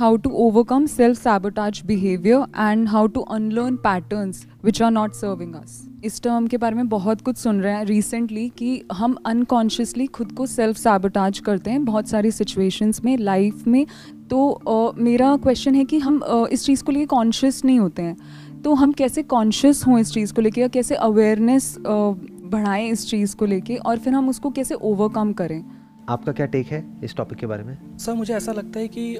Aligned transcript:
how 0.00 0.16
to 0.16 0.30
overcome 0.32 0.86
self 0.86 1.18
sabotage 1.18 1.80
behavior 1.84 2.46
and 2.54 2.88
how 2.88 3.06
to 3.06 3.24
unlearn 3.30 3.76
patterns 3.78 4.46
which 4.62 4.80
are 4.80 4.90
not 4.90 5.14
serving 5.14 5.54
us. 5.54 5.70
इस 6.04 6.22
term 6.22 6.46
के 6.46 6.56
बारे 6.56 6.74
में 6.74 6.88
बहुत 6.88 7.20
कुछ 7.20 7.36
सुन 7.36 7.60
रहे 7.60 7.74
हैं 7.74 7.84
रिसेंटली 7.84 8.48
कि 8.48 8.82
हम 8.92 9.16
अनकॉन्शियसली 9.26 10.06
खुद 10.06 10.32
को 10.32 10.46
सेल्फ 10.46 10.76
सैबोटाज 10.76 11.38
करते 11.38 11.70
हैं 11.70 11.84
बहुत 11.84 12.08
सारी 12.08 12.30
सिचुएशंस 12.30 13.04
में 13.04 13.18
लाइफ 13.18 13.66
में। 13.66 13.86
तो 14.30 14.60
uh, 14.68 14.98
मेरा 14.98 15.36
क्वेश्चन 15.36 15.74
है 15.74 15.84
कि 15.84 15.98
हम 15.98 16.20
uh, 16.30 16.46
इस 16.46 16.64
चीज़ 16.64 16.84
को 16.84 16.92
लेकर 16.92 17.06
कॉन्शियस 17.06 17.64
नहीं 17.64 17.80
होते 17.80 18.02
हैं। 18.02 18.16
तो 18.62 18.74
हम 18.74 18.92
कैसे 18.92 19.22
कॉन्शियस 19.22 19.86
हों 19.86 19.98
इस 19.98 20.12
चीज़ 20.12 20.34
को 20.34 20.42
लेके 20.42 20.60
या 20.60 20.68
कैसे 20.68 20.94
अवेयरनेस 20.94 21.76
uh, 21.78 22.16
बढ़ाएँ 22.44 22.90
इस 22.90 23.10
चीज़ 23.10 23.36
को 23.36 23.46
लेके 23.46 23.76
और 23.76 23.98
फिर 23.98 24.12
हम 24.12 24.28
उसको 24.28 24.50
कैसे 24.50 24.74
ओवरकम 24.74 25.32
करें? 25.32 25.79
आपका 26.08 26.32
क्या 26.32 26.46
टेक 26.46 26.66
है 26.66 26.84
इस 27.04 27.14
टॉपिक 27.16 27.38
के 27.38 27.46
बारे 27.46 27.64
में? 27.64 27.98
सर 27.98 28.12
मुझे 28.12 28.34
ऐसा 28.34 28.52
लगता 28.52 28.80
है 28.80 28.88
कि 28.88 29.18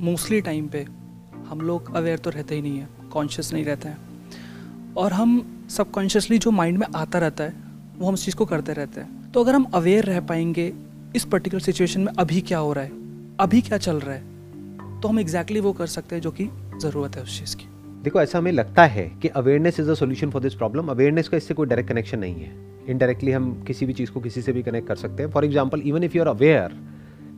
मोस्टली 0.00 0.40
टाइम 0.40 0.66
पे 0.68 0.84
हम 1.48 1.60
लोग 1.60 1.94
अवेयर 1.96 2.18
तो 2.18 2.30
रहते 2.30 2.54
ही 2.54 2.62
नहीं 2.62 2.78
हैं 2.78 3.08
कॉन्शियस 3.08 3.52
नहीं 3.52 3.64
रहते 3.64 3.88
हैं। 3.88 4.94
और 4.96 5.12
हम 5.12 5.66
सबकॉन्शियसली 5.70 6.38
जो 6.38 6.50
माइंड 6.50 6.78
में 6.78 6.86
आता 6.94 7.18
रहता 7.18 7.44
है 7.44 7.54
वो 7.98 8.08
हम 8.08 8.14
उस 8.14 8.24
चीज़ 8.24 8.36
को 8.36 8.44
करते 8.44 8.72
रहते 8.72 9.00
हैं। 9.00 9.30
तो 9.32 9.42
अगर 9.44 9.54
हम 9.54 9.64
अवेयर 9.74 10.04
रह 10.04 10.20
पाएँगे 10.20 10.72
इस 11.16 11.24
पर्टिकुलर 11.24 11.60
सिचुएशन 11.60 12.00
में 12.00 12.12
अभी 12.14 12.40
क्या 12.40 12.58
हो 12.58 12.72
रहा 12.72 12.84
है 12.84 12.90
अभी 13.40 13.60
क्या 13.60 13.78
चल 13.78 14.00
रहा 14.00 14.14
है 14.14 15.00
तो 15.00 15.08
हम 15.08 15.18
एग्जैक्टली 15.18 15.56
exactly 15.56 15.64
वो 15.64 15.72
कर 15.72 15.86
सकते 15.86 16.14
हैं 16.14 16.22
जो 16.22 16.30
कि 16.30 16.48
ज़रूरत 16.80 17.16
है 17.16 17.22
उस 17.22 17.38
चीज़ 17.40 17.56
की। 17.56 17.64
देखो 18.02 18.20
ऐसा 18.20 18.38
हमें 18.38 18.52
लगता 18.52 18.84
है 18.86 19.08
कि 19.22 19.28
awareness 19.28 19.80
is 19.80 19.90
a 19.90 19.94
solution 19.94 20.30
for 20.30 20.42
this 20.42 20.54
problem 20.54 20.88
awareness 20.88 21.28
का 21.28 21.36
इससे 21.36 21.54
कोई 21.54 21.66
डायरेक्ट 21.66 21.88
कनेक्शन 21.90 22.18
नहीं 22.18 22.34
है। 22.34 22.69
इनडायरेक्टली 22.88 23.32
हम 23.32 23.52
किसी 23.66 23.86
भी 23.86 23.92
चीज़ 23.92 24.10
को 24.10 24.20
किसी 24.20 24.42
से 24.42 24.52
भी 24.52 24.62
कनेक्ट 24.62 24.88
कर 24.88 24.96
सकते 24.96 25.22
हैं। 25.22 25.30
For 25.30 25.44
example 25.44 25.82
even 25.86 26.04
if 26.04 26.16
you 26.16 26.22
are 26.22 26.28
aware 26.28 26.76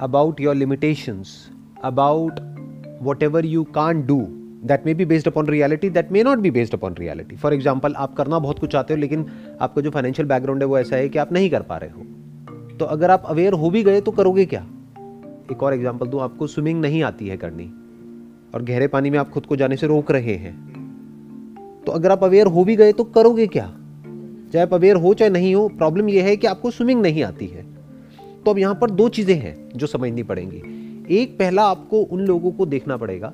about 0.00 0.40
your 0.40 0.54
limitations 0.54 1.34
about 1.84 2.40
whatever 3.22 3.46
you 3.46 3.64
can 3.74 4.02
do 4.06 4.20
that 4.64 4.86
may 4.86 4.94
be 4.94 5.04
based 5.04 5.28
upon 5.28 5.46
reality 5.46 5.90
that 5.90 6.12
may 6.12 6.22
not 6.22 6.38
be 6.38 6.50
based 6.50 6.74
upon 6.74 6.94
reality 6.98 7.36
for 7.36 7.54
example 7.54 7.94
आप 7.94 8.14
करना 8.14 8.38
बहुत 8.38 8.58
कुछ 8.58 8.70
चाहते 8.70 8.94
हो, 8.94 9.00
लेकिन 9.00 9.26
आपका 9.60 9.82
जो 9.82 9.90
फाइनेंशियल 9.90 10.28
बैकग्राउंड 10.28 10.62
है 10.62 10.68
वो 10.68 10.78
ऐसा 10.78 10.96
है 10.96 11.08
कि 11.08 11.18
आप 11.18 11.32
नहीं 11.32 11.50
कर 11.50 11.62
पा 11.62 11.76
रहे 11.76 11.90
हो। 11.90 12.76
तो 12.78 12.84
अगर 12.86 13.10
आप 13.10 13.22
अवेयर 13.26 13.52
हो 13.52 13.70
भी 13.70 13.82
गए 13.82 14.00
तो 14.00 14.10
करोगे 14.12 14.44
क्या? 14.46 14.66
एक 15.52 15.62
और 15.62 15.74
एग्ज़ाम्पल 15.74 16.06
दूँ, 16.06 16.20
आपको 16.20 16.46
स्विमिंग 16.46 16.80
नहीं 16.80 17.02
आती 17.02 17.28
है 17.28 17.36
करनी, 17.36 17.64
और 18.54 18.62
गहरे 18.62 18.86
पानी 18.88 19.10
में 19.10 19.18
आप 19.18 19.30
खुद 19.30 19.46
को 19.46 19.56
जाने 19.56 19.76
से 19.76 19.86
रोक 19.86 20.10
रहे 20.10 20.34
हैं। 20.36 20.54
तो 21.86 21.92
अगर 21.92 22.10
आप 22.10 22.24
अवेयर 22.24 22.46
हो 22.46 22.64
भी 22.64 22.76
गए 22.76 22.92
तो 22.92 23.04
करोगे 23.10 23.46
क्या? 23.46 23.66
चाहे 24.52 24.62
आप 24.62 24.74
अवेयर 24.74 24.96
हो, 24.96 25.14
चाहे 25.14 25.30
नहीं 25.30 25.54
हो 25.54 25.68
प्रॉब्लम 25.68 26.08
यह 26.08 26.24
है 26.24 26.36
कि 26.36 26.46
आपको 26.46 26.70
स्विमिंग 26.70 27.02
नहीं 27.02 27.22
आती 27.22 27.46
है। 27.46 27.64
तो 28.44 28.50
अब 28.50 28.58
यहाँ 28.58 28.74
पर 28.74 28.90
दो 28.90 29.08
चीज़ें 29.08 29.34
हैं 29.34 29.56
जो 29.76 29.86
समझनी 29.86 30.22
पड़ेंगी। 30.22 30.62
एक, 31.10 31.38
पहला 31.38 31.62
आपको 31.62 32.02
उन 32.02 32.20
लोगों 32.20 32.52
को 32.52 32.66
देखना 32.66 32.96
पड़ेगा 32.96 33.32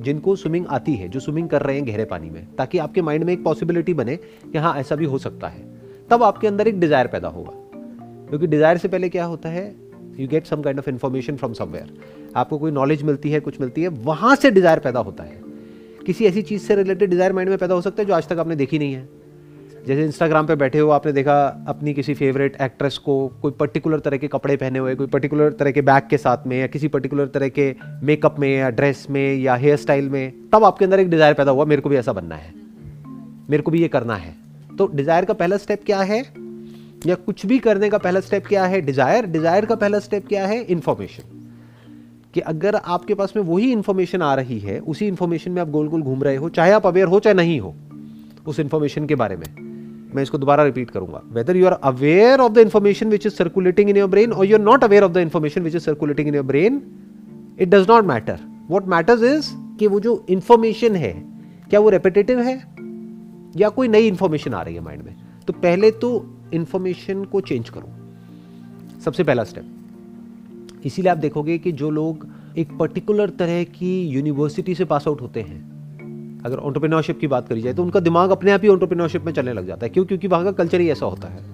जिनको 0.00 0.34
स्विमिंग 0.36 0.66
आती 0.66 0.94
है, 0.94 1.08
जो 1.08 1.20
स्विमिंग 1.20 1.48
कर 1.48 1.62
रहे 1.62 1.76
हैं 1.76 1.86
गहरे 1.86 2.04
पानी 2.04 2.30
में, 2.30 2.46
ताकि 2.58 2.78
आपके 2.78 3.02
माइंड 3.02 3.24
में 3.24 3.32
एक 3.32 3.42
पॉसिबिलिटी 3.44 3.94
बने 3.94 4.16
कि 4.16 4.58
हाँ 4.58 4.74
ऐसा 4.76 4.96
भी 4.96 5.04
हो 5.04 5.18
सकता 5.18 5.48
है। 5.48 5.62
तब 6.10 6.22
आपके 6.22 6.46
अंदर 6.46 6.68
एक 6.68 6.80
डिज़ायर 6.80 7.06
पैदा 7.06 7.28
होगा। 7.28 7.52
क्योंकि 8.28 8.46
डिज़ायर 8.46 8.78
से 8.78 8.88
पहले 8.88 9.08
क्या 9.08 9.24
होता 9.24 9.48
है? 9.48 9.64
You 10.18 10.28
get 10.28 10.46
some 10.46 10.62
kind 10.62 10.78
of 10.78 10.90
information 10.90 11.36
from 11.36 11.52
somewhere 11.52 11.92
आपको 12.36 12.58
कोई 12.58 12.70
नॉलेज 12.70 13.02
मिलती 13.02 13.30
है, 13.30 13.40
कुछ 13.40 13.60
मिलती 13.60 13.82
है, 13.82 13.88
वहाँ 13.88 14.34
से 14.36 14.50
डिज़ायर 14.50 14.78
पैदा 14.78 15.00
होता 15.00 15.24
है। 15.24 15.40
किसी 16.06 16.26
ऐसी 16.26 16.42
चीज़ 16.42 16.62
से 16.62 16.74
रिलेटेड 16.74 17.10
डिज़ायर 17.10 17.32
माइंड 17.32 17.50
में 17.50 17.58
पैदा 17.58 17.74
हो 17.74 17.80
सकता 17.80 18.02
है 18.02 18.08
जो 18.08 18.14
आज 18.14 18.28
तक 18.28 18.38
आपने 18.38 18.56
देखी 18.56 18.78
नहीं 18.78 18.92
है। 18.92 19.19
जैसे 19.86 20.04
इंस्टाग्राम 20.04 20.46
पे 20.46 20.54
बैठे 20.54 20.78
हो 20.78 20.88
आपने 20.90 21.12
देखा 21.12 21.64
अपनी 21.68 21.92
किसी 21.94 22.14
फेवरेट 22.14 22.56
एक्ट्रेस 22.60 22.98
को 22.98 23.16
कोई 23.42 23.52
पर्टिकुलर 23.52 23.98
तरह 23.98 24.16
के 24.16 24.28
कपड़े 24.28 24.56
पहने 24.56 24.78
हुए, 24.78 24.94
कोई 24.94 25.06
पर्टिकुलर 25.06 25.52
तरह 25.52 25.70
के 25.70 25.82
बैग 25.82 26.08
के 26.10 26.18
साथ 26.18 26.46
में 26.46 26.60
या 26.60 26.66
किसी 26.66 26.88
पर्टिकुलर 26.88 27.26
तरह 27.26 27.48
के 27.48 27.74
मेकअप 28.02 28.38
में 28.38 28.48
या 28.48 28.70
ड्रेस 28.70 29.06
में 29.10 29.34
या 29.36 29.54
हेयर 29.54 29.76
स्टाइल 29.76 30.08
में, 30.08 30.32
तब 30.52 30.64
आपके 30.64 30.84
अंदर 30.84 31.00
एक 31.00 31.10
डिज़ायर 31.10 31.34
पैदा 31.34 31.52
हुआ, 31.52 31.64
मेरे 31.64 31.82
को 31.82 31.88
भी 31.88 31.96
ऐसा 31.96 32.12
बनना 32.12 32.34
है। 32.34 32.52
मेरे 33.50 33.62
को 33.62 33.70
भी 33.70 33.82
ये 33.82 33.88
करना 33.88 34.16
है। 34.16 34.34
तो 34.78 34.86
डिज़ायर 34.86 35.24
का 35.24 35.34
पहला 35.34 35.56
स्टेप 35.56 35.82
क्या 35.86 36.00
है? 36.00 36.20
या 37.06 37.14
कुछ 37.14 37.46
भी 37.46 37.58
करने 37.58 37.90
का 37.90 37.98
पहला 37.98 38.20
स्टेप 38.20 38.46
क्या 38.46 38.64
है? 38.64 38.80
डिज़ायर 38.80 39.26
डिज़ायर 39.26 39.66
का 39.66 39.74
पहला 39.74 39.98
स्टेप 39.98 40.26
क्या 40.28 40.46
है? 40.46 40.62
इन्फॉर्मेशन 40.62 41.22
कि 42.34 42.40
अगर 42.40 42.74
आपके 42.74 43.14
पास 43.14 43.32
में 43.36 43.42
वही 43.42 43.72
इंफॉर्मेशन 43.72 44.22
आ 44.22 44.34
रही 44.34 44.58
है, 44.58 44.78
उसी 44.78 45.06
इंफॉर्मेशन 45.06 45.50
में 45.50 45.62
आप 45.62 45.70
गोल 45.70 45.88
गोल 45.88 46.02
घूम 46.02 46.22
रहे 46.22 46.36
हो, 46.36 46.48
चाहे 46.48 46.72
आप 46.72 46.86
अवेयर 46.86 47.06
हो, 47.06 47.20
चाहे 47.20 47.34
नहीं 47.34 47.60
हो, 47.60 47.74
उस 48.46 48.60
इंफॉर्मेशन 48.60 49.06
के 49.06 49.14
बारे 49.14 49.36
में। 49.36 49.69
मैं 50.14 50.22
इसको 50.22 50.38
दोबारा 50.38 50.64
रिपीट 50.64 50.90
करूँगा. 50.90 51.20
Whether 51.32 51.56
you 51.56 51.66
are 51.66 51.72
aware 51.72 52.40
of 52.40 52.52
the 52.52 52.58
information 52.58 53.08
which 53.10 53.26
is 53.26 53.34
circulating 53.34 53.90
in 53.90 53.96
your 53.96 54.08
brain 54.10 54.32
और 54.32 54.46
you 54.46 54.56
are 54.56 54.62
not 54.62 54.84
aware 54.84 55.04
of 55.04 55.12
the 55.12 55.16
information 55.18 55.62
which 55.62 55.74
is 55.74 55.82
circulating 55.82 56.28
in 56.28 56.34
your 56.34 56.44
brain 56.44 56.82
it 57.60 57.68
does 57.68 57.90
not 57.90 58.04
matter 58.04 58.38
what 58.70 58.86
matters 58.88 59.22
is 59.24 59.50
कि 59.78 59.86
वो 59.86 60.00
जो 60.00 60.24
information 60.30 60.96
है, 60.96 61.12
क्या 61.70 61.80
वो 61.80 61.90
repetitive 61.90 62.40
है 62.40 62.54
या 63.56 63.68
कोई 63.68 63.88
नई 63.88 64.06
इन्फॉर्मेशन 64.08 64.54
आ 64.54 64.62
रही 64.62 64.74
है 64.74 64.80
माइंड 64.80 65.02
में? 65.02 65.16
तो 65.46 65.52
पहले 65.52 65.90
तो 65.90 66.10
इन्फॉर्मेशन 66.54 67.24
को 67.24 67.40
चेंज 67.40 67.68
करो. 67.68 67.88
सबसे 69.00 69.24
पहला 69.24 69.44
स्टेप 69.44 70.82
इसीलिए 70.86 71.10
आप 71.10 71.18
देखोगे 71.18 71.58
कि 71.58 71.72
जो 71.72 71.90
लोग 71.90 72.26
एक 72.58 72.76
पर्टिकुलर 72.78 73.30
तरह 73.30 73.62
की 73.64 74.00
यूनिवर्सिटी 74.08 74.74
से 74.74 74.84
पास 74.84 75.04
आउट 75.08 75.20
होते 75.20 75.40
हैं 75.40 75.69
अगर 76.44 76.56
ऑन्टरप्रीनोरशिप 76.56 77.20
की 77.20 77.26
बात 77.26 77.48
करी 77.48 77.60
जाए 77.60 77.72
तो 77.72 77.82
उनका 77.82 78.00
दिमाग 78.00 78.30
अपने 78.30 78.50
आप 78.50 78.60
ही 78.62 78.68
ऑन्टरप्रीनोरशिप 78.68 79.24
में 79.24 79.32
चलने 79.32 79.52
लग 79.52 79.66
जाता 79.66 79.86
है। 79.86 79.90
क्यों? 79.90 80.04
क्योंकि 80.04 80.28
वहाँ 80.28 80.44
का 80.44 80.52
कल्चर 80.52 80.80
ही 80.80 80.90
ऐसा 80.90 81.06
होता 81.06 81.28
है। 81.28 81.44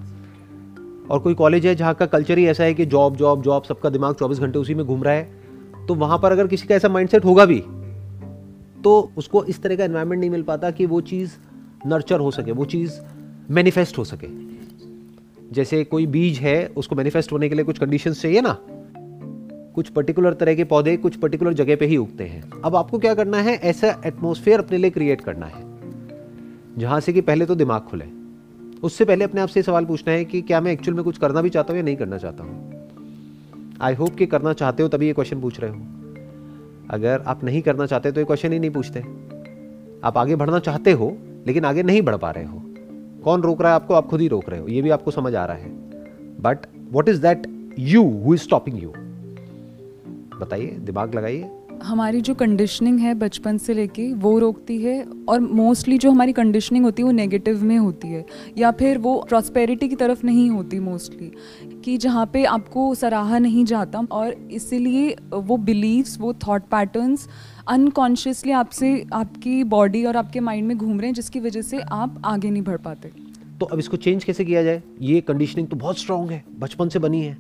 और 1.11 1.19
कोई 1.19 1.35
कॉलेज 1.35 1.67
है 1.67 1.75
जहाँ 1.75 1.95
का 1.95 2.07
कल्चर 2.07 2.39
ही 2.39 2.47
ऐसा 2.47 2.65
है 2.65 2.75
कि 2.75 2.87
जॉब 2.87 3.17
जॉब 3.17 3.43
जॉब 3.43 3.65
सबका 3.65 3.91
दिमाग 3.91 4.15
चौबीस 4.15 4.39
घंटे 4.39 4.59
उसी 4.59 4.75
में 4.75 4.87
घूम 4.87 5.03
रहा 5.03 5.15
है। 5.15 5.31
तो 5.89 5.95
वहाँ 5.95 6.19
पर 6.19 6.33
अगर 6.33 6.47
किसी 6.47 6.67
का 6.67 6.75
ऐसा 6.75 6.89
माइंडसेट 6.89 7.25
होगा 7.25 7.45
भी 7.45 7.63
तो 8.85 9.13
उसको 9.17 9.45
इस 9.45 9.63
तरह 9.63 9.77
का 9.77 9.85
एनवायरमेंट 9.85 10.21
नहीं 10.21 10.31
मिल 10.31 10.43
पाता 10.43 10.71
कि 10.71 10.87
वो 10.87 11.01
चीज़ 11.01 11.33
नर्चर 11.87 12.21
हो 12.21 12.31
सके, 12.31 12.53
वो 12.53 12.65
चीज़ 12.65 12.93
मैनिफेस्ट 13.51 13.99
हो 13.99 14.05
सके। 14.05 14.27
जैसे 15.53 15.85
कोई 15.85 16.07
बीज 16.07 16.39
है, 16.39 16.67
उसको 16.77 16.97
मैनिफेस्ट 16.97 17.33
होने 17.33 17.49
के 17.49 17.55
लिए 17.55 17.65
कुछ 17.65 17.79
कंडीशंस 17.79 18.23
चाहिए 18.23 18.41
ना? 18.41 18.57
कुछ 19.77 19.89
पर्टिकुलर 19.89 20.35
तरह 20.35 20.55
के 20.55 20.65
पौधे 20.65 20.97
कुछ 20.97 21.17
पर्टिकुलर 21.17 21.53
जगह 21.53 21.77
पे 21.77 21.87
ही 21.87 21.97
उगते 21.97 22.25
हैं। 22.25 22.43
अब 22.65 22.77
आपको 22.77 22.99
क्या 22.99 23.15
करना 23.15 23.39
है? 23.39 23.55
ऐसा 23.55 24.03
एटमोसफेयर 24.07 24.61
अपने 24.61 24.79
लिए 24.79 24.91
क्रिएट 24.91 25.21
करना 25.21 25.47
है। 25.47 25.65
जहाँ 26.79 27.01
से 27.01 27.13
कि 27.13 27.21
पहले 27.21 27.47
तो 27.47 27.55
दिमाग 27.55 27.83
खुले। 27.83 28.05
उससे 28.83 29.05
पहले 29.05 29.25
अपने 29.25 29.41
आप 29.41 29.49
से 29.49 29.63
सवाल 29.63 29.85
पूछना 29.85 30.13
है 30.13 30.25
कि 30.25 30.43
क्या 30.43 30.61
मैं 30.61 30.73
एक्चुअल 30.73 30.95
में 30.95 31.05
कुछ 31.05 31.19
करना 31.19 31.43
भी 31.43 31.51
चाहता 31.51 31.73
हूँ 31.73 31.79
या 31.79 31.85
नहीं 31.85 31.97
करना 31.97 32.19
चाहता 32.19 32.45
हूँ? 32.45 32.73
आई 33.81 33.95
होप 33.95 34.15
कि 34.15 34.27
करना 34.27 34.53
चाहते 34.53 34.83
हो 34.83 34.89
तभी 34.89 35.07
ये 35.07 35.13
क्वेश्चन 35.13 35.41
पूछ 35.41 35.61
रहे 35.61 35.71
हो। 35.71 35.77
अगर 36.91 37.23
आप 37.27 37.45
नहीं 37.45 37.63
करना 37.63 37.87
चाहते 37.87 38.13
तो 38.13 38.21
ये 38.21 38.25
क्वेश्चन 38.25 38.53
ही 38.53 38.59
नहीं 38.59 38.71
पूछते। 38.71 39.01
आप 40.05 40.19
आगे 40.19 40.37
बढ़ना 40.37 40.59
चाहते 40.59 40.93
हो, 40.93 41.17
लेकिन 41.47 41.65
आगे 41.65 41.83
नहीं 41.83 42.03
बढ़ 42.03 42.17
पा 42.17 42.31
रहे 42.31 42.45
हो। 42.45 42.63
कौन 43.25 43.43
रोक 43.43 43.63
रहा 43.63 43.71
है 43.71 43.77
आपको? 43.77 43.95
आप 43.95 44.07
खुद 44.07 44.21
ही 44.21 44.29
रोक 44.29 44.51
रहे 44.51 44.61
हो। 44.61 44.69
ये 44.69 44.83
भी 44.83 44.91
आपको 44.91 45.11
समझ 45.11 45.35
आ 45.35 45.45
रहा 45.45 45.57
है। 45.57 45.71
But 46.41 46.59
what 46.93 47.09
is 47.09 47.23
that 47.23 47.75
you 47.79 48.03
who 48.03 48.35
is 48.35 48.41
stopping 48.41 48.83
you 48.83 48.93
बताइए 50.41 50.77
दिमाग 50.81 51.15
लगाइए। 51.15 51.51
हमारी 51.83 52.21
जो 52.21 52.35
कंडीशनिंग 52.35 52.99
है 52.99 53.13
बचपन 53.15 53.59
से 53.59 53.75
लेके 53.75 54.13
वो 54.15 54.39
रोकती 54.39 54.77
है 54.83 55.05
और 55.29 55.41
मोस्टली 55.41 55.99
जो 55.99 56.11
हमारी 56.11 56.33
कंडीशनिंग 56.33 56.85
होती 56.85 57.03
है 57.03 57.07
वो 57.07 57.13
नेगेटिव 57.13 57.65
में 57.65 57.77
होती 57.79 58.09
है। 58.09 58.25
या 58.59 58.71
फिर 58.71 58.99
वो 58.99 59.15
प्रॉस्पेरिटी 59.29 59.89
की 59.89 59.97
तरफ़ 59.97 60.25
नहीं 60.27 60.49
होती 60.51 60.79
मोस्टली 60.79 61.31
कि 61.85 61.97
जहाँ 61.97 62.25
पे 62.27 62.45
आपको 62.45 62.95
सराहा 62.95 63.39
नहीं 63.39 63.65
जाता 63.65 64.01
और 64.13 64.33
इसीलिए 64.53 65.17
वो 65.33 65.57
बिलीव्स 65.57 66.19
वो 66.21 66.33
थॉट 66.47 66.63
पैटर्न्स 66.63 67.29
अनकॉन्शियसली 67.69 68.53
आपसे 68.53 69.07
आपकी 69.13 69.63
बॉडी 69.65 70.05
और 70.05 70.17
आपके 70.17 70.41
माइंड 70.41 70.69
में 70.69 70.77
घूम 70.79 70.99
रहे 70.99 71.07
हैं 71.07 71.15
जिसकी 71.15 71.41
वजह 71.41 71.63
से 71.63 71.81
आप 71.81 72.23
आगे 72.25 72.51
नहीं 72.51 72.63
बढ़ 72.63 72.77
पाते। 72.77 73.13
तो 73.61 73.67
अब 73.67 73.79
इसको 73.79 73.97
चेंज 73.97 74.25
कैसे 74.25 74.45
किया 74.45 74.63
जाए? 74.63 74.83
ये 75.01 75.21
कंडीशनिंग 75.21 75.69
तो 75.69 75.77
बहुत 75.77 75.99
स्ट्रांग 75.99 76.31
है 76.31 76.45
बचपन 76.59 76.89
से 76.89 76.99
बनी 76.99 77.23
है। 77.23 77.37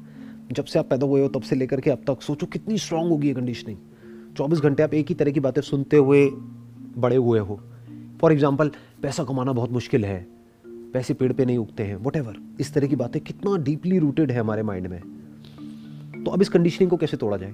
जब 0.48 0.64
से 0.64 0.78
आप 0.78 0.88
पैदा 0.88 1.06
हुए 1.06 1.20
हो, 1.20 1.28
तब 1.28 1.42
से 1.42 1.56
लेकर 1.56 1.80
के 1.80 1.90
अब 1.90 2.02
तक, 2.06 2.22
सोचो 2.22 2.46
कितनी 2.46 2.78
स्ट्रांग 2.78 3.08
होगी 3.08 3.28
ये 3.28 3.34
कंडीशनिंग 3.34 3.76
चौबीस 4.36 4.60
घंटे 4.60 4.82
आप 4.82 4.94
एक 4.94 5.08
ही 5.08 5.14
तरह 5.14 5.30
की 5.30 5.40
बातें 5.40 5.60
सुनते 5.62 5.96
हुए 5.98 6.26
बड़े 6.98 7.16
हुए 7.18 7.38
हो। 7.40 7.60
फॉर 8.20 8.32
एग्ज़ाम्पल 8.32 8.70
पैसा 9.02 9.24
कमाना 9.24 9.52
बहुत 9.52 9.70
मुश्किल 9.72 10.04
है, 10.04 10.26
पैसे 10.92 11.14
पेड़ 11.14 11.32
पे 11.32 11.44
नहीं 11.44 11.58
उगते 11.58 11.82
हैं 11.82 11.96
वट 11.96 12.60
इस 12.60 12.72
तरह 12.74 12.86
की 12.86 12.96
बातें 12.96 13.20
कितना 13.22 13.56
डीपली 13.64 13.98
रूटेड 13.98 14.30
है 14.32 14.40
हमारे 14.40 14.62
माइंड 14.62 14.86
में। 14.86 15.00
तो 16.24 16.30
अब 16.30 16.42
इस 16.42 16.48
कंडीशनिंग 16.48 16.90
को 16.90 16.96
कैसे 16.96 17.16
तोड़ा 17.16 17.36
जाए? 17.36 17.52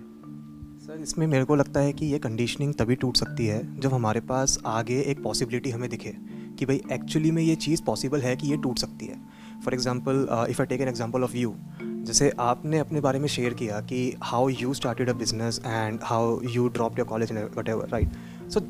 सर, 0.78 1.00
इसमें 1.02 1.26
मेरे 1.26 1.44
को 1.44 1.54
लगता 1.56 1.80
है 1.80 1.92
कि 1.92 2.06
ये 2.06 2.18
कंडीशनिंग 2.18 2.74
तभी 2.74 2.94
टूट 2.96 3.16
सकती 3.16 3.46
है, 3.46 3.80
जब 3.80 3.94
हमारे 3.94 4.20
पास 4.22 4.58
आगे 4.66 5.00
एक 5.02 5.22
पॉसिबिलिटी 5.22 5.70
हमें 5.70 5.88
दिखे 5.90 6.14
कि 6.58 6.66
भाई 6.66 6.80
एक्चुअली 6.92 7.30
में 7.30 7.42
ये 7.42 7.54
चीज़ 7.56 7.82
पॉसिबल 7.82 8.20
है 8.20 8.36
कि 8.36 8.48
ये 8.48 8.56
टूट 8.58 8.78
सकती 8.78 9.06
है। 9.06 9.20
For 9.64 9.74
example 9.74 10.26
if 10.50 10.62
I 10.62 10.66
take 10.66 10.80
an 10.80 10.88
example 10.88 11.22
of 11.22 11.36
you 11.36 11.54
जैसे 12.02 12.30
आपने 12.40 12.78
अपने 12.78 13.00
बारे 13.00 13.18
में 13.18 13.26
शेयर 13.28 13.54
किया 13.54 13.80
कि 13.80 14.16
how 14.22 14.48
you 14.48 14.74
started 14.74 15.10
a 15.10 15.12
business 15.12 15.60
and 15.66 15.98
how 16.02 16.40
you 16.42 16.68
drop 16.68 16.98
your 16.98 17.08
college 17.08 17.32
whatever 17.68 17.88
right 17.88 18.50
so 18.50 18.60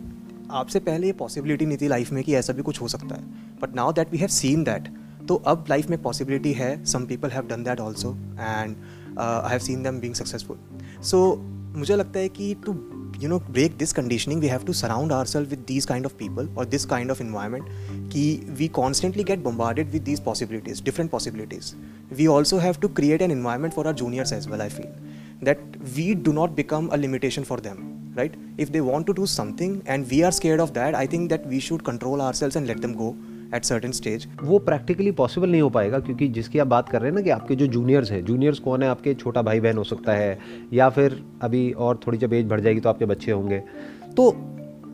आपसे 0.50 0.81
पहले 0.81 1.06
ये 1.06 1.12
पॉसिबिलिटी 1.12 1.67
नहीं 1.67 1.79
थी 1.79 1.88
लाइफ 1.88 2.12
में 2.12 2.23
कि 2.25 2.34
ऐसा 2.34 2.52
भी 2.52 2.62
कुछ 2.62 2.81
हो 2.81 2.88
सकता 2.88 3.14
है। 3.14 3.23
But 3.62 3.75
now 3.75 3.93
that 3.93 4.12
we 4.12 4.19
have 4.19 4.29
seen 4.29 4.64
that 4.64 4.88
तो 5.29 5.34
अब 5.46 5.64
लाइफ 5.70 5.90
में 5.90 6.02
पॉसिबिलिटी 6.02 6.52
है। 6.52 6.84
Some 6.84 7.05
people 7.06 7.31
have 7.31 7.46
done 7.46 7.62
that 7.64 7.81
also 7.81 8.12
and 8.40 8.76
I 9.19 9.50
have 9.50 9.58
seen 9.58 9.82
them 9.82 10.00
being 10.00 10.14
successful 10.14 10.58
so 11.02 11.37
मुझे 11.76 11.96
लगता 11.96 12.19
है 12.19 12.28
कि 12.28 12.55
to 12.67 12.73
you 13.23 13.29
know 13.29 13.39
break 13.57 13.79
this 13.79 13.93
conditioning. 13.93 14.41
We 14.41 14.49
have 14.49 14.65
to 14.65 14.75
surround 14.75 15.13
ourselves 15.13 15.51
with 15.51 15.67
these 15.67 15.87
kind 15.87 16.05
of 16.05 16.17
people 16.19 16.49
or 16.57 16.65
this 16.65 16.85
kind 16.85 17.11
of 17.11 17.21
environment 17.21 17.69
ki 18.15 18.25
we 18.61 18.69
constantly 18.81 19.25
get 19.31 19.43
bombarded 19.49 19.93
with 19.97 20.05
these 20.11 20.23
possibilities 20.29 20.81
different 20.91 21.11
possibilities. 21.17 21.75
We 22.23 22.29
also 22.29 22.59
have 22.59 22.81
to 22.81 22.89
create 23.01 23.23
an 23.23 23.31
environment 23.31 23.75
for 23.75 23.87
our 23.87 23.97
juniors 24.03 24.33
as 24.39 24.49
well 24.49 24.63
i 24.63 24.69
feel 24.69 24.91
that 25.49 25.59
we 25.97 26.15
do 26.15 26.33
not 26.39 26.57
become 26.63 26.91
a 26.93 26.97
limitation 27.05 27.45
for 27.45 27.59
them 27.69 27.89
right? 28.15 28.35
If 28.59 28.71
they 28.73 28.81
want 28.83 29.07
to 29.07 29.15
do 29.15 29.27
something 29.27 29.83
and 29.87 30.11
we 30.11 30.23
are 30.23 30.33
scared 30.39 30.61
of 30.61 30.75
that 30.75 30.95
i 30.95 31.07
think 31.07 31.31
that 31.31 31.47
we 31.53 31.61
should 31.67 31.85
control 31.85 32.21
ourselves 32.25 32.57
and 32.57 32.67
let 32.73 32.83
them 32.83 32.97
go 33.03 33.17
at 33.54 33.64
certain 33.64 33.90
stage 33.90 34.26
वो 34.43 34.58
practically 34.58 35.10
possible 35.10 35.50
नहीं 35.50 35.62
हो 35.62 35.69
पाएगा 35.70 35.99
क्योंकि 35.99 36.28
जिसकी 36.28 36.58
आप 36.58 36.66
बात 36.66 36.88
कर 36.88 37.00
रहे 37.00 37.10
हैं 37.10 37.14
ना 37.14 37.22
कि 37.22 37.31
आपके 37.31 37.56
जो 37.56 37.66
जूनियर्स 37.66 38.10
हैं 38.10 38.25
जूनियर्स 38.25 38.58
कौन 38.58 38.82
है? 38.82 38.88
आपके 38.88 39.14
छोटा 39.14 39.43
भाई 39.43 39.60
बहन 39.60 39.76
हो 39.76 39.84
सकता 39.84 40.12
है 40.12 40.38
या 40.72 40.88
फिर 40.88 41.22
अभी 41.43 41.70
और 41.72 42.00
थोड़ी 42.06 42.19
जब 42.19 42.32
एज 42.32 42.46
बढ़ 42.46 42.60
जाएगी 42.60 42.81
तो 42.81 42.88
आपके 42.88 43.04
बच्चे 43.04 43.32
होंगे। 43.32 43.62
तो 44.16 44.28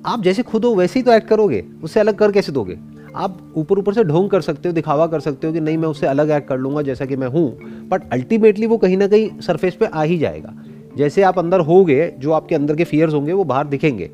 आप 0.07 0.23
जैसे 0.23 0.43
खुद 0.43 0.65
हो 0.65 0.75
वैसे 0.75 0.99
ही 0.99 1.05
तो 1.05 1.13
एक्ट 1.13 1.29
करोगे। 1.29 1.65
उससे 1.83 2.01
अलग 2.01 2.15
कर 2.15 2.33
कैसे 2.33 2.53
दोगे? 2.53 2.79
आप 3.17 3.53
ऊपर 3.57 3.79
ऊपर 3.79 3.95
से 3.95 4.05
ढोंग 4.05 4.29
कर 4.31 4.41
सकते 4.41 4.69
हो, 4.69 4.73
दिखावा 4.75 5.07
कर 5.07 5.21
सकते 5.21 5.47
हो 5.47 5.53
कि 5.53 5.61
नहीं, 5.61 5.79
मैं 5.79 5.89
उससे 5.89 6.07
अलग 6.07 6.31
एक्ट 6.31 6.49
कर 6.49 6.59
लूँगा 6.59 6.83
जैसा 6.83 7.07
कि 7.07 7.17
मैं 7.17 7.29
हूँ। 7.29 7.51
बट 7.89 8.13
अल्टीमेटली 8.13 8.67
वो 8.67 8.79
कहीं 8.79 8.97
ना 8.97 9.07
कहीं 9.07 9.41
सरफेस 9.41 9.75
पे 9.75 9.87
आ 9.87 10.03
ही 10.03 10.19
जाएगा। 10.19 10.55
जैसे 10.97 11.23
आप 11.23 11.39
अंदर 11.39 11.61
होगे, 11.61 12.15
जो 12.19 12.33
आपके 12.33 12.55
अंदर 12.55 12.77
के 12.77 12.85
फियर्स 12.85 13.15
होंगे, 13.15 13.33
वो 13.33 13.45
बाहर 13.45 13.67
दिखेंगे। 13.67 14.11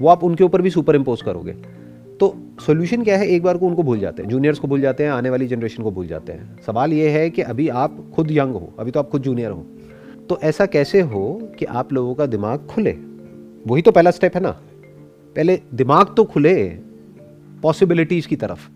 वो 0.00 0.08
आप 0.08 0.24
उनके 0.24 0.44
ऊपर 0.44 0.62
भी 0.62 0.70
सुपर 0.70 0.96
इम्पोज 0.96 1.22
करोगे। 1.22 1.54
तो 2.22 2.36
सोल्यूशन 2.66 3.04
क्या 3.04 3.18
है? 3.18 3.26
एक 3.26 3.42
बार 3.42 3.58
को 3.58 3.66
उनको 3.66 3.82
भूल 3.82 3.98
जाते 3.98 4.22
हैं। 4.22 4.30
जूनियर्स 4.30 4.58
को 4.58 4.68
भूल 4.68 4.80
जाते 4.80 5.04
हैं, 5.04 5.10
आने 5.10 5.30
वाली 5.30 5.46
जनरेशन 5.46 5.82
को 5.82 5.90
भूल 5.90 6.06
जाते 6.06 6.32
हैं। 6.32 6.62
सवाल 6.62 6.92
ये 6.92 7.10
है 7.10 7.30
कि 7.30 7.42
अभी 7.42 7.68
आप 7.68 8.12
खुद 8.14 8.30
यंग 8.30 8.52
हो, 8.52 8.74
अभी 8.78 8.90
तो 8.90 9.00
आप 9.00 9.10
खुद 9.10 9.22
जूनियर 9.22 9.50
हो। 9.50 9.66
तो 10.28 10.38
ऐसा 10.42 10.66
कैसे 10.66 11.00
हो 11.00 11.50
कि 11.58 11.64
आप 11.64 11.92
लोगों 11.92 12.14
का 12.14 12.26
दिमाग 12.26 12.66
खुले? 12.66 12.92
वही 13.66 13.82
तो 13.82 13.90
पहला 13.90 14.10
स्टेप 14.10 14.34
है 14.34 14.40
ना। 14.40 14.50
पहले 15.36 15.60
दिमाग 15.74 16.14
तो 16.16 16.24
खुले 16.24 16.68
पॉसिबिलिटीज़ 17.62 18.28
की 18.28 18.36
तरफ़ 18.36 18.68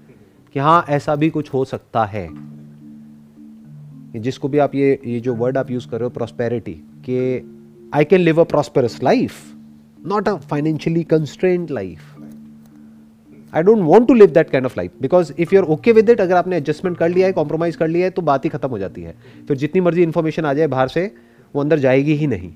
कि 0.52 0.58
हाँ 0.58 0.84
ऐसा 0.88 1.16
भी 1.16 1.30
कुछ 1.30 1.54
हो 1.54 1.64
सकता 1.64 2.04
है। 2.04 2.28
जिसको 4.16 4.48
भी 4.48 4.58
आप 4.58 4.74
ये 4.74 5.00
ये 5.06 5.20
जो 5.20 5.34
वर्ड 5.34 5.58
आप 5.58 5.70
यूज़ 5.70 5.88
कर 5.88 5.96
रहे 5.96 6.04
हो 6.04 6.10
प्रॉस्पेरिटी 6.10 6.72
कि 6.74 7.18
I 7.94 8.04
can 8.04 8.20
live 8.20 8.40
a 8.40 8.44
prosperous 8.44 9.02
life 9.02 9.32
not 10.06 10.28
a 10.28 10.36
financially 10.36 11.04
constraint 11.04 11.70
life 11.70 11.98
I 13.52 13.62
don't 13.62 13.78
want 13.78 14.08
to 14.08 14.14
live 14.14 14.30
that 14.30 14.50
kind 14.50 14.66
of 14.66 14.74
life 14.76 14.92
because 15.02 15.32
if 15.38 15.54
you 15.54 15.60
are 15.60 15.66
okay 15.66 15.92
with 15.92 16.10
it 16.10 16.20
अगर 16.20 16.36
आपने 16.36 16.56
एडजस्टमेंट 16.56 16.98
कर 16.98 17.08
लिया 17.08 17.26
है 17.26 17.32
कॉम्प्रोमाइज़ 17.32 17.76
कर 17.78 17.88
लिया 17.88 18.04
है 18.04 18.10
तो 18.10 18.22
बात 18.22 18.44
ही 18.44 18.50
खत्म 18.50 18.68
हो 18.68 18.78
जाती 18.78 19.02
है। 19.02 19.14
फिर 19.48 19.56
जितनी 19.56 19.80
मर्ज़ी 19.80 20.02
इन्फॉर्मेशन 20.02 20.44
आ 20.44 20.54
जाए 20.54 20.66
बाहर 20.66 20.88
से, 20.88 21.10
वो 21.54 21.60
अंदर 21.62 21.78
जाएगी 21.78 22.14
ही 22.14 22.26
नहीं। 22.26 22.52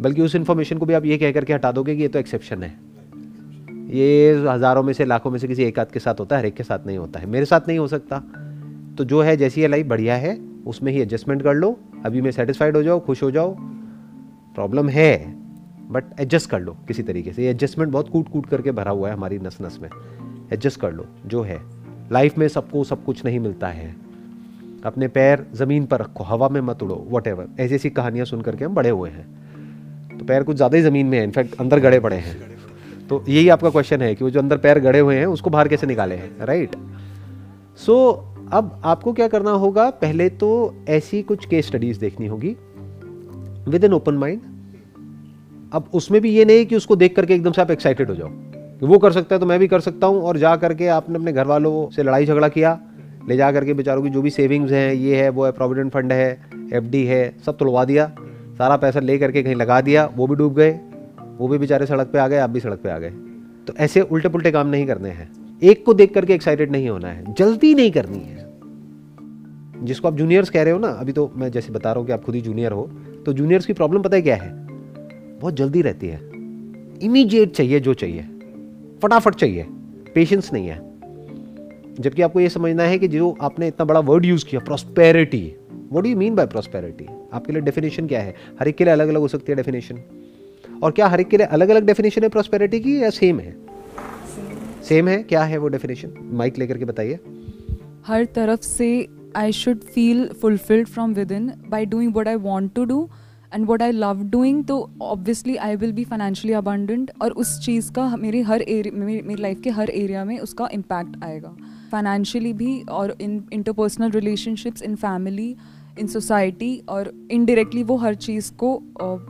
बल्कि 0.00 0.22
उस 0.22 0.34
इन्फॉर्मेशन 0.34 0.78
को 0.78 0.86
भी 0.86 0.94
आप 0.94 1.04
ये 1.04 1.18
कह 1.18 1.32
करके 1.32 1.52
हटा 1.52 1.72
दोगे 1.72 1.96
कि 1.96 2.02
ये 2.02 2.08
तो 2.08 2.18
एक्सेप्शन 2.18 2.62
है। 2.62 2.78
ये 3.90 4.32
हज़ारों 4.32 4.82
में 4.82 4.92
से, 4.92 5.04
लाखों 5.04 5.30
में 5.30 5.38
से 5.38 5.48
किसी 5.48 5.64
एक 5.64 5.78
आध 5.78 5.86
के 5.86 6.00
साथ 6.00 6.20
होता 6.20 6.36
है, 6.36 6.42
हर 6.42 6.46
एक 6.46 6.54
के 6.54 6.62
साथ 6.62 6.78
नहीं 6.86 6.98
होता 6.98 7.20
है। 7.20 7.26
मेरे 7.26 7.44
साथ 7.44 7.60
नहीं 7.68 7.78
हो 7.78 7.86
सकता। 7.86 8.18
तो 8.98 9.04
जो 9.04 9.20
है, 9.20 9.36
जैसी 9.36 9.60
ये 9.60 9.68
लाइफ 9.68 9.86
बढ़िया 9.86 10.16
है। 10.16 10.38
उसमें 10.66 10.92
ही 10.92 11.00
एडजस्टमेंट 11.00 11.42
कर 11.42 11.54
लो। 11.54 11.78
अभी 12.04 12.20
मैं 12.20 12.30
सेटिस्फाइड 12.30 12.76
हो 12.76 12.82
जाओ, 12.82 13.00
खुश 13.00 13.22
हो 13.22 13.30
जाओ। 13.30 13.56
प्रॉब्लम 14.54 14.88
है। 14.88 15.39
बट 15.90 16.04
एडजस्ट 16.20 16.50
कर 16.50 16.60
लो 16.60 16.76
किसी 16.88 17.02
तरीके 17.02 17.32
से। 17.32 17.42
ये 17.44 17.50
एडजस्टमेंट 17.50 17.90
बहुत 17.92 18.08
कूट 18.08 18.28
कूट 18.28 18.46
करके 18.46 18.72
भरा 18.72 18.90
हुआ 18.90 19.08
है 19.08 19.14
हमारी 19.14 19.38
नस 19.38 19.58
नस 19.62 19.78
में। 19.82 19.88
एडजस्ट 20.52 20.80
कर 20.80 20.92
लो, 20.92 21.06
जो 21.26 21.42
है। 21.42 21.60
लाइफ 22.12 22.38
में 22.38 22.46
सबको 22.48 22.84
सब 22.84 23.04
कुछ 23.04 23.24
नहीं 23.24 23.40
मिलता 23.40 23.68
है। 23.68 23.94
अपने 24.84 25.08
पैर 25.08 25.44
ज़मीन 25.54 25.86
पर 25.86 26.00
रखो, 26.00 26.24
हवा 26.24 26.48
में 26.48 26.60
मत 26.60 26.82
उड़ो 26.82 27.06
वट 27.10 27.26
एवर 27.26 27.48
ऐसी 27.60 27.74
ऐसी 27.74 27.90
कहानियाँ 27.90 28.26
सुन 28.26 28.40
करके 28.40 28.64
हम 28.64 28.74
बड़े 28.74 28.90
हुए 28.90 29.10
हैं। 29.10 30.18
तो 30.18 30.24
पैर 30.24 30.42
कुछ 30.42 30.56
ज़्यादा 30.56 30.76
ही 30.76 30.82
ज़मीन 30.82 31.06
में 31.06 31.18
है 31.18 31.24
इनफैक्ट 31.24 31.54
अंदर 31.60 31.80
गड़े 31.80 32.00
पड़े 32.00 32.16
हैं। 32.16 32.36
तो 33.08 33.24
यही 33.28 33.48
आपका 33.48 33.70
क्वेश्चन 33.70 34.02
है 34.02 34.14
कि 34.14 34.24
वो 34.24 34.30
जो 34.30 34.40
अंदर 34.40 34.56
पैर 34.58 34.78
गड़े 34.78 34.98
हुए 34.98 35.16
हैं, 35.16 35.26
उसको 35.26 35.50
बाहर 35.50 35.68
कैसे 35.68 35.86
निकाले 35.86 36.14
हैं 36.14 36.46
राइट 36.46 36.76
सो 37.78 37.96
अब 38.52 38.80
आपको 38.84 39.12
क्या 39.12 39.28
करना 39.28 39.50
होगा, 39.52 39.88
पहले 39.90 40.28
तो 40.28 40.74
ऐसी 40.88 41.22
कुछ 41.22 41.46
केस 41.46 41.66
स्टडीज़ 41.66 42.00
देखनी 42.00 42.26
होगी। 42.26 42.56
विद 43.68 43.84
एन 43.84 43.92
ओपन 43.92 44.14
माइंड 44.14 44.40
अब 45.72 45.90
उसमें 45.94 46.20
भी 46.20 46.30
ये 46.30 46.44
नहीं 46.44 46.64
कि 46.66 46.76
उसको 46.76 46.96
देख 46.96 47.14
करके 47.16 47.34
एकदम 47.34 47.52
से 47.52 47.62
आप 47.62 47.70
एक्साइटेड 47.70 48.08
हो 48.08 48.14
जाओ। 48.14 48.28
वो 48.82 48.98
कर 48.98 49.12
सकता 49.12 49.34
है 49.34 49.40
तो 49.40 49.46
मैं 49.46 49.58
भी 49.58 49.68
कर 49.68 49.80
सकता 49.80 50.06
हूँ 50.06 50.22
और 50.22 50.36
जा 50.36 50.54
करके 50.56 50.86
आपने 50.88 51.18
अपने 51.18 51.32
घर 51.32 51.46
वालों 51.46 51.88
से 51.90 52.02
लड़ाई 52.02 52.26
झगड़ा 52.26 52.48
किया, 52.48 52.78
ले 53.28 53.36
जा 53.36 53.50
करके 53.52 53.74
बेचारों 53.74 54.02
की 54.02 54.10
जो 54.10 54.22
भी 54.22 54.30
सेविंग्स 54.30 54.72
हैं, 54.72 54.92
ये 54.94 55.16
है, 55.16 55.28
वो 55.28 55.44
है 55.44 55.52
प्रोविडेंट 55.52 55.92
फंड 55.92 56.12
है 56.12 56.30
एफडी 56.74 57.04
है, 57.04 57.36
सब 57.46 57.56
तुड़वा 57.56 57.84
दिया, 57.84 58.06
सारा 58.58 58.76
पैसा 58.76 59.00
ले 59.00 59.18
करके 59.18 59.42
कहीं 59.42 59.54
लगा 59.54 59.80
दिया, 59.80 60.08
वो 60.16 60.26
भी 60.26 60.36
डूब 60.36 60.54
गए, 60.54 60.70
वो 61.38 61.48
भी 61.48 61.58
बेचारे 61.58 61.86
सड़क 61.86 62.06
पे 62.06 62.18
आ 62.18 62.26
गए, 62.28 62.36
आप 62.36 62.50
भी 62.50 62.60
सड़क 62.60 62.78
पे 62.78 62.90
आ 62.90 62.98
गए। 62.98 63.10
तो 63.66 63.74
ऐसे 63.78 64.00
उल्टे 64.00 64.28
पुल्टे 64.28 64.50
काम 64.50 64.66
नहीं 64.66 64.86
करने 64.86 65.10
हैं। 65.10 65.30
एक 65.62 65.84
को 65.86 65.94
देख 65.94 66.14
करके 66.14 66.34
एक्साइटेड 66.34 66.72
नहीं 66.72 66.88
होना 66.88 67.08
है, 67.08 67.34
जल्दी 67.34 67.74
नहीं 67.74 67.90
करनी 67.90 68.18
है। 68.18 68.48
जिसको 69.82 70.08
आप 70.08 70.16
जूनियर्स 70.16 70.50
कह 70.50 70.62
रहे 70.62 70.72
हो 70.72 70.78
ना, 70.78 70.88
अभी 70.88 71.12
तो 71.12 71.30
मैं 71.36 71.50
जैसे 71.50 71.72
बता 71.72 71.92
रहा 71.92 71.98
हूँ 71.98 72.06
कि 72.06 72.12
आप 72.12 72.24
खुद 72.24 72.34
ही 72.34 72.40
जूनियर 72.40 72.72
हो 72.72 72.90
तो 73.26 73.32
जूनियर्स 73.32 73.66
की 73.66 73.72
प्रॉब्लम 73.72 74.02
पता 74.02 74.16
है 74.16 74.22
क्या 74.22 74.36
है? 74.36 74.48
बहुत 75.40 75.54
जल्दी 75.54 75.82
रहती 75.82 76.06
है। 76.06 76.20
इमीडिएट 77.02 77.52
चाहिए, 77.52 77.80
जो 77.80 77.94
चाहिए। 77.94 78.22
फटाफट 79.02 79.34
चाहिए। 79.34 79.66
पेशेंस 80.14 80.52
नहीं 80.52 80.68
है। 80.68 80.90
जबकि 82.00 82.22
आपको 82.22 82.40
ये 82.40 82.48
समझना 82.48 82.82
है 82.82 82.98
कि 82.98 83.08
जो 83.08 83.36
आपने 83.40 83.68
इतना 83.68 83.84
बड़ा 83.84 84.00
वर्ड 84.00 84.24
यूज़ 84.24 84.46
किया 84.46 84.60
prosperity 84.60 85.54
what 85.92 86.04
do 86.04 86.16
mean 86.16 86.34
by 86.34 86.46
prosperity 86.46 87.06
आपके 87.32 87.52
लिए 87.52 87.62
डेफिनेशन 87.62 88.06
क्या 88.06 88.20
है? 88.20 88.34
हर 88.60 88.68
एक 88.68 88.76
के 88.76 88.84
लिए 88.84 88.92
अलग 88.92 89.08
अलग 89.08 89.20
हो 89.20 89.28
सकती 89.28 89.52
है 89.52 89.56
डेफिनेशन 89.56 89.98
और 90.82 90.90
क्या 90.90 91.06
हर 91.06 91.20
एक 91.20 91.28
के 91.28 91.36
लिए 91.36 91.46
अलग 91.46 91.68
अलग 91.68 91.86
डेफिनेशन 91.86 92.22
है 92.22 92.28
प्रॉस्पेरिटी 92.28 92.80
की 92.80 93.02
या 93.02 93.10
सेम 93.10 93.40
है? 93.40 93.56
सेम 94.82 95.08
है? 95.08 95.22
क्या 95.22 95.42
है 95.42 95.58
वो 95.58 95.68
डेफिनेशन 95.68 96.12
माइक 96.22 96.58
लेकर 96.58 96.78
के 96.78 96.84
बताइए। 96.84 97.18
हर 98.06 98.24
तरफ़ 98.24 98.60
से 98.60 99.08
I 99.36 99.52
should 99.52 99.78
feel 99.78 100.28
fulfilled 100.28 100.88
from 100.88 101.14
within 101.32 101.52
by 101.68 101.86
doing 101.86 102.16
what 102.16 102.28
I 102.28 102.34
want 102.34 102.74
to 102.74 102.84
do 102.84 103.08
and 103.54 103.66
what 103.66 103.82
I 103.82 103.92
love 103.92 104.22
doing 104.30 104.64
तो 104.64 104.78
obviously 105.02 105.56
I 105.56 105.76
will 105.76 105.92
be 105.92 106.04
financially 106.04 106.54
abundant 106.54 107.10
और 107.22 107.30
उस 107.32 107.58
चीज़ 107.66 107.90
का 107.92 108.16
मेरे 108.16 108.40
हर 108.42 108.62
एरिया 108.62 108.94
मेरी, 108.96 109.34
लाइफ 109.34 109.60
के 109.60 109.70
हर 109.70 109.90
एरिया 109.90 110.24
में 110.24 110.38
उसका 110.38 110.68
इम्पैक्ट 110.72 111.24
आएगा। 111.24 111.56
फाइनेंशियली 111.92 112.52
भी 112.52 112.80
और 112.90 113.16
in 113.20 113.42
interpersonal 113.52 114.10
relationships 114.10 114.82
in 114.82 114.94
family 114.96 115.54
in 116.00 116.06
society 116.06 116.82
और 116.88 117.12
इनडायरेक्टली 117.30 117.82
वो 117.82 117.96
हर 117.96 118.14
चीज़ 118.14 118.52
को 118.52 118.70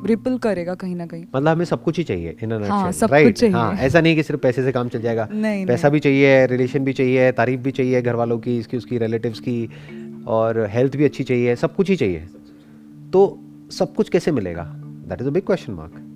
रिपल 0.07 0.39
करेगा 0.39 0.75
कहीं 0.75 0.95
ना 0.97 1.07
कहीं। 1.07 1.25
मतलब 1.37 1.49
हमें 1.49 1.65
सब 1.65 1.83
कुछ 1.83 1.99
ही 1.99 2.05
चाहिए 2.05 2.37
इन 2.43 2.53
हाँ, 2.53 2.93
सब 2.93 3.11
right? 3.11 3.25
कुछ 3.25 3.41
चाहिए। 3.41 3.55
हाँ, 3.55 3.75
ऐसा 3.75 4.01
नहीं 4.01 4.17
कि 4.17 4.23
सिर्फ़ 4.23 4.41
पैसे 4.41 4.63
से 4.63 4.73
काम 4.73 4.89
चल 4.89 5.01
जाएगा। 5.01 5.29
नहीं 5.33 5.67
पैसा 5.67 5.89
नहीं. 5.89 5.93
भी 5.93 6.01
चाहिए 6.01 6.47
रिलेशन 6.47 6.85
भी 6.85 6.93
चाहिए 6.93 7.33
तारीफ़ 7.33 7.61
भी 7.61 7.71
चाहिए 7.71 8.03
घर 8.03 8.15
वालों 8.15 8.39
की 8.39 8.59
इसकी 8.59 8.77
उसकी 8.77 8.99
रिलेटिव्स 8.99 9.41
की 9.41 9.69
और 10.29 10.67
हेल्थ 10.71 10.97
भी 10.97 11.05
अच्छी 11.05 11.25
चाहिए 11.25 11.57
सब 11.57 11.75
कुछ 11.75 11.91
ही 11.91 11.97
चाहिए। 11.97 12.27
तो 13.13 13.23
सब 13.71 13.95
कुछ 13.95 14.09
कैसे 14.09 14.33
मिलेगा? 14.33 14.65
That 15.09 15.21
is 15.21 15.29
a 15.29 15.31
big 15.31 15.43
question 15.43 15.73
mark 15.73 16.07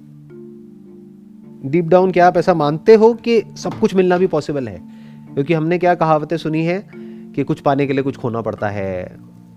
deep 1.66 1.84
down 1.84 2.12
क्या 2.12 2.26
आप 2.26 2.36
ऐसा 2.36 2.54
मानते 2.54 2.94
हो 2.94 3.14
कि 3.14 3.42
सब 3.56 3.78
कुछ 3.78 3.94
मिलना 3.94 4.18
भी 4.18 4.26
पॉसिबल 4.26 4.68
है? 4.68 4.82
क्योंकि 5.34 5.54
हमने 5.54 5.78
क्या 5.78 5.94
कहावतें 5.94 6.36
सुनी 6.36 6.64
है 6.64 6.88
कि 7.34 7.44
कुछ 7.44 7.60
पाने 7.60 7.86
के 7.86 7.92
लिए 7.92 8.02
कुछ 8.02 8.16
खोना 8.16 8.40
पड़ता 8.40 8.68
है। 8.68 9.16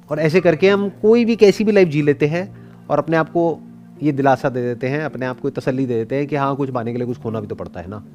और 0.10 0.20
ऐसे 0.20 0.42
करके 0.42 0.70
हम 0.70 0.90
कोई 0.90 1.26
भी 1.26 1.36
कैसी 1.36 1.64
भी 1.64 1.72
लाइफ 1.72 1.88
जी 1.88 2.02
लेते 2.02 2.26
हैं 2.26 2.58
और 2.90 2.98
अपने 2.98 3.18
आप 3.18 3.30
को 3.30 3.60
ये 4.04 4.12
दिलासा 4.12 4.50
दे 4.50 4.62
देते 4.62 4.88
हैं, 4.88 5.02
अपने 5.02 5.26
आप 5.26 5.40
को 5.40 5.50
तसल्ली 5.50 5.86
दे 5.86 5.94
देते 5.94 6.16
हैं 6.16 6.28
कि 6.28 6.36
हाँ 6.36 6.56
कुछ 6.56 6.70
पाने 6.70 6.92
के 6.92 6.98
लिए 6.98 7.08
कुछ 7.08 7.18
खोना 7.18 7.40
भी 7.40 7.48
तो 7.48 7.56
पड़ता 7.56 7.80
है 7.80 7.90
ना। 7.90 8.06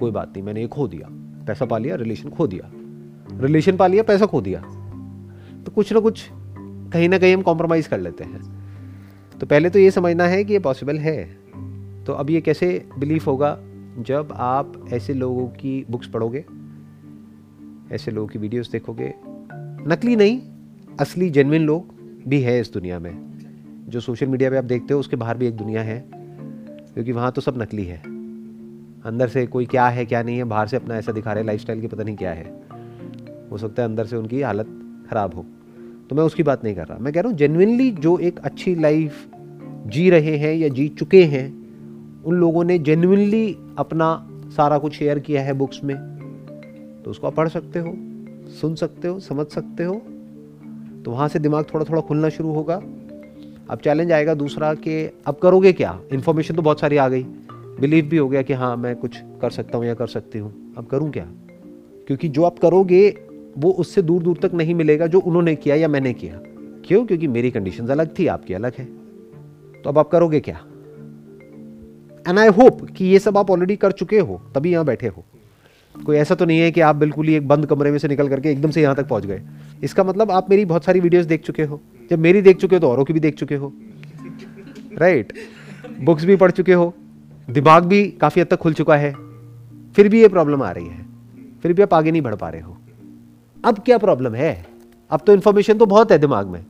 कोई 0.00 0.10
बात 0.10 0.28
नहीं, 0.28 0.42
मैंने 0.42 0.60
ये 0.60 0.66
खो 0.66 0.88
दिया। 0.88 1.08
पैसा 1.46 1.64
पा 1.64 1.78
लिया 1.78 1.96
रिलेशन 1.96 2.30
खो 2.30 2.46
दिया। 2.46 2.70
रिलेशन 3.40 3.76
पा 3.76 3.86
लिया, 3.86 4.02
पैसा 4.02 4.26
खो 4.26 4.40
दिया। 4.40 4.60
तो 5.66 5.72
कुछ 5.72 5.92
ना 5.92 6.00
कुछ 6.00 6.30
कहीं 6.92 7.08
ना 7.08 7.18
कहीं 7.18 7.34
हम 7.34 7.42
कॉम्प्रोमाइज़ 7.42 7.88
कर 7.88 8.00
लेते 8.00 8.24
हैं। 8.24 8.61
तो 9.42 9.46
पहले 9.46 9.70
तो 9.70 9.78
ये 9.78 9.90
समझना 9.90 10.24
है 10.24 10.44
कि 10.44 10.52
ये 10.52 10.58
पॉसिबल 10.58 10.98
है। 10.98 11.24
तो 12.04 12.12
अब 12.12 12.30
ये 12.30 12.40
कैसे 12.40 12.86
बिलीफ 12.98 13.26
होगा 13.26 13.58
जब 13.98 14.28
आप 14.32 14.88
ऐसे 14.92 15.14
लोगों 15.14 15.46
की 15.46 15.84
बुक्स 15.90 16.06
पढ़ोगे, 16.06 16.44
ऐसे 17.94 18.10
लोगों 18.10 18.28
की 18.28 18.38
वीडियोस 18.38 18.70
देखोगे। 18.70 19.14
नकली 19.88 20.16
नहीं, 20.16 20.40
असली 21.00 21.30
जेनविन 21.30 21.62
लोग 21.62 21.94
भी 22.28 22.40
है 22.40 22.60
इस 22.60 22.72
दुनिया 22.72 22.98
में। 22.98 23.12
जो 23.88 24.00
सोशल 24.00 24.26
मीडिया 24.26 24.50
पे 24.50 24.56
आप 24.56 24.64
देखते 24.64 24.94
हो, 24.94 25.00
उसके 25.00 25.16
बाहर 25.16 25.38
भी 25.38 25.46
एक 25.46 25.56
दुनिया 25.56 25.82
है, 25.82 26.08
क्योंकि 26.94 27.12
वहाँ 27.12 27.32
तो 27.32 27.40
सब 27.40 27.62
नकली 27.62 27.84
है। 27.84 27.98
अंदर 29.04 29.28
से 29.28 29.46
कोई 29.46 29.66
क्या 29.66 29.88
है, 29.88 30.06
क्या 30.06 30.22
नहीं 30.22 30.36
है, 30.38 30.44
बाहर 30.44 30.66
से 30.66 30.76
अपना 30.76 30.96
ऐसा 30.96 31.12
दिखा 31.12 31.32
रहे 31.32 31.44
लाइफ 31.44 31.60
स्टाइल 31.60 31.80
की 31.80 31.86
पता 31.86 32.02
नहीं 32.02 32.16
क्या 32.16 32.32
है। 32.32 32.44
हो 33.50 33.58
सकता 33.58 33.82
है 33.82 33.88
अंदर 33.88 34.06
से 34.06 34.16
उनकी 34.16 34.42
हालत 34.42 34.66
ख़राब 35.10 35.34
हो। 35.34 35.46
तो 36.10 36.16
मैं 36.16 36.24
उसकी 36.24 36.42
बात 36.42 36.64
नहीं 36.64 36.74
कर 36.74 36.86
रहा। 36.86 36.98
मैं 36.98 37.12
कह 37.12 37.20
रहा 37.20 37.30
हूँ 37.30 37.38
जेनविनली 37.38 37.90
जो 37.90 38.18
एक 38.18 38.38
अच्छी 38.38 38.74
लाइफ 38.74 39.28
जी 39.86 40.10
रहे 40.10 40.36
हैं 40.36 40.54
या 40.54 40.68
जी 40.68 40.88
चुके 40.88 41.24
हैं, 41.24 41.62
उन 42.22 42.34
लोगों 42.34 42.64
ने 42.64 42.78
जेन्यनली 42.78 43.56
अपना 43.78 44.28
सारा 44.56 44.78
कुछ 44.78 44.92
शेयर 44.92 45.18
किया 45.18 45.42
है 45.42 45.52
बुक्स 45.52 45.84
में। 45.84 45.96
तो 47.04 47.10
उसको 47.10 47.26
आप 47.26 47.34
पढ़ 47.34 47.48
सकते 47.48 47.78
हो, 47.78 47.94
सुन 48.60 48.74
सकते 48.74 49.08
हो, 49.08 49.20
समझ 49.20 49.46
सकते 49.46 49.84
हो। 49.84 50.02
तो 51.04 51.10
वहाँ 51.10 51.28
से 51.28 51.38
दिमाग 51.38 51.64
थोड़ा 51.74 51.84
थोड़ा 51.84 52.00
खुलना 52.00 52.28
शुरू 52.28 52.52
होगा। 52.52 52.76
अब 53.70 53.78
चैलेंज 53.84 54.12
आएगा 54.12 54.34
दूसरा 54.34 54.74
कि 54.74 55.10
अब 55.26 55.34
करोगे 55.34 55.72
क्या? 55.72 56.00
इन्फॉर्मेशन 56.12 56.54
तो 56.54 56.62
बहुत 56.62 56.80
सारी 56.80 56.96
आ 56.96 57.08
गई। 57.08 57.22
बिलीव 57.80 58.04
भी 58.04 58.16
हो 58.16 58.28
गया 58.28 58.42
कि 58.42 58.52
हाँ 58.52 58.76
मैं 58.76 58.96
कुछ 58.96 59.16
कर 59.40 59.50
सकता 59.50 59.78
हूँ 59.78 59.86
या 59.86 59.94
कर 59.94 60.06
सकती 60.06 60.38
हूँ। 60.38 60.74
अब 60.78 60.86
करूँ 60.86 61.10
क्या? 61.10 61.26
क्योंकि 62.06 62.28
जो 62.28 62.44
आप 62.44 62.58
करोगे, 62.58 63.18
वो 63.58 63.70
उससे 63.70 64.02
दूर 64.02 64.22
दूर 64.22 64.38
तक 64.42 64.54
नहीं 64.54 64.74
मिलेगा 64.74 65.06
जो 65.06 65.20
उन्होंने 65.20 65.54
किया 65.54 65.76
या 65.76 65.88
मैंने 65.88 66.12
किया। 66.12 66.40
क्यों? 66.84 67.06
क्योंकि 67.06 67.26
मेरी 67.26 67.50
कंडीशंस 67.50 67.90
अलग 67.90 68.18
थी, 68.18 68.26
आपकी 68.26 68.54
अलग 68.54 68.72
है। 68.78 69.01
तो 69.84 69.90
अब 69.90 69.98
आप 69.98 70.08
करोगे 70.08 70.40
क्या? 70.40 70.56
एंड 72.28 72.38
आई 72.38 72.48
होप 72.48 72.90
कि 72.90 73.04
ये 73.04 73.18
सब 73.18 73.38
आप 73.38 73.50
ऑलरेडी 73.50 73.76
कर 73.76 73.92
चुके 73.92 74.18
हो, 74.18 74.42
तभी 74.54 74.72
यहाँ 74.72 74.84
बैठे 74.84 75.06
हो। 75.06 75.24
कोई 76.06 76.16
ऐसा 76.16 76.34
तो 76.34 76.44
नहीं 76.44 76.60
है 76.60 76.70
कि 76.70 76.80
आप 76.80 76.96
बिल्कुल 76.96 77.26
ही 77.26 77.34
एक 77.34 77.48
बंद 77.48 77.66
कमरे 77.66 77.90
में 77.90 77.98
से 77.98 78.08
निकल 78.08 78.28
करके 78.28 78.50
एकदम 78.50 78.70
से 78.70 78.82
यहाँ 78.82 78.94
तक 78.96 79.08
पहुँच 79.08 79.26
गए। 79.26 79.42
इसका 79.82 80.04
मतलब 80.04 80.30
आप 80.30 80.50
मेरी 80.50 80.64
बहुत 80.64 80.84
सारी 80.84 81.00
वीडियोस 81.00 81.26
देख 81.26 81.42
चुके 81.42 81.62
हो। 81.62 81.80
जब 82.10 82.18
मेरी 82.18 82.42
देख 82.42 82.56
चुके 82.56 82.76
हो 82.76 82.80
तो 82.80 82.88
औरों 82.88 83.04
की 83.04 83.12
भी 83.12 83.20
देख 83.20 83.34
चुके 83.34 83.54
हो। 83.54 83.72
Right 84.98 85.32
right? 85.32 86.04
बुक्स 86.04 86.24
भी 86.24 86.36
पढ़ 86.36 86.50
चुके 86.50 86.72
हो। 86.72 86.94
दिमाग 87.50 87.84
भी 87.84 88.10
काफ़ी 88.10 88.40
हद 88.40 88.46
तक 88.46 88.56
खुल 88.56 88.72
चुका 88.72 88.96
है। 88.96 89.12
फिर 89.96 90.08
भी 90.08 90.20
ये 90.20 90.28
प्रॉब्लम 90.28 90.62
आ 90.62 90.70
रही 90.70 90.86
है। 90.86 91.06
फिर 91.62 91.72
भी 91.72 91.82
आप 91.82 91.94
आगे 91.94 92.10
नहीं 92.10 92.22
बढ़ 92.22 92.34
पा 92.34 92.48
रहे 92.48 92.60
हो। 92.60 92.76
अब 93.64 93.78
क्या 93.78 93.98
प्रॉब्लम 93.98 94.34
है? 94.34 94.66
अब 95.10 95.20
तो 95.26 95.32
इन्फॉर्मेशन 95.32 95.78
तो 95.78 95.86
बहुत 95.86 96.12
है 96.12 96.18
दिमाग 96.18 96.46
में। 96.46 96.64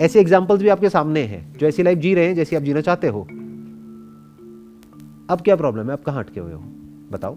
ऐसे 0.00 0.20
एग्जाम्पल्स 0.20 0.62
भी 0.62 0.68
आपके 0.68 0.88
सामने 0.88 1.20
हैं 1.20 1.58
जो 1.58 1.66
ऐसी 1.66 1.82
लाइफ 1.82 1.98
जी 1.98 2.14
रहे 2.14 2.26
हैं 2.26 2.34
जैसी 2.34 2.56
आप 2.56 2.62
जीना 2.62 2.80
चाहते 2.80 3.08
हो। 3.08 3.22
अब 5.30 5.40
क्या 5.44 5.56
प्रॉब्लम 5.56 5.86
है? 5.86 5.92
आप 5.92 6.04
कहाँ 6.04 6.24
अटके 6.24 6.40
हुए 6.40 6.52
हो? 6.52 6.62
बताओ। 7.12 7.36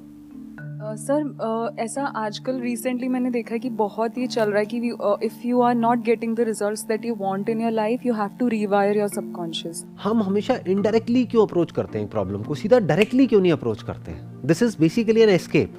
सर 0.96 1.24
uh, 1.24 1.74
uh, 1.74 1.80
ऐसा 1.80 2.06
आजकल 2.06 2.60
रिसेंटली 2.60 3.08
मैंने 3.08 3.30
देखा 3.32 3.54
है 3.54 3.60
कि 3.60 3.70
बहुत 3.70 4.18
ये 4.18 4.28
चल 4.28 4.50
रहा 4.50 4.60
है 4.60 4.66
कि 4.66 4.78
if 5.26 5.48
you 5.48 5.62
are 5.62 5.76
not 5.76 6.00
getting 6.00 6.36
the 6.36 6.40
results 6.40 6.84
that 6.86 7.06
you 7.06 7.16
want 7.16 7.50
in 7.50 7.62
your 7.62 7.72
life 7.72 8.06
you 8.06 8.14
have 8.14 8.30
to 8.40 8.48
rewire 8.48 8.98
your 8.98 9.08
subconscious 9.08 9.86
हम 10.04 10.24
हमेशा 10.24 10.58
इनडायरेक्टली 10.68 11.26
क्यों 11.26 11.46
अप्रोच 11.48 11.72
करते 11.72 12.00
हैं 12.00 12.10
प्रॉब्लम 12.10 12.44
को? 12.44 12.56
सीधा 12.56 12.80
डायरेक्टली 12.80 13.28
क्यों 13.28 13.42
नहीं 13.42 13.52
अप्रोच 13.52 13.84
करते 13.84 14.12
हैं? 14.12 14.48
This 14.48 14.64
is 14.64 14.78
basically 14.80 15.22
an 15.22 15.30
escape 15.30 15.78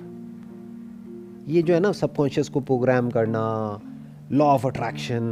ये 1.49 1.63
जो 1.63 1.75
है 1.75 1.81
ना 1.81 1.93
सबकॉन्शियस 1.93 2.49
को 2.49 2.61
प्रोग्राम 2.61 3.11
करना 3.11 3.45
लॉ 4.33 4.45
ऑफ़ 4.45 4.67
अट्रैक्शन 4.67 5.23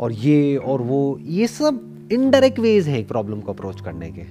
और 0.00 0.12
ये 0.12 0.56
और 0.56 0.82
वो, 0.82 1.18
ये 1.22 1.46
सब 1.46 2.08
इनडायरेक्ट 2.12 2.58
वेज 2.58 2.88
हैं 2.88 2.98
एक 2.98 3.08
प्रॉब्लम 3.08 3.40
को 3.40 3.52
अप्रोच 3.52 3.80
करने 3.80 4.10
के। 4.10 4.22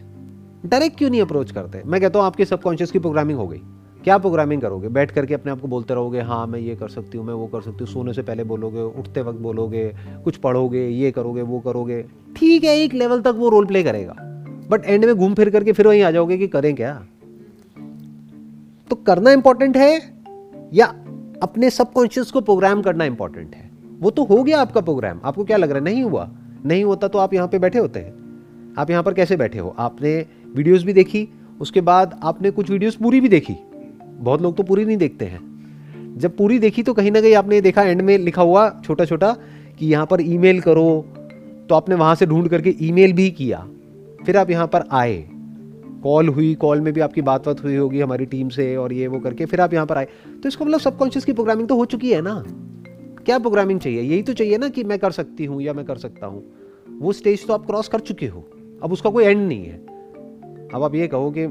डायरेक्ट 0.68 0.98
क्यों 0.98 1.10
नहीं 1.10 1.22
अप्रोच 1.22 1.52
करते? 1.52 1.82
मैं 1.86 2.02
कहता 2.02 2.20
हूँ 2.20 2.26
आपके 2.26 2.46
सबकॉन्शियस 2.46 2.92
की 2.92 3.00
प्रोग्रामिंग 3.00 3.40
हो 3.40 3.48
गई। 3.48 3.62
क्या 4.04 4.18
प्रोग्रामिंग 4.18 4.62
करोगे? 4.62 4.88
बैठ 4.88 5.12
करके 5.12 5.34
अपने 5.34 5.52
आप 5.52 5.62
को 5.62 5.68
बोलते 5.68 5.94
रहोगे 5.94 6.20
हाँ 6.20 6.48
मैं 6.48 6.60
ये 6.60 6.76
कर 6.76 6.90
सकती 6.90 7.18
हूँ, 7.18 7.26
मैं 7.26 7.34
वो 7.34 7.48
कर 7.48 7.62
सकती 7.62 7.78
हूँ, 7.80 7.88
सोने 7.88 8.14
से 8.14 8.22
पहले 8.22 8.44
बोलोगे, 8.44 8.82
उठते 8.82 9.22
वक्त 9.22 9.40
बोलोगे, 9.40 9.96
कुछ 10.24 10.38
पढ़ोगे, 10.38 10.88
ये 10.88 11.12
करोगे, 11.12 11.42
वो 11.42 11.60
करोगे। 11.60 12.06
ठीक 12.36 12.64
है, 12.64 12.78
एक 12.78 12.94
लेवल 12.94 13.22
तक 13.22 13.34
वो 13.38 13.50
रोल 13.50 13.66
प्ले 13.66 13.84
करेगा। 13.84 14.16
बट 14.70 14.86
एंड 14.86 15.06
में 15.06 15.16
घूम 15.16 15.34
फिर 15.34 15.50
करके 15.50 15.72
फिर 15.72 15.88
वहीं 15.88 16.02
आ 16.02 16.12
जाओगे 16.12 16.38
कि 16.38 16.48
करें 16.48 16.76
क्या? 16.76 17.08
तो 18.90 18.96
करना 18.96 19.32
इंपॉर्टेंट 19.32 19.78
है 19.78 20.16
या 20.74 20.86
अपने 21.44 21.70
सबकॉन्शियस 21.70 22.32
को 22.32 22.42
प्रोग्राम 22.42 22.82
करना 22.82 23.06
इंपॉर्टेंट 23.06 23.56
है? 23.56 23.69
वो 24.00 24.10
तो 24.10 24.24
हो 24.24 24.44
गया 24.44 24.62
आपका 24.62 24.82
प्रोग्राम। 24.82 25.20
आपको 25.24 25.44
क्या 25.44 25.58
लग 25.58 25.70
रहा 25.70 25.77
है? 25.77 25.84
नहीं 25.84 26.03
हुआ। 26.03 26.29
नहीं 26.65 26.84
होता 26.84 27.08
तो 27.08 27.20
आप 27.20 27.34
यहाँ 27.34 27.48
पे 27.48 27.60
बैठे 27.60 27.79
होते 27.79 28.00
हैं। 28.00 28.13
आप 28.77 28.89
यहाँ 28.89 29.03
पर 29.03 29.13
कैसे 29.13 29.38
बैठे 29.38 29.60
हो? 29.60 29.75
आपने 29.79 30.25
वीडियोस 30.56 30.84
भी 30.84 30.94
देखी, 30.94 31.27
उसके 31.62 31.82
बाद 31.82 32.20
आपने 32.24 32.51
कुछ 32.51 32.70
वीडियोस 32.70 32.96
पूरी 32.96 33.22
भी 33.22 33.29
देखी। 33.29 33.56
बहुत 34.20 34.41
लोग 34.41 34.58
तो 34.58 34.63
पूरी 34.63 34.86
नहीं 34.86 34.98
देखते 34.98 35.25
हैं। 35.25 36.18
जब 36.18 36.38
पूरी 36.38 36.60
देखी 36.60 36.84
तो 36.84 36.94
कहीं 36.94 37.12
ना 37.12 37.22
कहीं 37.22 37.36
आपने 37.36 37.62
देखा 37.62 37.84
एंड 37.84 38.01
में 38.01 38.18
लिखा 38.18 38.41
हुआ 38.41 38.82
छोटा 38.86 39.06
छोटा 39.06 39.36
कि 39.79 39.88
यहाँ 39.88 40.06
पर 40.06 40.22
ईमेल 40.22 40.62
करो। 40.62 41.06
तो 41.70 41.75
आपने 41.75 41.96
वहाँ 41.96 42.15
से 42.15 42.25
ढूंढ 42.25 42.48
करके 42.48 42.75
ईमेल 42.82 43.13
भी 43.13 43.29
किया। 43.32 43.68
फिर 44.25 44.38
आप 44.38 44.50
यहाँ 44.50 44.68
पर 44.68 44.84
आए। 44.91 45.29
कॉल 46.03 46.27
हुई, 46.27 46.53
कॉल 46.56 46.82
में 46.82 46.94
भी 46.94 47.01
आपकी 47.01 47.22
बात 47.22 47.46
बात 47.46 47.63
हुई 47.63 47.75
होगी 47.75 48.00
हमारी 48.00 48.25
टीम 48.25 48.50
से 48.50 48.75
और 48.75 48.94
ये 48.94 49.08
वो 49.08 49.20
करके, 49.20 49.46
फिर 49.46 49.62
आप 49.62 49.74
यहाँ 49.74 49.86
पर 49.86 49.98
आए। 49.98 50.08
तो 50.44 50.50
इसको 50.50 50.65
मतलब 50.65 50.79
सबकॉन्शियस 50.79 51.25
की 51.25 51.34
प्रोग्रामिंग 51.34 51.68
तो 51.68 51.75
हो 51.75 51.86
चुकी 51.86 52.12
है 52.12 52.22
ना? 52.22 52.44
क्या 53.26 53.40
प्रोग्रामिंग 53.40 53.80
चाहिए? 53.80 54.02
यही 54.02 54.24
तो 54.24 54.34
चाहिए 54.34 54.58
ना 54.58 54.70
कि 54.70 54.84
मैं 54.84 55.00
कर 55.00 55.12
सकती 55.12 55.46
हूँ 55.46 55.62
या 55.62 55.74
मैं 55.74 55.86
कर 55.86 55.98
सकता 55.98 56.28
हूँ। 56.28 56.52
वो 57.00 57.12
स्टेज 57.12 57.48
तो 57.48 57.54
आप 57.54 57.66
क्रॉस 57.66 57.88
कर 57.88 58.00
चुके 58.00 58.28
हो। 58.28 58.50
अब 58.84 58.92
उसका 58.92 59.10
कोई 59.10 59.24
एंड 59.24 59.48
नहीं 59.48 59.66
है। 59.66 59.78
अब 60.74 60.84
आप 60.84 60.96
ये 60.96 61.08
कहो 61.08 61.32
कि 61.38 61.44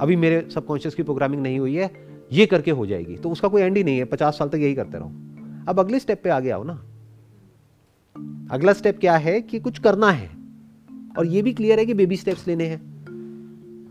अभी 0.00 0.16
मेरे 0.16 0.48
सबकॉन्शियस 0.50 0.94
की 0.94 1.02
प्रोग्रामिंग 1.02 1.42
नहीं 1.42 1.58
हुई 1.58 1.74
है 1.74 1.90
ये 2.32 2.46
करके 2.46 2.70
हो 2.70 2.86
जाएगी। 2.86 3.16
तो 3.16 3.30
उसका 3.30 3.48
कोई 3.48 3.62
एंड 3.62 3.76
ही 3.76 3.84
नहीं 3.84 3.98
है। 3.98 4.04
पचास 4.04 4.38
साल 4.38 4.48
तक 4.48 4.54
यही 4.54 4.74
करते 4.74 4.98
रहो। 4.98 5.08
अब 5.68 5.80
अगले 5.80 5.98
स्टेप 5.98 6.20
पे 6.24 6.30
आगे 6.30 6.50
आओ 6.50 6.62
ना। 6.64 6.84
अगला 8.50 8.72
स्टेप 8.72 8.98
क्या 8.98 9.16
है 9.16 9.40
कि 9.40 9.60
कुछ 9.60 9.78
करना 9.78 10.10
है। 10.10 10.30
और 11.18 11.26
ये 11.26 11.42
भी 11.42 11.52
क्लियर 11.52 11.78
है 11.78 11.86
कि 11.86 11.94
बेबी 11.94 12.16
स्टेप्स 12.16 12.48
लेने 12.48 12.64
हैं। 12.64 12.92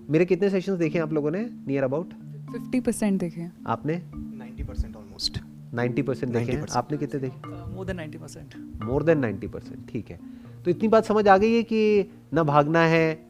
मेरे 0.10 0.26
कितने 0.26 0.50
सेशंस 0.50 0.80
देखे 0.80 1.00
आप 1.00 1.14
लोगों 1.14 1.32
ने? 1.32 1.50
नियर 1.68 1.84
अबाउट 1.84 2.14
50 2.52 2.82
परसेंट 2.82 3.20
देखे 3.20 3.48
आपने? 3.68 3.94
90 3.94 4.00
परसेंट 4.00 4.20
ऑलमोस्ट 4.20 4.31
90 5.76 6.02
परसेंट 6.02 6.34
देखे 6.34 6.52
हैं। 6.52 6.66
आपने 6.72 6.98
कितने 6.98 7.20
देखे? 7.20 7.50
More 7.76 7.86
than 7.86 7.98
90 7.98 8.18
percent. 8.18 8.56
More 8.84 9.04
than 9.04 9.20
90 9.20 9.48
percent 9.48 9.90
ठीक 9.90 10.10
है। 10.10 10.20
तो 10.66 10.72
इतनी 10.72 10.88
बात 10.88 11.06
समझ 11.06 11.28
आ 11.28 11.38
गई 11.38 11.56
है 11.56 11.64
कि 11.64 12.12
ना 12.34 12.44
भागना 12.44 12.80
है 12.80 13.28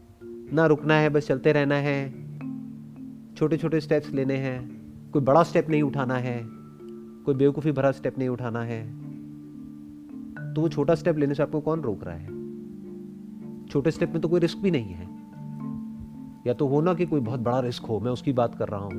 ना 0.53 0.65
रुकना 0.65 0.93
है 0.93 1.09
बस 1.09 1.27
चलते 1.27 1.51
रहना 1.51 1.75
है। 1.75 2.11
छोटे 3.35 3.57
छोटे 3.57 3.79
स्टेप्स 3.81 4.09
लेने 4.09 4.35
हैं। 4.35 4.81
कोई 5.11 5.21
बड़ा 5.21 5.43
स्टेप 5.43 5.69
नहीं 5.69 5.83
उठाना 5.83 6.15
है। 6.15 6.41
कोई 7.25 7.35
बेवकूफ़ी 7.35 7.71
भरा 7.71 7.91
स्टेप 7.91 8.17
नहीं 8.17 8.29
उठाना 8.29 8.61
है। 8.61 9.01
तो 10.53 10.61
वो 10.61 10.69
छोटा 10.69 10.95
स्टेप 10.95 11.17
लेने 11.17 11.33
से 11.33 11.43
आपको 11.43 11.61
कौन 11.61 11.81
रोक 11.81 12.03
रहा 12.03 12.15
है? 12.15 12.27
छोटे 13.67 13.91
स्टेप 13.91 14.11
में 14.11 14.21
तो 14.21 14.29
कोई 14.29 14.39
रिस्क 14.39 14.57
भी 14.57 14.71
नहीं 14.71 14.93
है। 14.93 15.09
या 16.47 16.53
तो 16.53 16.67
हो 16.67 16.81
ना 16.81 16.93
कि 16.93 17.05
कोई 17.05 17.19
बहुत 17.19 17.39
बड़ा 17.39 17.59
रिस्क 17.59 17.83
हो 17.83 17.99
मैं 17.99 18.11
उसकी 18.11 18.33
बात 18.33 18.55
कर 18.55 18.67
रहा 18.67 18.79
हूँ 18.79 18.91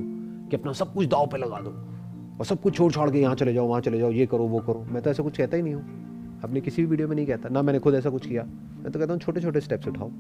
कि 0.49 0.57
अपना 0.57 0.73
सब 0.73 0.95
कुछ 0.95 1.07
दाव 1.07 1.27
पे 1.27 1.39
लगा 1.39 1.61
दो। 1.61 1.71
और 2.39 2.47
सब 2.47 2.61
कुछ 2.63 2.77
छोड़ 2.77 2.93
छाड़ 2.93 3.11
के 3.11 3.21
यहाँ 3.21 3.35
चले 3.35 3.53
जाओ, 3.55 3.67
वहाँ 3.67 3.81
चले 3.81 3.99
जाओ, 3.99 4.11
ये 4.11 4.27
करो, 4.27 4.47
वो 4.47 4.61
करो। 4.61 4.85
मैं 4.89 5.03
तो 5.03 5.11
ऐसा 5.11 5.23
कुछ 5.23 5.37
कहता 5.37 5.57
ही 5.57 5.63
नहीं 5.63 5.75
हूँ। 5.75 6.41
अपने 6.45 6.61
किसी 6.61 6.83
भी 6.83 6.89
वीडियो 6.89 7.09
में 7.09 7.15
नहीं 7.17 7.27
कहता। 7.27 7.49
ना 7.49 7.63
मैंने 7.63 7.79
खुद 7.79 7.95
ऐसा 7.95 8.11
कुछ 8.11 8.27
किया। 8.27 8.45
मैं 8.45 8.91
तो 8.93 8.99
कहता 8.99 9.13
हूँ 9.13 9.21
छोटे 9.21 9.41
छोटे 9.41 9.61
स्टेप्स 9.61 9.89
उठाओ। 9.89 10.11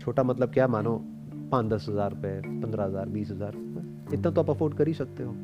छोटा 0.00 0.22
मतलब 0.22 0.52
क्या 0.52 0.66
मानो? 0.68 0.96
पाँच 1.52 1.66
दस 1.66 1.86
हज़ार 1.88 2.10
रुपये 2.10 2.40
पंद्रह 2.40 2.84
हज़ार, 2.84 3.08
बीस 3.08 3.30
हज़ार। 3.30 3.56
इतना 4.14 4.30
तो 4.30 4.40
आप 4.40 4.50
अफोर्ड 4.50 4.74
कर 4.74 4.88
ही 4.88 4.94
सकते 4.94 5.22
हो। 5.22 5.34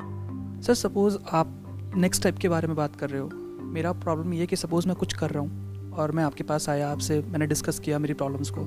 सर 0.62 0.74
सपोज़ 0.74 1.18
आप 1.32 1.92
नेक्स्ट 1.96 2.22
स्टेप 2.22 2.38
के 2.38 2.48
बारे 2.48 2.68
में 2.68 2.76
बात 2.76 2.96
कर 2.96 3.10
रहे 3.10 3.20
हो। 3.20 3.28
मेरा 3.72 3.92
प्रॉब्लम 3.94 4.32
ये 4.32 4.46
कि 4.46 4.56
सपोज़ 4.56 4.86
मैं 4.88 4.96
कुछ 4.96 5.12
कर 5.12 5.30
रहा 5.30 5.42
हूँ 5.42 5.92
और 5.92 6.12
मैं 6.12 6.24
आपके 6.24 6.44
पास 6.44 6.68
आया, 6.68 6.90
आपसे 6.90 7.20
मैंने 7.22 7.46
डिस्कस 7.46 7.78
किया 7.78 7.98
मेरी 7.98 8.14
प्रॉब्लम्स 8.14 8.50
को 8.50 8.60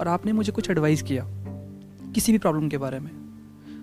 और 0.00 0.08
आपने 0.08 0.32
मुझे 0.32 0.52
कुछ 0.52 0.70
एडवाइस 0.70 1.02
किया 1.02 1.26
किसी 2.14 2.32
भी 2.32 2.38
प्रॉब्लम 2.38 2.68
के 2.68 2.78
बारे 2.78 3.00
में। 3.00 3.10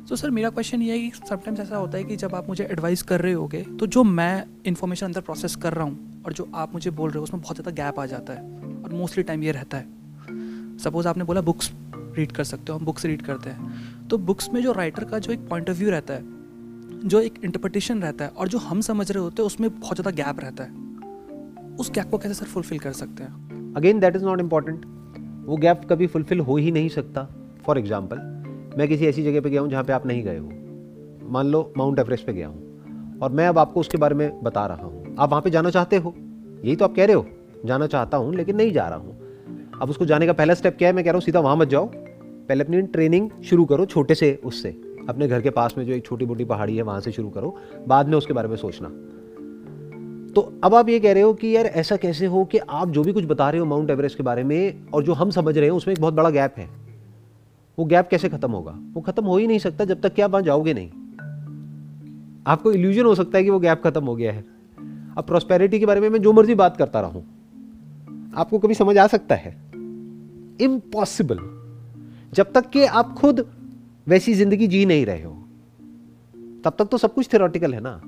तो 0.10 0.16
सर 0.16 0.30
मेरा 0.30 0.50
क्वेश्चन 0.50 0.82
ये 0.82 0.92
है 0.94 1.00
कि 1.00 1.18
समटाइम्स 1.20 1.60
ऐसा 1.60 1.78
होता 1.78 1.98
है 1.98 2.04
कि 2.04 2.16
जब 2.16 2.34
आप 2.36 2.48
मुझे 2.50 2.64
एडवाइस 2.64 3.02
कर 3.04 3.22
रहे 3.22 3.34
होगे 3.34 3.62
तो 3.80 3.88
जो 3.88 4.04
मैं 4.04 4.44
इन्फॉर्मेशन 4.68 5.06
अंदर 5.06 5.22
प्रोसेस 5.22 5.56
कर 5.56 5.74
रहा 5.74 5.84
हूँ 5.84 6.24
और 6.26 6.34
जो 6.34 6.48
आप 6.56 6.74
मुझे 6.74 6.92
बोल 6.92 7.10
रहे 7.10 7.18
हो, 7.18 7.24
उसमें 7.24 7.42
बहुत 7.42 7.56
ज़्यादा 7.56 7.72
गैप 7.74 8.00
आ 8.00 8.06
जाता 8.06 8.34
है 8.34 8.42
और 8.84 8.94
मोस्टली 8.94 9.24
टाइम 9.24 9.44
ये 9.44 9.52
रहता 9.52 9.78
है। 9.78 10.78
सपोज़ 10.80 11.08
आपने 11.08 11.24
बोला 11.24 11.42
बुक्स 11.42 11.72
रीड 12.18 12.32
कर 12.32 12.44
सकते 12.44 12.72
हो, 12.72 12.78
हम 12.78 12.86
बुक्स 12.86 13.06
रीड 13.06 13.22
करते 13.22 13.50
हैं। 13.50 14.08
तो 14.08 14.18
बुक्स 14.20 14.50
में 14.54 14.62
जो 14.64 14.72
राइटर 14.72 15.04
का 15.04 15.20
जो 15.20 15.32
एक 15.34 15.48
पॉइंट 15.50 15.70
ऑफ़ 15.70 15.78
व्यू 15.78 15.90
रहता 15.90 16.14
है, 16.14 16.24
जो 17.06 17.22
एक 17.22 17.40
इंटरप्रटेशन 17.44 18.02
रहता 18.02 18.26
है 18.26 18.32
और 18.32 18.48
जो 18.48 18.58
हम 18.60 18.82
समझ 18.82 19.10
रहे 19.12 19.24
होते 19.24 19.42
हैं, 19.42 19.48
उसमें 19.48 19.70
बहुत 19.72 19.96
ज़्यादा 19.96 20.24
गैप 20.24 20.40
रहता 20.40 20.64
है। 20.64 21.76
उस 21.76 21.92
गैप 21.92 22.10
को 22.12 22.18
कैसे 22.18 22.34
सर 22.34 22.46
फुलफिल 22.46 22.80
कर 22.80 22.94
सकते 22.94 23.24
हैं? 23.24 23.74
Again 23.78 24.00
that 24.00 24.16
is 24.16 24.26
not 24.26 24.40
important 24.40 24.86
वो 25.46 25.58
गैप 25.58 25.82
कभी 25.90 26.08
फुलफिल 26.08 26.40
हो 26.42 26.58
ही 26.58 26.72
नहीं 26.72 26.90
सकता। 26.92 27.28
फॉर 27.66 27.78
एग्ज़ाम्पल 27.78 28.18
मैं 28.78 28.88
किसी 28.88 29.06
ऐसी 29.06 29.24
जगह 29.24 29.42
पे 29.42 29.50
गया 29.50 29.62
हूँ 29.62 29.70
जहाँ 29.70 29.84
पे 29.84 29.94
आप 29.94 30.06
नहीं 30.06 30.24
गए 30.24 30.38
हो। 30.38 30.50
मान 31.30 31.48
लो 31.48 31.74
माउंट 31.78 32.00
एवरेस्ट 32.00 32.26
पे 32.26 32.34
गया 32.34 32.48
हूँ। 32.48 33.20
और 33.22 33.32
मैं 33.32 33.48
अब 33.48 33.58
आपको 33.58 33.80
उसके 33.80 33.98
बारे 33.98 34.16
में 34.16 34.44
बता 34.44 34.66
रहा 34.66 34.84
हूँ। 34.84 35.16
आप 35.20 35.30
वहाँ 35.30 35.42
पे 35.42 35.50
जाना 35.50 35.70
चाहते 35.70 35.96
हो? 35.96 36.14
यही 36.64 36.76
तो 36.76 36.86
आप 36.86 36.96
कह 36.96 37.06
रहे 37.06 37.16
हो। 37.16 37.26
जाना 37.66 37.88
चाहता 37.88 38.18
हूँ, 38.18 38.36
लेकिन 38.36 38.56
नहीं 38.56 38.72
जा 38.72 38.88
रहा 38.88 38.98
हूँ। 38.98 39.18
अब 39.82 39.90
उसको 39.90 40.06
जाने 40.06 40.26
का 40.26 40.34
पहला 40.34 40.54
स्टेप 40.54 40.78
क्या 40.78 40.90
है? 40.90 40.96
मैं 40.96 41.06
कह 41.06 41.12
रहा 41.12 41.18
हूँ, 41.18 41.22
सीधा 41.22 41.40
वहाँ 41.40 41.56
मत 41.56 41.68
जाओ। 41.68 41.92
पहले 42.50 42.64
अपनी 42.64 42.82
ट्रेनिंग 42.82 43.30
शुरू 43.44 43.66
करो, 43.66 43.86
छोटे 43.86 44.16
से 44.16 44.40
उससे। 44.46 44.70
अपने 45.10 45.28
घर 45.28 45.42
के 45.42 45.50
पास 45.50 45.76
में 45.78 45.86
जो 45.86 45.94
एक 45.94 46.06
छोटी 46.06 46.26
मोटी 46.26 46.46
पहाड़ी 46.46 46.76
है, 46.76 46.82
वहाँ 46.82 47.00
से 47.00 47.12
शुरू 47.12 47.30
करो। 47.30 47.58
बाद 47.88 48.08
में 48.08 48.18
उसके 48.18 48.34
बारे 48.34 48.48
में 48.48 48.56
सोचना। 48.56 48.90
तो 50.34 50.60
अब 50.64 50.76
आप 50.76 50.90
ये 50.90 51.00
कह 51.00 51.14
रहे 51.14 51.24
हो 51.24 51.34
कि 51.34 51.56
यार 51.56 51.66
ऐसा 51.66 51.96
कैसे 51.96 52.26
हो 52.26 52.46
कि 52.46 52.58
आप 52.58 52.90
जो 52.90 53.04
भी 53.04 53.14
कुछ 53.14 53.26
बता 53.26 53.50
रहे 53.50 53.60
हो 53.60 53.66
माउंट 53.66 53.90
एवरेस्ट 53.90 54.18
के 54.18 54.24
बारे 54.24 54.44
में, 54.44 54.92
और 54.94 55.04
जो 55.04 55.14
हम 55.14 55.30
समझ 55.30 55.58
रहे 55.58 55.70
हैं, 55.70 55.76
उसमें 55.76 55.96
एक 55.96 56.02
बहुत 56.02 56.14
बड़ा 56.14 56.30
गैप 56.30 56.56
है। 56.58 56.85
वो 57.78 57.86
गैप 57.86 58.08
कैसे 58.10 58.30
खत्म 58.30 58.52
होगा? 58.52 58.72
वो 58.94 59.02
खत्म 59.02 59.26
हो 59.26 59.38
ही 59.38 59.48
नहीं 59.48 59.60
सकता 59.60 59.86
जब 59.86 60.02
तक 60.02 60.14
कि 60.14 60.22
आप 60.22 60.32
वहाँ 60.32 60.44
जाओगे 60.44 60.74
नहीं। 60.74 60.90
आपको 62.48 62.72
इल्यूजन 62.72 63.06
हो 63.06 63.16
सकता 63.16 63.38
है 63.38 63.44
कि 63.44 63.50
वो 63.50 63.60
गैप 63.60 63.82
खत्म 63.84 64.04
हो 64.06 64.16
गया 64.16 64.32
है। 64.34 64.44
अब 65.18 65.24
प्रोस्पेरिटी 65.24 65.80
के 65.80 65.86
बारे 65.86 66.02
में 66.02 66.10
मैं 66.10 66.22
जो 66.22 66.34
मर्ज़ी 66.34 66.56
बात 66.56 66.78
करता 66.78 67.00
रहूँ 67.00 67.24
आपको 68.38 68.60
कभी 68.60 68.74
समझ 68.74 68.98
आ 68.98 69.08
सकता 69.08 69.36
है। 69.36 69.52
इम्पॉसिबल 70.62 71.40
जब 72.34 72.52
तक 72.52 72.70
कि 72.70 72.86
आप 72.86 73.14
खुद 73.14 73.46
वैसी 74.08 74.34
ज़िंदगी 74.34 74.68
जी 74.68 74.86
नहीं 74.86 75.06
रहे 75.06 75.24
हो, 75.24 75.32
तब 76.66 76.76
तक 76.80 76.86
तो 76.86 76.98
सब 76.98 77.14
कुछ 77.14 77.32
थियोरटिकल 77.34 77.74
है 77.74 77.80
ना। 77.82 78.00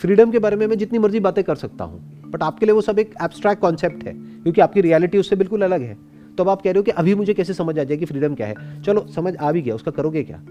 फ्रीडम 0.00 0.30
के 0.30 0.38
बारे 0.38 0.56
में 0.56 0.66
मैं 0.66 0.78
जितनी 0.78 0.98
मर्ज़ी 0.98 1.20
बातें 1.20 1.42
कर 1.44 1.56
सकता 1.56 1.84
हूँ 1.84 2.30
बट 2.30 2.42
आपके 2.42 2.66
लिए 2.66 2.74
वो 2.74 2.80
सब 2.80 2.98
एक 2.98 3.14
एब्स्ट्रैक्ट 3.22 3.60
कॉन्सेप्ट 3.62 4.04
है, 4.04 4.12
क्योंकि 4.14 4.60
आपकी 4.60 4.80
रियलिटी 4.80 5.18
उससे 5.18 5.36
बिल्कुल 5.36 5.62
अलग 5.62 5.82
है। 5.82 5.96
तो 6.40 6.44
अब 6.44 6.48
आप 6.48 6.62
कह 6.62 6.70
रहे 6.70 6.78
हो 6.78 6.82
कि 6.82 6.90
अभी 6.90 7.14
मुझे 7.14 7.34
कैसे 7.34 7.54
समझ 7.54 7.78
आ 7.78 7.84
जाए 7.84 7.96
कि 7.96 8.04
फ्रीडम 8.04 8.34
क्या 8.34 8.46
है? 8.46 8.82
चलो, 8.82 9.06
समझ 9.06 9.36
आ 9.36 9.52
भी 9.52 9.62
गया, 9.62 9.74
उसका 9.74 9.90
करोगे 9.90 10.22
क्या? 10.22 10.42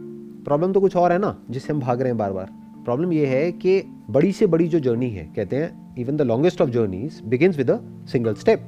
प्रॉब्लम 0.45 0.73
तो 0.73 0.81
कुछ 0.81 0.95
और 0.95 1.11
है 1.11 1.17
ना, 1.19 1.43
जिससे 1.49 1.73
हम 1.73 1.79
भाग 1.79 1.99
रहे 1.99 2.09
हैं 2.09 2.17
बार 2.17 2.33
बार 2.33 2.49
प्रॉब्लम 2.85 3.13
ये 3.13 3.25
है 3.25 3.51
कि 3.51 3.81
बड़ी 4.09 4.31
से 4.31 4.47
बड़ी 4.47 4.67
जो 4.67 4.79
जर्नी 4.79 5.09
है, 5.09 5.33
कहते 5.35 5.55
हैं 5.55 5.95
even 5.97 6.17
the 6.17 6.21
longest 6.21 6.61
of 6.61 6.69
journeys 6.69 7.21
begins 7.25 7.57
with 7.57 7.71
a 7.71 7.77
single 8.05 8.33
step 8.33 8.67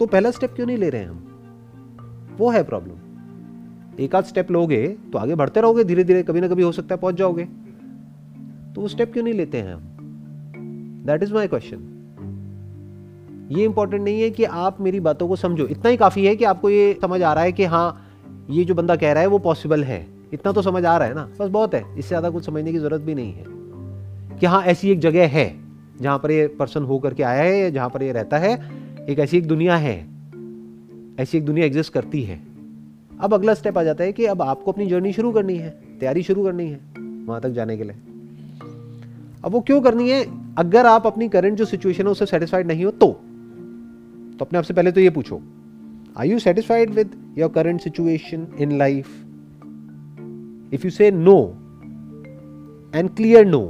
तो 0.00 0.06
पहला 0.06 0.30
स्टेप 0.30 0.52
क्यों 0.52 0.66
नहीं 0.66 0.76
ले 0.76 0.90
रहे 0.90 1.00
हैं 1.00 1.08
हम? 1.08 2.36
वो 2.38 2.50
है 2.50 2.62
प्रॉब्लम 2.62 4.00
एक 4.00 4.14
आध 4.14 4.24
स्टेप 4.24 4.50
लोगे 4.50 4.86
तो 5.12 5.18
आगे 5.18 5.34
बढ़ते 5.34 5.60
रहोगे 5.60 5.84
धीरे 5.84 6.04
धीरे 6.04 6.22
कभी 6.22 6.40
ना 6.40 6.48
कभी 6.48 6.62
हो 6.62 6.72
सकता 6.72 6.94
है 6.94 7.00
पहुँच 7.00 7.14
जाओगे। 7.14 7.44
तो 8.74 8.80
वो 8.80 8.88
स्टेप 8.88 9.12
क्यों 9.12 9.24
नहीं 9.24 9.34
लेते 9.34 9.58
हैं 9.58 9.74
हम? 9.74 9.82
दैट 11.06 11.22
इज़ 11.22 11.34
माई 11.34 11.48
क्वेश्चन 11.48 11.91
ये 13.52 13.64
इंपॉर्टेंट 13.64 14.02
नहीं 14.02 14.20
है 14.22 14.30
कि 14.30 14.44
आप 14.44 14.80
मेरी 14.80 15.00
बातों 15.00 15.28
को 15.28 15.36
समझो। 15.36 15.66
इतना 15.66 15.90
ही 15.90 15.96
काफ़ी 15.96 16.24
है 16.26 16.36
कि 16.36 16.44
आपको 16.44 16.70
ये 16.70 16.98
समझ 17.02 17.22
आ 17.22 17.32
रहा 17.32 17.44
है 17.44 17.52
कि 17.52 17.64
हाँ 17.64 18.08
ये 18.50 18.64
जो 18.64 18.74
बंदा 18.74 18.96
कह 18.96 19.12
रहा 19.12 19.22
है 19.22 19.28
वो 19.28 19.38
पॉसिबल 19.38 19.84
है। 19.84 20.06
इतना 20.32 20.52
तो 20.52 20.62
समझ 20.62 20.84
आ 20.84 20.96
रहा 20.96 21.08
है 21.08 21.14
ना? 21.14 21.28
बस 21.40 21.48
बहुत 21.48 21.74
है। 21.74 21.84
इससे 21.98 22.08
ज़्यादा 22.08 22.30
कुछ 22.30 22.46
समझने 22.46 22.72
की 22.72 22.78
ज़रूरत 22.78 23.00
भी 23.00 23.14
नहीं 23.14 23.32
है। 23.32 23.44
कि 24.38 24.46
हाँ 24.46 24.62
ऐसी 24.62 24.90
एक 24.90 25.00
जगह 25.00 25.26
है 25.28 25.54
जहाँ 26.00 26.18
पर 26.18 26.30
ये 26.30 26.46
पर्सन 26.48 26.82
हो 26.82 26.98
करके 26.98 27.22
आया 27.22 27.42
है 27.42 27.58
या 27.60 27.70
जहाँ 27.70 27.88
पर 27.90 28.02
ये 28.02 28.12
रहता 28.12 28.38
है। 28.38 28.52
एक 29.10 29.18
ऐसी 29.18 29.38
एक 29.38 29.46
दुनिया 29.46 29.76
है। 29.76 29.94
ऐसी 31.20 31.38
एक 31.38 31.44
दुनिया 31.44 31.66
एग्जिस्ट 31.66 31.92
करती 31.92 32.22
है। 32.22 32.40
अब 33.20 33.34
अगला 33.34 33.54
स्टेप 33.54 33.78
आ 33.78 33.82
जाता 33.82 34.04
है 34.04 34.12
कि 34.12 34.24
अब 34.26 34.42
आपको 34.42 34.72
अपनी 34.72 34.86
जर्नी 34.86 35.12
शुरू 35.12 35.32
करनी 35.32 35.56
है। 35.56 35.70
तैयारी 36.00 36.22
शुरू 36.22 36.44
करनी 36.44 36.68
है 36.68 36.80
वहाँ 37.26 37.40
तक 37.40 37.48
जाने 37.48 37.76
के 37.76 37.84
लिए। 37.84 37.96
अब 39.44 39.52
वो 39.52 39.60
क्यों 39.60 39.80
करनी 39.80 40.10
है? 40.10 40.24
अगर 40.58 40.86
आप 40.86 41.06
अपनी 41.06 41.28
करंट 41.28 41.58
जो 41.58 41.64
सिचुएशन 41.64 42.04
है, 42.04 42.10
उससे 42.10 42.26
सेटिस्फाइड 42.26 42.66
नहीं 42.66 42.84
हो 42.84 42.90
तो। 42.90 43.20
तो 44.42 44.46
अपने 44.46 44.58
आप 44.58 44.64
से 44.64 44.74
पहले 44.74 44.90
तो 44.92 45.00
ये 45.00 45.10
पूछो 45.10 45.36
are 46.16 46.26
you 46.26 46.38
satisfied 46.38 46.90
with 46.90 47.10
your 47.38 47.48
current 47.48 47.80
situation 47.80 48.46
in 48.58 48.72
life 48.78 49.08
if 50.74 50.84
you 50.84 50.90
say 50.90 51.10
no 51.10 51.36
and 52.94 53.10
clear 53.10 53.44
no 53.46 53.60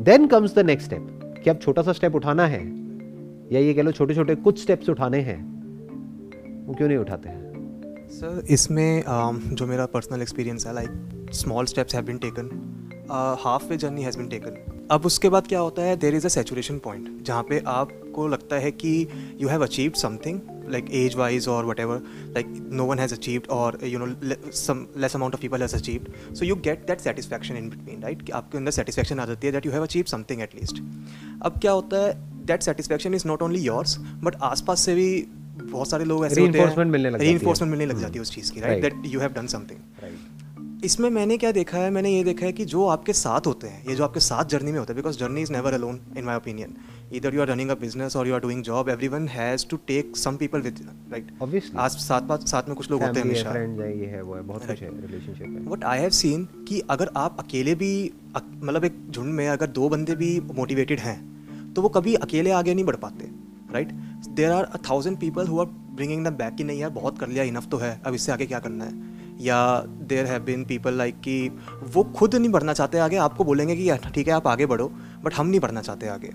then 0.00 0.26
comes 0.26 0.54
the 0.54 0.64
next 0.66 0.86
step 0.86 1.40
कि 1.44 1.50
अब 1.50 1.58
छोटा 1.58 1.82
सा 1.82 1.92
स्टेप 1.92 2.14
उठाना 2.14 2.46
है 2.46 2.62
या 3.52 3.60
ये 3.60 3.74
कह 3.74 3.82
लो 3.82 3.92
छोटे 3.92 4.14
छोटे 4.14 4.34
कुछ 4.46 4.62
स्टेप्स 4.62 4.88
उठाने 4.88 5.20
हैं 5.20 5.38
वो 6.66 6.74
क्यों 6.74 6.88
नहीं 6.88 6.98
उठाते 6.98 7.28
हैं? 7.28 8.08
सर 8.10 8.42
इसमें 8.50 9.02
um, 9.02 9.42
जो 9.52 9.66
मेरा 9.66 9.86
पर्सनल 9.86 10.22
एक्सपीरियंस 10.22 10.66
है 10.66 10.74
like 10.74 11.28
small 11.34 11.66
steps 11.66 11.94
have 11.94 12.04
been 12.04 12.18
taken 12.18 12.50
half 13.40 13.68
way 13.70 13.76
journey 13.76 14.02
has 14.02 14.18
been 14.18 14.28
taken 14.28 14.73
अब 14.90 15.06
उसके 15.06 15.28
बाद 15.28 15.46
क्या 15.46 15.58
होता 15.58 15.82
है 15.82 15.96
there 15.96 16.14
is 16.14 16.24
a 16.26 16.28
saturation 16.28 16.78
point 16.78 17.22
जहाँ 17.24 17.42
पे 17.42 17.62
आपको 17.66 18.26
लगता 18.28 18.56
है 18.56 18.70
कि 18.72 18.90
you 19.40 19.48
have 19.48 19.62
achieve 19.62 19.92
something 19.96 20.40
like 20.70 20.90
age 20.94 21.14
wise 21.16 21.48
और 21.48 21.66
whatever 21.80 22.02
like 22.34 22.46
no 22.72 22.84
one 22.84 22.98
has 22.98 23.14
achieved 23.14 23.46
और 23.50 23.78
you 23.84 23.98
know 23.98 24.50
some 24.52 24.86
less 24.96 25.16
amount 25.16 25.34
of 25.34 25.40
people 25.40 25.62
has 25.62 25.76
achieve 25.76 26.06
so 26.34 26.44
you 26.44 26.56
get 26.64 26.86
that 26.86 27.00
satisfaction 27.00 27.56
in 27.56 27.70
between 27.70 28.02
right 28.02 28.22
कि 28.22 28.32
आपके 28.32 28.58
अंदर 28.58 28.70
सेटिस्फैक्शन 28.70 29.20
आ 29.20 29.26
जाती 29.26 29.46
है 29.46 29.52
that 29.52 29.66
you 29.66 29.72
have 29.72 29.82
achieve 29.82 30.04
something 30.08 30.42
at 30.42 30.54
least 30.54 30.82
अब 31.42 31.58
क्या 31.60 31.72
होता 31.72 32.04
है 32.06 32.12
that 32.46 32.62
satisfaction 32.62 33.14
is 33.14 33.28
not 33.28 33.42
only 33.42 33.60
yours 33.60 33.98
but 34.24 34.36
आस 34.42 34.64
पास 34.66 34.80
से 34.80 34.94
भी 34.94 35.08
बहुत 35.62 35.90
सारे 35.90 36.04
लोग 36.04 36.26
ऐसे 36.26 36.40
री 36.40 37.30
इन्फोर्समेंट 37.30 37.70
मिलने 37.70 37.86
लग 37.86 38.00
जाती 38.00 38.14
है। 38.14 38.22
उस 38.22 38.34
चीज़ 38.34 38.52
की 38.52 38.60
right 38.60 38.82
that 38.82 39.02
you 39.06 39.20
have 39.20 39.32
done 39.32 39.46
something 39.46 39.78
इसमें 40.84 41.08
मैंने 41.10 41.36
क्या 41.36 41.52
देखा 41.52 41.78
है? 41.78 41.90
मैंने 41.90 42.10
ये 42.10 42.24
देखा 42.24 42.46
है 42.46 42.52
कि 42.52 42.64
जो 42.64 42.86
आपके 42.86 43.12
साथ 43.12 43.46
होते 43.46 43.66
हैं 43.66 43.86
ये 43.88 43.94
जो 43.94 44.04
आपके 44.04 44.20
साथ 44.20 44.44
जर्नी 44.44 44.72
में 44.72 44.78
होते 44.78 44.92
हैं 44.92 44.96
because 44.96 45.18
journey 45.18 45.42
is 45.42 45.52
never 45.52 45.72
alone 45.72 46.00
in 46.18 46.24
my 46.24 46.36
opinion 46.36 46.74
इधर 47.12 47.34
you 47.34 47.40
are 47.40 47.48
running 47.48 47.70
a 47.70 47.74
business 47.74 48.16
और 48.16 48.28
you 48.28 48.34
are 48.34 48.40
doing 48.40 48.62
job 48.62 48.88
every 48.88 49.08
one 49.08 49.28
has 49.28 49.66
to 49.68 49.76
take 49.76 50.16
some 50.16 50.36
people 50.36 50.60
with 50.60 50.88
right 51.12 51.30
आज 51.76 51.90
साथ 51.90 52.20
बात 52.20 52.46
साथ 52.48 52.62
में 52.68 52.76
कुछ 52.76 52.90
लोग 52.90 53.02
होते 53.02 53.20
हैं 53.20 53.26
हमेशा। 53.26 53.50
है 53.50 53.66
है 53.70 53.92
है 54.06 54.22
है 55.52 55.70
वट 55.70 55.84
आई 55.84 55.98
हैव 55.98 56.10
सीन 56.10 56.44
कि 56.68 56.80
अगर 56.90 57.10
आप 57.16 57.36
अकेले 57.40 57.74
भी 57.74 58.12
मतलब 58.36 58.84
एक 58.84 59.10
झुंड 59.10 59.34
में 59.34 59.48
अगर 59.48 59.66
दो 59.66 59.88
बंदे 59.88 60.16
भी 60.16 60.40
मोटिवेटेड 60.54 61.00
हैं 61.00 61.18
तो 61.74 61.82
वो 61.82 61.88
कभी 61.88 62.14
अकेले 62.14 62.50
आगे 62.50 62.74
नहीं 62.74 62.84
बढ़ 62.84 62.96
पाते 62.96 63.30
right 63.72 63.92
there 64.28 64.50
are 64.50 64.64
a 64.64 64.78
thousand 64.90 65.18
people 65.18 65.46
who 65.46 65.60
are 65.60 65.66
bringing 65.96 66.24
the 66.26 66.28
back 66.32 66.54
कि 66.54 66.64
नहीं 66.64 66.80
यार 66.80 66.90
बहुत 66.90 67.18
कर 67.18 67.28
लिया 67.28 67.44
इनफ 67.44 67.68
तो 67.68 67.76
है 67.76 68.00
अब 68.06 68.14
इससे 68.14 68.32
आगे 68.32 68.46
क्या 68.46 68.58
करना 68.58 68.84
है? 68.84 69.23
या 69.44 69.82
there 69.86 70.26
have 70.26 70.42
been 70.42 70.64
people 70.64 70.94
like 70.94 71.20
कि 71.20 71.48
वो 71.82 72.04
खुद 72.04 72.34
नहीं 72.34 72.50
बढ़ना 72.50 72.72
चाहते 72.72 72.98
आगे, 72.98 73.16
आपको 73.16 73.44
बोलेंगे 73.44 73.76
कि, 73.76 74.10
ठीक 74.14 74.28
है, 74.28 74.34
आप 74.34 74.46
आगे 74.46 74.66
बढ़ो 74.66 74.88
बट 75.24 75.34
हम 75.34 75.46
नहीं 75.46 75.60
बढ़ना 75.60 75.82
चाहते 75.82 76.08
आगे। 76.08 76.32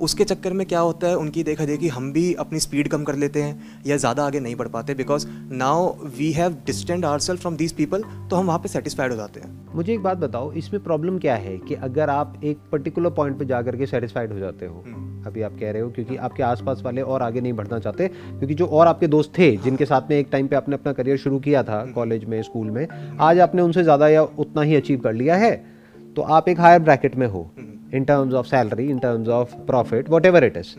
उसके 0.00 0.24
चक्कर 0.24 0.52
में 0.52 0.66
क्या 0.66 0.80
होता 0.80 1.06
है 1.06 1.16
उनकी 1.16 1.42
देखा 1.42 1.64
देखी 1.64 1.88
हम 1.88 2.12
भी 2.12 2.32
अपनी 2.36 2.60
स्पीड 2.60 2.88
कम 2.88 3.04
कर 3.04 3.16
लेते 3.16 3.42
हैं 3.42 3.82
या 3.86 3.96
ज़्यादा 3.96 4.24
आगे 4.24 4.40
नहीं 4.40 4.56
बढ़ 4.56 4.68
पाते 4.68 4.94
because 4.94 5.26
now 5.52 5.88
we 6.18 6.30
have 6.32 6.56
distanced 6.66 7.04
our 7.04 7.18
self 7.20 7.40
from 7.40 7.56
these 7.56 7.72
people 7.72 8.02
तो 8.30 8.36
हम 8.36 8.46
वहाँ 8.46 8.58
पर 8.58 8.68
सेटिस्फाइड 8.68 9.10
हो 9.10 9.16
जाते 9.16 9.40
हैं। 9.40 9.58
मुझे 9.74 9.92
एक 9.94 10.02
बात 10.02 10.18
बताओ 10.18 10.52
इसमें 10.52 10.82
प्रॉब्लम 10.82 11.18
क्या 11.18 11.34
है 11.36 11.56
कि 11.58 11.74
अगर 11.76 12.10
आप 12.10 12.40
एक 12.44 12.58
पर्टिकुलर 12.72 13.10
पॉइंट 13.10 13.38
पर 13.38 13.44
जा 13.44 13.62
करके 13.62 13.86
सेटिस्फाइड 13.86 14.32
हो 14.32 14.38
जाते 14.38 14.66
हो 14.66 14.84
अभी 15.26 15.42
आप 15.42 15.56
कह 15.60 15.70
रहे 15.70 15.82
हो 15.82 15.88
क्योंकि 15.90 16.16
आपके 16.18 16.42
आसपास 16.42 16.82
वाले 16.82 17.02
और 17.02 17.22
आगे 17.22 17.40
नहीं 17.40 17.52
बढ़ना 17.52 17.78
चाहते 17.78 18.06
क्योंकि 18.08 18.54
जो 18.54 18.66
और 18.66 18.86
आपके 18.86 19.06
दोस्त 19.06 19.32
थे 19.38 19.50
जिनके 19.56 19.86
साथ 19.86 20.10
में 20.10 20.16
एक 20.18 20.28
टाइम 20.32 20.46
पे 20.46 20.56
आपने 20.56 20.74
अपना 20.74 20.92
करियर 20.92 21.16
शुरू 21.16 21.38
किया 21.38 21.62
था 21.62 21.84
कॉलेज 21.94 22.24
में 22.24 22.42
स्कूल 22.42 22.70
में 22.70 22.86
आज 23.20 23.40
आपने 23.40 23.62
उनसे 23.62 23.82
ज़्यादा 23.82 24.08
या 24.08 24.22
उतना 24.22 24.62
ही 24.62 24.74
अचीव 24.76 25.00
कर 25.00 25.12
लिया 25.12 25.36
है। 25.36 25.52
तो 26.20 26.24
आप 26.24 26.48
एक 26.48 26.60
हायर 26.60 26.78
ब्रैकेट 26.78 27.14
में 27.16 27.26
हो 27.26 27.40
in 27.94 28.04
terms 28.04 28.34
of 28.34 28.46
salary 28.46 28.88
in 28.90 28.98
terms 28.98 29.28
of 29.28 29.54
profit 29.66 30.10
whatever 30.26 30.44
it 30.44 30.56
is 30.56 30.74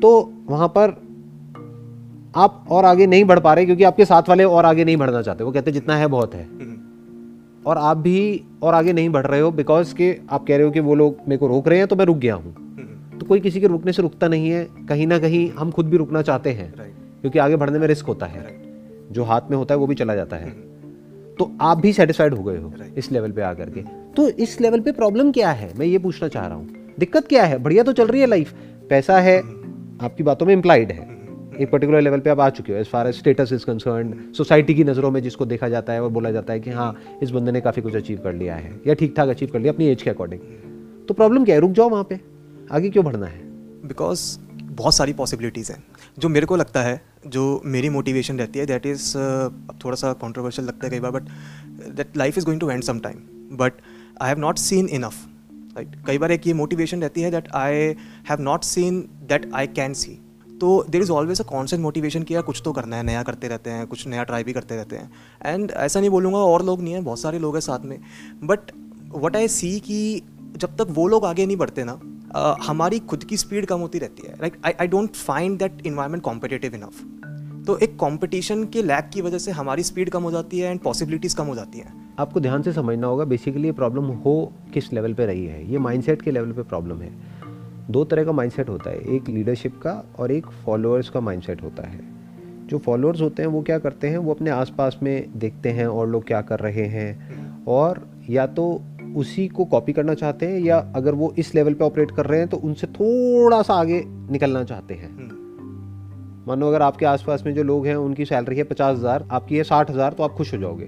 तो 0.00 0.10
वहाँ 0.46 0.68
पर 0.68 0.94
आप 2.36 2.64
और 2.70 2.84
आगे 2.84 3.06
नहीं 3.06 3.24
बढ़ 3.24 3.40
पा 3.40 3.54
रहे 3.54 3.64
क्योंकि 3.64 3.84
आपके 3.84 4.04
साथ 4.04 4.28
वाले 4.28 4.44
और 4.44 4.64
आगे 4.64 4.84
नहीं 4.84 4.96
बढ़ना 4.96 5.22
चाहते। 5.22 5.44
वो 5.44 5.52
कहते 5.52 5.72
जितना 5.72 5.96
है 5.96 6.06
बहुत 6.06 6.34
है। 6.34 6.44
और 7.66 7.78
आप 7.78 7.96
भी 7.96 8.44
और 8.62 8.74
आगे 8.74 8.92
नहीं 8.92 9.08
बढ़ 9.08 9.26
रहे 9.26 9.40
हो 9.40 9.50
बिकॉज़ 9.50 9.94
के 9.94 10.10
आप 10.30 10.46
कह 10.46 10.56
रहे 10.56 10.66
हो 10.66 10.70
कि 10.70 10.80
वो 10.80 10.94
लोग 10.94 11.16
मेरे 11.28 11.38
को 11.38 11.46
रोक 11.46 11.68
रहे 11.68 11.78
हैं 11.78 11.88
तो 11.88 11.96
मैं 11.96 12.04
रुक 12.04 12.16
गया 12.16 12.34
हूँ। 12.34 13.18
तो 13.18 13.26
कोई 13.26 13.40
किसी 13.40 13.60
के 13.60 13.66
रुकने 13.66 13.92
से 13.92 14.02
रुकता 14.02 14.28
नहीं 14.28 14.50
है। 14.50 14.64
कहीं 14.88 15.06
ना 15.06 15.18
कहीं 15.18 15.50
हम 15.50 15.70
खुद 15.70 15.86
भी 15.86 15.96
रुकना 15.96 16.22
चाहते 16.22 16.52
हैं 16.52 16.72
क्योंकि 17.20 17.38
आगे 17.38 17.56
बढ़ने 17.56 17.78
में 17.78 17.86
रिस्क 17.86 18.06
होता 18.06 18.26
है। 18.26 18.44
जो 19.12 19.24
हाथ 19.24 19.50
में 19.50 19.56
होता 19.56 19.74
है 19.74 19.78
वो 19.78 19.86
भी 19.86 19.94
चला 19.94 20.14
जाता 20.14 20.36
है। 20.36 20.52
तो 21.38 21.50
आप 21.60 21.78
भी 21.78 21.92
सेटिस्फाइड 21.92 22.34
हो 22.34 22.42
गए 22.42 22.58
हो 22.58 22.72
इस 22.96 23.10
लेवल 23.12 23.30
पे 23.30 23.42
आकर 23.42 23.70
के। 23.70 23.82
तो 24.16 24.28
इस 24.28 24.60
लेवल 24.60 24.80
पे 24.80 24.92
प्रॉब्लम 24.92 25.32
क्या 25.32 25.50
है? 25.50 25.72
मैं 25.78 25.86
ये 25.86 25.98
पूछना 25.98 26.28
चाह 26.28 26.46
रहा 26.46 26.56
हूँ। 26.56 26.68
दिक्कत 26.98 27.26
क्या 27.28 27.44
है? 27.44 27.58
बढ़िया 27.58 27.82
तो 27.82 27.92
चल 27.92 28.06
रही 28.06 28.20
है 28.20 28.26
लाइफ 28.26 28.52
पैसा 28.90 29.18
है 29.20 29.38
आपकी 30.00 30.22
बातों 30.22 30.46
में 30.46 30.52
इम्प्लाइड 30.54 30.92
है। 30.92 31.16
एक 31.60 31.70
पर्टिकुलर 31.70 32.00
लेवल 32.00 32.20
पे 32.20 32.30
आप 32.30 32.40
आ 32.40 32.48
चुके 32.50 32.72
हो 32.72 32.78
as 32.78 32.86
far 32.86 33.08
as 33.08 33.14
status 33.14 33.52
is 33.52 33.64
concern 33.64 34.32
society 34.36 34.74
की 34.74 34.84
नज़रों 34.84 35.10
में 35.10 35.22
जिसको 35.22 35.46
देखा 35.46 35.68
जाता 35.68 35.92
है 35.92 36.02
और 36.02 36.10
बोला 36.10 36.30
जाता 36.30 36.52
है 36.52 36.60
कि 36.60 36.70
हाँ 36.70 36.94
इस 37.22 37.30
बंदे 37.30 37.52
ने 37.52 37.60
काफ़ी 37.60 37.82
कुछ 37.82 37.96
अचीव 37.96 38.20
कर 38.24 38.32
लिया 38.32 38.54
है 38.54 38.80
या 38.86 38.94
ठीक 38.94 39.14
ठाक 39.16 39.28
अचीव 39.28 39.50
कर 39.52 39.58
लिया 39.58 39.72
अपनी 39.72 39.86
एज 39.86 40.02
के 40.02 40.10
अकॉर्डिंग 40.10 40.40
तो 41.08 41.14
प्रॉब्लम 41.14 41.44
क्या 41.44 41.54
है? 41.54 41.60
रुक 41.60 41.70
जाओ 41.70 41.88
वहाँ 41.88 42.04
पे। 42.04 42.20
आगे 42.72 42.90
क्यों 42.90 43.04
बढ़ना 43.04 43.26
है? 43.26 43.40
बिकॉज़ 43.88 44.38
बहुत 44.62 44.94
सारी 44.94 45.12
पॉसिबिलिटीज़ 45.12 45.72
हैं। 45.72 45.82
जो 46.18 46.28
मेरे 46.28 46.46
को 46.46 46.56
लगता 46.56 46.82
है 46.82 47.00
जो 47.26 47.62
मेरी 47.64 47.88
मोटिवेशन 47.88 48.38
रहती 48.38 48.58
है 48.58 48.66
दैट 48.66 48.86
इज़ 48.86 49.18
अब 49.18 49.78
थोड़ा 49.84 49.96
सा 49.96 50.12
कॉन्ट्रोवर्शियल 50.12 50.68
लगता 50.68 50.86
है 50.86 50.90
कई 50.90 51.00
बार 51.00 51.10
but 51.10 51.22
that 51.96 52.16
life 52.16 52.38
is 52.38 52.44
going 52.44 52.60
to 52.60 52.70
end 52.70 52.82
some 52.82 52.98
time 52.98 53.16
but 53.56 53.72
I 54.22 54.28
have 54.28 54.38
not 54.38 54.58
seen 54.58 54.88
enough 54.88 55.24
right 55.76 55.96
कई 56.06 56.18
बार 56.18 56.32
एक 56.32 56.46
ये 56.46 56.54
मोटिवेशन 56.54 57.00
रहती 57.00 57.20
है 57.20 57.30
that 57.30 57.48
I 57.54 57.74
have 58.30 58.40
not 58.40 58.64
seen 58.64 59.00
that 59.28 59.50
I 59.54 59.66
can 59.66 59.92
see 59.92 60.18
तो 60.60 60.84
there 60.90 61.02
is 61.02 61.10
always 61.10 61.40
a 61.40 61.44
constant 61.44 61.82
motivation 61.82 62.22
कि 62.22 62.34
यार 62.34 62.42
कुछ 62.42 62.62
तो 62.64 62.72
करना 62.72 62.96
है, 62.96 63.02
नया 63.02 63.22
करते 63.22 63.48
रहते 63.48 63.70
हैं, 63.70 63.86
कुछ 63.86 64.06
नया 64.06 64.22
ट्राई 64.24 64.44
भी 64.44 64.52
करते 64.52 64.76
रहते 64.76 64.96
हैं। 64.96 65.10
एंड 65.46 65.70
ऐसा 65.70 66.00
नहीं 66.00 66.10
बोलूँगा 66.10 66.38
और 66.38 66.64
लोग 66.64 66.82
नहीं 66.82 66.94
हैं, 66.94 67.04
बहुत 67.04 67.20
सारे 67.20 67.38
लोग 67.38 67.54
हैं 67.54 67.60
साथ 67.60 67.84
में। 67.84 67.98
बट 68.44 68.60
वट 69.14 69.36
आई 69.36 69.48
सी 69.48 69.80
कि 69.80 70.22
जब 70.56 70.76
तक 70.76 70.86
वो 70.90 71.08
लोग 71.08 71.24
आगे 71.24 71.46
नहीं 71.46 71.56
बढ़ते 71.56 71.84
ना 71.84 72.00
अ, 72.34 72.56
हमारी 72.62 72.98
खुद 72.98 73.24
की 73.24 73.36
स्पीड 73.36 73.66
कम 73.66 73.78
होती 73.78 73.98
रहती 73.98 74.26
है 74.26 74.34
right 74.40 74.56
I 74.66 74.72
I 74.80 74.86
don't 74.86 75.10
find 75.10 75.58
that 75.58 75.86
environment 75.86 76.22
competitive 76.22 76.74
enough 76.74 77.04
तो 77.66 77.78
एक 77.78 77.94
कंपटीशन 77.94 78.64
के 78.64 78.82
लैक 78.82 79.10
की 79.12 79.20
वजह 79.20 79.38
से 79.38 79.50
हमारी 79.50 79.82
स्पीड 79.82 80.10
कम 80.10 80.22
हो 80.22 80.30
जाती 80.30 80.58
है 80.58 80.70
एंड 80.70 80.80
पॉसिबिलिटीज़ 80.80 81.36
कम 81.36 81.44
हो 81.44 81.54
जाती 81.54 81.78
हैं। 81.78 82.14
आपको 82.18 82.40
ध्यान 82.40 82.62
से 82.62 82.72
समझना 82.72 83.06
होगा 83.06 83.24
बेसिकली 83.24 83.64
ये 83.64 83.72
प्रॉब्लम 83.72 84.04
हो 84.04 84.52
किस 84.74 84.92
लेवल 84.92 85.14
पे 85.14 85.26
रही 85.26 85.46
है। 85.46 85.72
ये 85.72 85.78
माइंडसेट 85.78 86.22
के 86.22 86.30
लेवल 86.30 86.52
पे 86.52 86.62
प्रॉब्लम 86.62 87.00
है। 87.00 87.12
दो 87.90 88.04
तरह 88.04 88.24
का 88.24 88.32
माइंडसेट 88.32 88.68
होता 88.68 88.90
है 88.90 88.98
एक 88.98 89.28
लीडरशिप 89.28 89.76
का 89.76 90.14
और 90.18 90.32
एक 90.32 90.46
फॉलोअर्स 90.46 91.08
का 91.08 91.20
माइंडसेट 91.20 91.62
होता 91.62 91.88
है। 91.88 92.00
जो 92.66 92.78
फॉलोअर्स 92.78 93.20
होते 93.20 93.42
हैं 93.42 93.50
वो 93.50 93.62
क्या 93.62 93.78
करते 93.78 94.08
हैं? 94.08 94.18
वो 94.18 94.34
अपने 94.34 94.50
आसपास 94.50 94.98
में 95.02 95.38
देखते 95.38 95.68
हैं 95.68 95.86
और 95.86 96.08
लोग 96.08 96.26
क्या 96.26 96.42
कर 96.42 96.58
रहे 96.58 96.86
हैं। 96.86 97.64
और 97.64 98.08
या 98.30 98.46
तो 98.46 98.82
उसी 99.16 99.46
को 99.48 99.64
कॉपी 99.64 99.92
करना 99.92 100.14
चाहते 100.14 100.46
हैं 100.46 100.58
या 100.60 100.78
अगर 100.96 101.14
वो 101.14 101.32
इस 101.38 101.54
लेवल 101.54 101.74
पे 101.74 101.84
ऑपरेट 101.84 102.10
कर 102.10 102.26
रहे 102.26 102.38
हैं 102.40 102.48
तो 102.48 102.56
उनसे 102.58 102.86
थोड़ा 102.88 103.60
सा 103.62 103.74
आगे 103.74 104.02
निकलना 104.30 104.62
चाहते 104.64 104.94
हैं। 104.94 105.10
मानो 106.46 106.68
अगर 106.68 106.82
आपके 106.82 107.06
आसपास 107.06 107.42
में 107.46 107.54
जो 107.54 107.62
लोग 107.62 107.86
हैं 107.86 107.94
उनकी 107.96 108.24
सैलरी 108.24 108.56
है 108.56 108.64
पचास 108.64 108.96
हज़ार 108.96 109.26
आपकी 109.30 109.56
है 109.56 109.62
साठ 109.64 109.90
हज़ार 109.90 110.12
तो 110.12 110.22
आप 110.22 110.32
खुश 110.32 110.52
हो 110.54 110.58
जाओगे। 110.58 110.86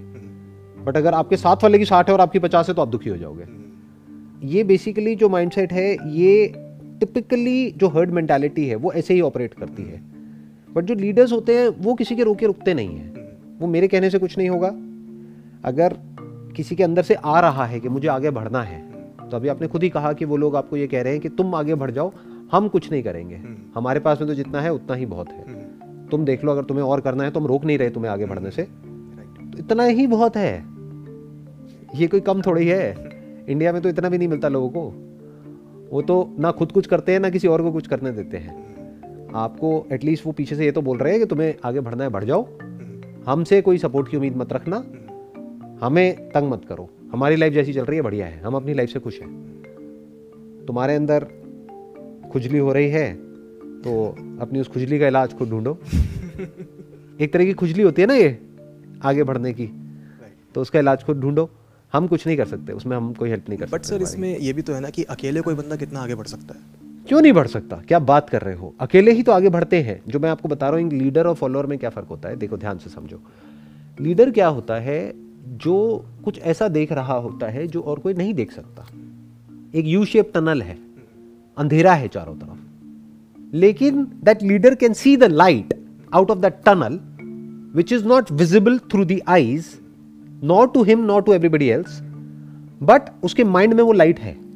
बट 0.85 0.97
अगर 0.97 1.15
आपके 1.15 1.37
साथ 1.37 1.63
वाले 1.63 1.79
की 1.79 1.85
साठ 1.85 2.09
है 2.09 2.15
और 2.15 2.21
आपकी 2.21 2.39
पचास 2.39 2.69
है 2.69 2.75
तो 2.75 2.83
आप 2.83 2.89
दुखी 2.89 3.11
हो 3.11 3.17
जाओगे। 3.17 3.45
ये 4.49 4.65
बेसिकली 4.65 5.15
जो 5.17 5.29
माइंडसेट 5.29 5.73
है 5.73 5.91
ये 6.11 6.47
टिपिकली 7.01 7.71
जो 7.77 7.89
हर्ड 7.89 8.11
मेंटालिटी 8.11 8.67
है 8.67 8.77
वो 8.77 8.93
ऐसे 8.93 9.15
ही 9.15 9.21
ऑपरेट 9.21 9.55
करती 9.55 9.83
है। 9.83 10.01
बट 10.71 10.85
जो 10.85 10.95
लीडर्स 10.95 11.33
होते 11.33 11.57
हैं 11.57 11.69
वो 11.79 11.95
किसी 11.95 12.17
के 12.17 12.23
रोके 12.23 12.47
रुकते 12.47 12.75
नहीं 12.75 12.97
हैं। 12.97 13.59
वो 13.61 13.67
मेरे 13.69 13.89
कहने 13.89 14.11
से 14.11 14.19
कुछ 14.19 14.37
नहीं 14.39 14.49
होगा। 14.49 14.69
अगर 15.65 15.97
किसी 16.59 16.77
के 16.77 16.85
अंदर 16.85 17.03
से 17.03 17.15
आ 17.15 17.41
रहा 17.41 17.65
है 17.65 17.81
कि 17.81 17.89
मुझे 17.89 18.09
आगे 18.09 18.31
बढ़ना 18.31 18.63
है 18.63 18.79
तो 19.31 19.37
अभी 19.37 19.49
आपने 19.49 19.67
खुद 19.67 19.83
ही 19.83 19.89
कहा 19.89 20.13
कि 20.13 20.25
वो 20.25 20.37
लोग 20.37 20.57
आपको 20.57 20.77
ये 20.77 20.87
कह 20.87 21.03
रहे 21.03 21.13
हैं 21.13 21.23
कि 21.23 21.29
तुम 21.29 21.55
आगे 21.55 21.75
बढ़ 21.75 21.91
जाओ 21.91 22.13
हम 22.53 22.69
कुछ 22.69 22.91
नहीं 22.93 23.03
करेंगे। 23.03 23.37
हम्म। 23.37 23.57
हमारे 23.75 24.01
पास 24.01 24.21
में 24.21 24.29
तो 24.29 24.35
जितना 24.35 24.61
है 24.61 24.73
उतना 24.73 24.95
ही 24.95 25.07
बहुत 25.07 25.29
है। 25.29 25.45
हम्म, 25.49 26.09
तुम 26.09 26.25
देख 26.25 26.45
लो 26.45 26.53
अगर 26.53 26.63
तुम्हें 26.63 26.85
और 26.85 27.01
करना 27.01 27.25
है 27.25 27.31
तो 27.31 27.41
हम 27.41 27.47
रोक 27.47 27.65
नहीं 27.65 27.79
रहे 27.79 27.91
तुम्हें 27.91 28.13
आगे 28.13 28.27
बढ़ने 28.27 28.51
से। 28.51 28.63
तो 28.63 29.59
इतना 29.59 29.85
ही 29.85 30.07
बहुत 30.07 30.37
है। 30.37 30.65
ये 31.95 32.07
कोई 32.07 32.21
कम 32.21 32.43
थोड़ी 32.43 32.69
है। 32.69 33.09
इंडिया 33.49 33.73
में 33.73 33.83
तो 33.83 33.89
इतना 33.89 34.09
भी 34.09 34.19
नहीं 34.19 34.29
मिलता 34.29 34.49
लोगों 34.49 34.69
को। 34.71 34.93
वो 35.93 36.03
तो 36.03 36.37
ना 36.39 36.51
खुद 36.51 36.73
कुछ 36.73 36.87
करते 36.87 37.13
हैं 37.13 37.21
ना 37.21 37.31
किसी 37.31 37.49
और 37.49 37.63
को 37.63 37.73
कुछ 37.73 37.87
करने 37.87 38.11
देते 38.11 38.37
हैं। 38.37 38.57
आपको 39.35 39.87
एटलीस्ट 39.93 40.27
वो 40.27 40.33
पीछे 40.33 40.57
से 40.57 40.65
ये 40.65 40.73
तो 40.73 40.83
बोल 40.83 40.99
रहे 40.99 41.13
हैं 41.13 41.21
कि 41.21 41.27
तुम्हें 41.27 41.55
आगे 41.65 41.81
बढ़ना 41.81 42.05
है 42.05 42.11
बढ़ 42.11 42.25
जाओ। 42.25 42.49
हमसे 43.27 43.63
कोई 43.63 43.79
सपोर्ट 43.79 44.09
की 44.09 44.17
उम्मीद 44.17 44.37
मत 44.37 44.53
रखना। 44.53 44.85
हमें 45.83 46.29
तंग 46.31 46.51
मत 46.51 46.65
करो। 46.69 46.89
हमारी 47.13 47.37
लाइफ 47.37 47.53
जैसी 47.53 47.73
चल 47.73 47.85
रही 47.85 47.97
है 47.97 48.03
बढ़िया 48.03 48.27
है। 48.27 48.41
हम 48.41 48.55
अपनी 48.55 48.75
लाइफ 48.75 48.91
से 48.91 49.01
खुश 49.01 49.21
हैं। 49.21 50.65
तुम्हारे 50.67 50.95
अंदर 50.95 51.27
खुजली 52.33 52.59
हो 52.59 52.73
रही 52.73 52.89
है 52.89 53.13
तो 53.83 54.07
अपनी 54.41 54.61
उस 54.61 54.69
खुजली 54.69 54.99
का 54.99 55.07
इलाज 55.07 55.33
खुद 55.33 55.51
ढूंढो। 55.51 55.79
एक 57.21 57.33
तरह 57.33 57.45
की 57.45 57.53
खुजली 57.53 57.83
होती 57.83 58.03
है 58.03 58.09
ना 58.09 58.15
ये 58.15 58.39
आगे 59.03 59.23
बढ़ने 59.23 59.53
की। 59.53 59.67
तो 60.55 60.61
उसका 60.61 60.79
इलाज 60.79 61.05
खुद 61.05 61.21
ढूंढो। 61.21 61.51
हम 61.93 62.07
कुछ 62.07 62.27
नहीं 62.27 62.37
कर 62.37 62.47
सकते 62.47 62.73
उसमें 62.73 62.97
हम 62.97 63.13
कोई 63.13 63.31
हेल्प 63.31 63.49
नहीं 63.49 63.59
कर 63.59 63.67
बट 63.67 63.83
सर 63.83 64.03
इसमें 64.03 64.39
ये 64.39 64.53
भी 64.53 64.63
तो 64.63 64.73
है 64.73 64.81
ना 64.81 64.91
कि 64.91 65.03
अकेले 65.03 65.41
कोई 65.41 65.55
बंदा 65.55 65.77
कितना 65.77 66.01
आगे 66.01 66.15
बढ़ 66.15 66.27
सकता 66.27 66.55
है। 66.55 66.61
क्यों 67.09 67.21
नहीं 67.21 67.33
बढ़ 67.33 67.47
सकता? 67.47 67.77
क्या 67.77 67.99
बात 67.99 68.31
कर 68.31 68.43
रहे 68.43 68.55
हो? 68.55 68.75
अकेले 68.81 69.13
ही 69.13 69.23
तो 69.23 69.33
आगे 69.33 69.49
बढ़ते 69.49 69.83
हैं। 69.83 70.01
जो 70.09 70.19
मैं 70.19 70.31
आपको 70.31 70.49
बता 70.49 70.69
रहा 70.69 70.81
हूँ 70.81 70.91
लीडर 70.91 71.27
और 71.27 71.35
फॉलोअर 71.35 71.67
में 71.67 71.79
क्या 71.79 71.91
फ़र्क 71.91 72.09
होता 72.09 72.29
है? 72.29 72.37
देखो 72.37 72.57
ध्यान 72.57 72.79
से 72.79 72.91
समझो। 72.91 73.21
लीडर 74.01 74.31
क्या 74.31 74.49
होता 74.49 74.75
है? 74.75 75.28
जो 75.49 76.05
कुछ 76.25 76.39
ऐसा 76.39 76.69
देख 76.69 76.93
रहा 76.93 77.15
होता 77.15 77.47
है 77.47 77.67
जो 77.67 77.81
और 77.81 77.99
कोई 77.99 78.15
नहीं 78.15 78.35
देख 78.35 78.53
सकता। 78.53 78.87
एक 79.75 79.87
यू 79.87 80.05
शेप 80.05 80.31
टनल 80.35 80.63
है। 80.63 80.79
अंधेरा 81.59 81.95
है 81.95 82.09
चारों 82.09 82.37
तरफ़। 82.37 82.59
लेकिन 83.55 84.05
that 84.05 84.43
leader 84.43 84.75
can 84.75 84.93
see 84.93 85.17
the 85.17 85.25
light 85.25 85.87
out 86.15 86.31
of 86.31 86.39
that 86.39 86.55
tunnel 86.67 87.01
which 87.75 87.93
is 87.93 88.05
not 88.05 88.33
visible 88.33 88.79
through 88.79 89.05
the 89.05 89.21
eyes 89.29 89.81
not 90.45 90.75
to 90.75 90.83
him 90.83 91.05
not 91.05 91.27
to 91.27 91.33
everybody 91.33 91.67
else 91.67 92.01
but 92.83 93.03
उसके 93.25 93.45
माइंड 93.45 93.75
में 93.75 93.83
वो 93.83 93.93
लाइट 93.93 94.21
है। 94.21 94.49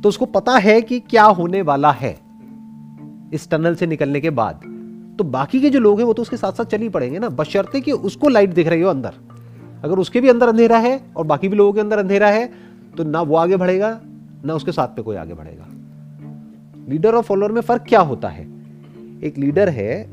तो 0.00 0.08
उसको 0.08 0.26
पता 0.26 0.56
है 0.56 0.82
कि 0.82 1.00
क्या 1.00 1.24
होने 1.24 1.62
वाला 1.62 1.92
है 1.92 2.20
इस 3.34 3.48
टनल 3.50 3.74
से 3.74 3.86
निकलने 3.86 4.20
के 4.20 4.30
बाद। 4.30 4.54
तो 5.18 5.24
बाकी 5.24 5.60
के 5.60 5.70
जो 5.70 5.80
लोग 5.80 5.98
हैं 5.98 6.06
वो 6.06 6.12
तो 6.12 6.22
उसके 6.22 6.36
साथ 6.36 6.52
साथ 6.52 6.64
चल 6.64 6.78
ही 6.78 6.88
पड़ेंगे 6.88 7.18
ना। 7.18 7.28
बशर्ते 7.28 7.80
कि 7.80 7.92
उसको 7.92 8.28
लाइट 8.28 8.50
दिख 8.50 8.66
रही 8.66 8.80
हो 8.80 8.90
अंदर। 8.90 9.12
अगर 9.82 9.98
उसके 9.98 10.20
भी 10.20 10.28
अंदर 10.28 10.48
अंधेरा 10.48 10.78
है 10.78 11.00
और 11.16 11.26
बाकी 11.26 11.48
भी 11.48 11.56
लोगों 11.56 11.72
के 11.72 11.80
अंदर 11.80 11.98
अंधेरा 11.98 12.28
है 12.28 12.46
तो 12.96 13.04
ना 13.04 13.20
वो 13.22 13.36
आगे 13.36 13.56
बढ़ेगा, 13.56 14.00
ना 14.44 14.54
उसके 14.54 14.72
साथ 14.72 14.88
पे 14.88 15.02
कोई 15.02 15.16
आगे 15.16 15.34
बढ़ेगा। 15.34 15.68
लीडर 16.88 17.14
और 17.14 17.22
फॉलोअर 17.22 17.52
में 17.52 17.60
फ़र्क 17.60 17.84
क्या 17.88 18.00
होता 18.00 18.28
है? 18.28 18.46
एक 19.24 19.38
लीडर 19.38 19.68
है 19.68 20.06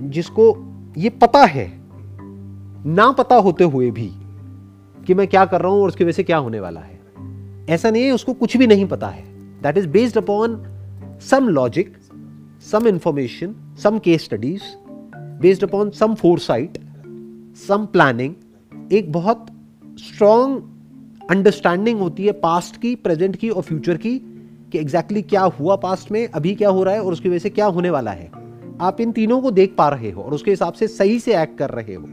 जिसको 0.00 0.44
ये 0.98 1.10
पता 1.10 1.44
है, 1.44 1.66
ना 2.86 3.10
पता 3.12 3.36
होते 3.36 3.64
हुए 3.64 3.90
भी 3.90 4.10
कि 4.96 5.14
मैं 5.14 5.26
क्या 5.28 5.44
कर 5.44 5.60
रहा 5.60 5.72
हूँ 5.72 5.82
और 5.82 5.88
उसकी 5.88 6.04
वजह 6.04 6.12
से 6.12 6.22
क्या 6.22 6.36
होने 6.36 6.60
वाला 6.60 6.80
है। 6.80 7.00
ऐसा 7.68 7.90
नहीं 7.90 8.04
है, 8.04 8.12
उसको 8.12 8.32
कुछ 8.34 8.56
भी 8.56 8.66
नहीं 8.66 8.86
पता 8.86 9.08
है। 9.08 9.24
That 9.62 9.78
is 9.78 9.88
based 9.88 10.18
upon 10.18 10.62
some 11.20 11.48
logic 11.48 11.96
some 12.62 12.86
information 12.88 13.54
some 13.82 13.98
case 13.98 14.24
studies 14.24 14.62
based 15.40 15.64
upon 15.64 15.90
some 15.90 16.14
foresight 16.14 16.78
some 17.68 17.86
planning 17.86 18.34
एक 18.92 19.12
बहुत 19.12 19.46
स्ट्रॉन्ग 19.98 21.28
अंडरस्टैंडिंग 21.30 21.98
होती 21.98 22.26
है 22.26 22.32
पास्ट 22.32 22.76
की 22.76 22.94
प्रेजेंट 22.94 23.36
की 23.36 23.48
और 23.48 23.62
फ्यूचर 23.62 23.96
की 23.96 24.18
कि 24.18 24.78
एग्जैक्टली 24.78 25.20
exactly 25.20 25.30
क्या 25.30 25.42
हुआ 25.60 25.76
पास्ट 25.76 26.10
में, 26.12 26.28
अभी 26.28 26.54
क्या 26.54 26.68
हो 26.68 26.82
रहा 26.84 26.94
है 26.94 27.02
और 27.02 27.12
उसकी 27.12 27.28
वजह 27.28 27.38
से 27.38 27.50
क्या 27.50 27.66
होने 27.66 27.90
वाला 27.90 28.10
है। 28.10 28.30
आप 28.80 29.00
इन 29.00 29.12
तीनों 29.12 29.40
को 29.42 29.50
देख 29.50 29.74
पा 29.78 29.88
रहे 29.88 30.10
हो 30.10 30.22
और 30.22 30.34
उसके 30.34 30.50
हिसाब 30.50 30.72
से 30.72 30.86
सही 30.88 31.18
से 31.18 31.42
एक्ट 31.42 31.58
कर 31.58 31.70
रहे 31.70 31.94
हो। 31.94 32.08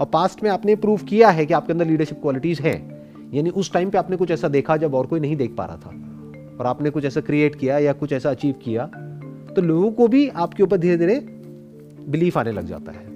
और 0.00 0.06
पास्ट 0.06 0.42
में 0.42 0.50
आपने 0.50 0.76
प्रूव 0.76 1.02
किया 1.02 1.30
है 1.30 1.46
कि 1.46 1.54
आपके 1.54 1.72
अंदर 1.72 1.86
लीडरशिप 1.86 2.20
क्वालिटीज 2.22 2.60
हैं। 2.60 2.78
यानी 3.34 3.50
उस 3.50 3.72
टाइम 3.72 3.90
पे 3.90 3.98
आपने 3.98 4.16
कुछ 4.16 4.30
ऐसा 4.30 4.48
देखा 4.48 4.76
जब 4.76 4.94
और 4.94 5.06
कोई 5.06 5.20
नहीं 5.20 5.36
देख 5.36 5.54
पा 5.58 5.64
रहा 5.64 5.76
था। 5.76 5.90
और 6.60 6.66
आपने 6.66 6.90
कुछ 6.90 7.04
ऐसा 7.04 7.20
क्रिएट 7.20 7.54
किया 7.54 7.78
या 7.78 7.92
कुछ 7.92 8.12
ऐसा 8.12 8.30
अचीव 8.30 8.54
किया 8.64 8.86
तो 9.56 9.62
लोगों 9.62 9.92
को 9.92 10.08
भी 10.08 10.28
आपके 10.28 10.62
ऊपर 10.62 10.76
धीरे 10.76 10.96
धीरे 10.96 11.20
बिलीफ 12.08 12.38
आने 12.38 12.52
लग 12.52 12.66
जाता 12.66 12.92
है। 12.92 13.09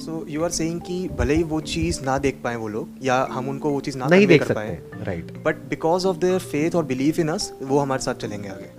सो 0.00 0.24
यू 0.28 0.42
आर 0.42 0.50
सेइंग 0.50 0.80
कि 0.80 1.08
भले 1.08 1.34
ही 1.34 1.42
वो 1.42 1.60
चीज़ 1.60 2.00
ना 2.04 2.18
देख 2.18 2.36
पाए 2.44 2.56
वो 2.56 2.68
लोग 2.68 2.88
या 3.02 3.26
हम 3.30 3.48
उनको 3.48 3.70
वो 3.70 3.80
चीज़ 3.80 3.98
ना 3.98 4.06
नहीं 4.06 4.26
देख 4.26 4.46
कर 4.46 4.54
पाए 4.54 4.82
right 5.02 5.32
but 5.44 5.56
because 5.56 6.06
of 6.06 6.16
their 6.16 6.38
faith 6.38 6.74
और 6.74 6.84
बिलीफ 6.84 7.18
इन 7.18 7.28
अस 7.28 7.52
वो 7.62 7.78
हमारे 7.78 8.02
साथ 8.02 8.14
चलेंगे 8.14 8.48
आगे। 8.48 8.70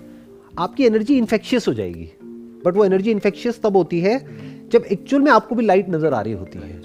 आपकी 0.60 0.86
एनर्जी 0.86 1.18
इन्फेक्शियस 1.18 1.68
हो 1.68 1.74
जाएगी 1.74 2.10
बट 2.66 2.76
वो 2.76 2.86
एनर्जी 2.86 3.12
इन्फेक्शियस 3.12 3.62
तब 3.62 3.78
होती 3.78 4.00
है 4.00 4.18
जब 4.70 4.84
एक्चुअल 4.84 5.24
में 5.24 5.32
आपको 5.32 5.56
भी 5.56 5.66
लाइट 5.66 5.90
नज़र 5.90 6.14
आ 6.14 6.22
रही 6.22 6.34
होती 6.34 6.60
है। 6.60 6.82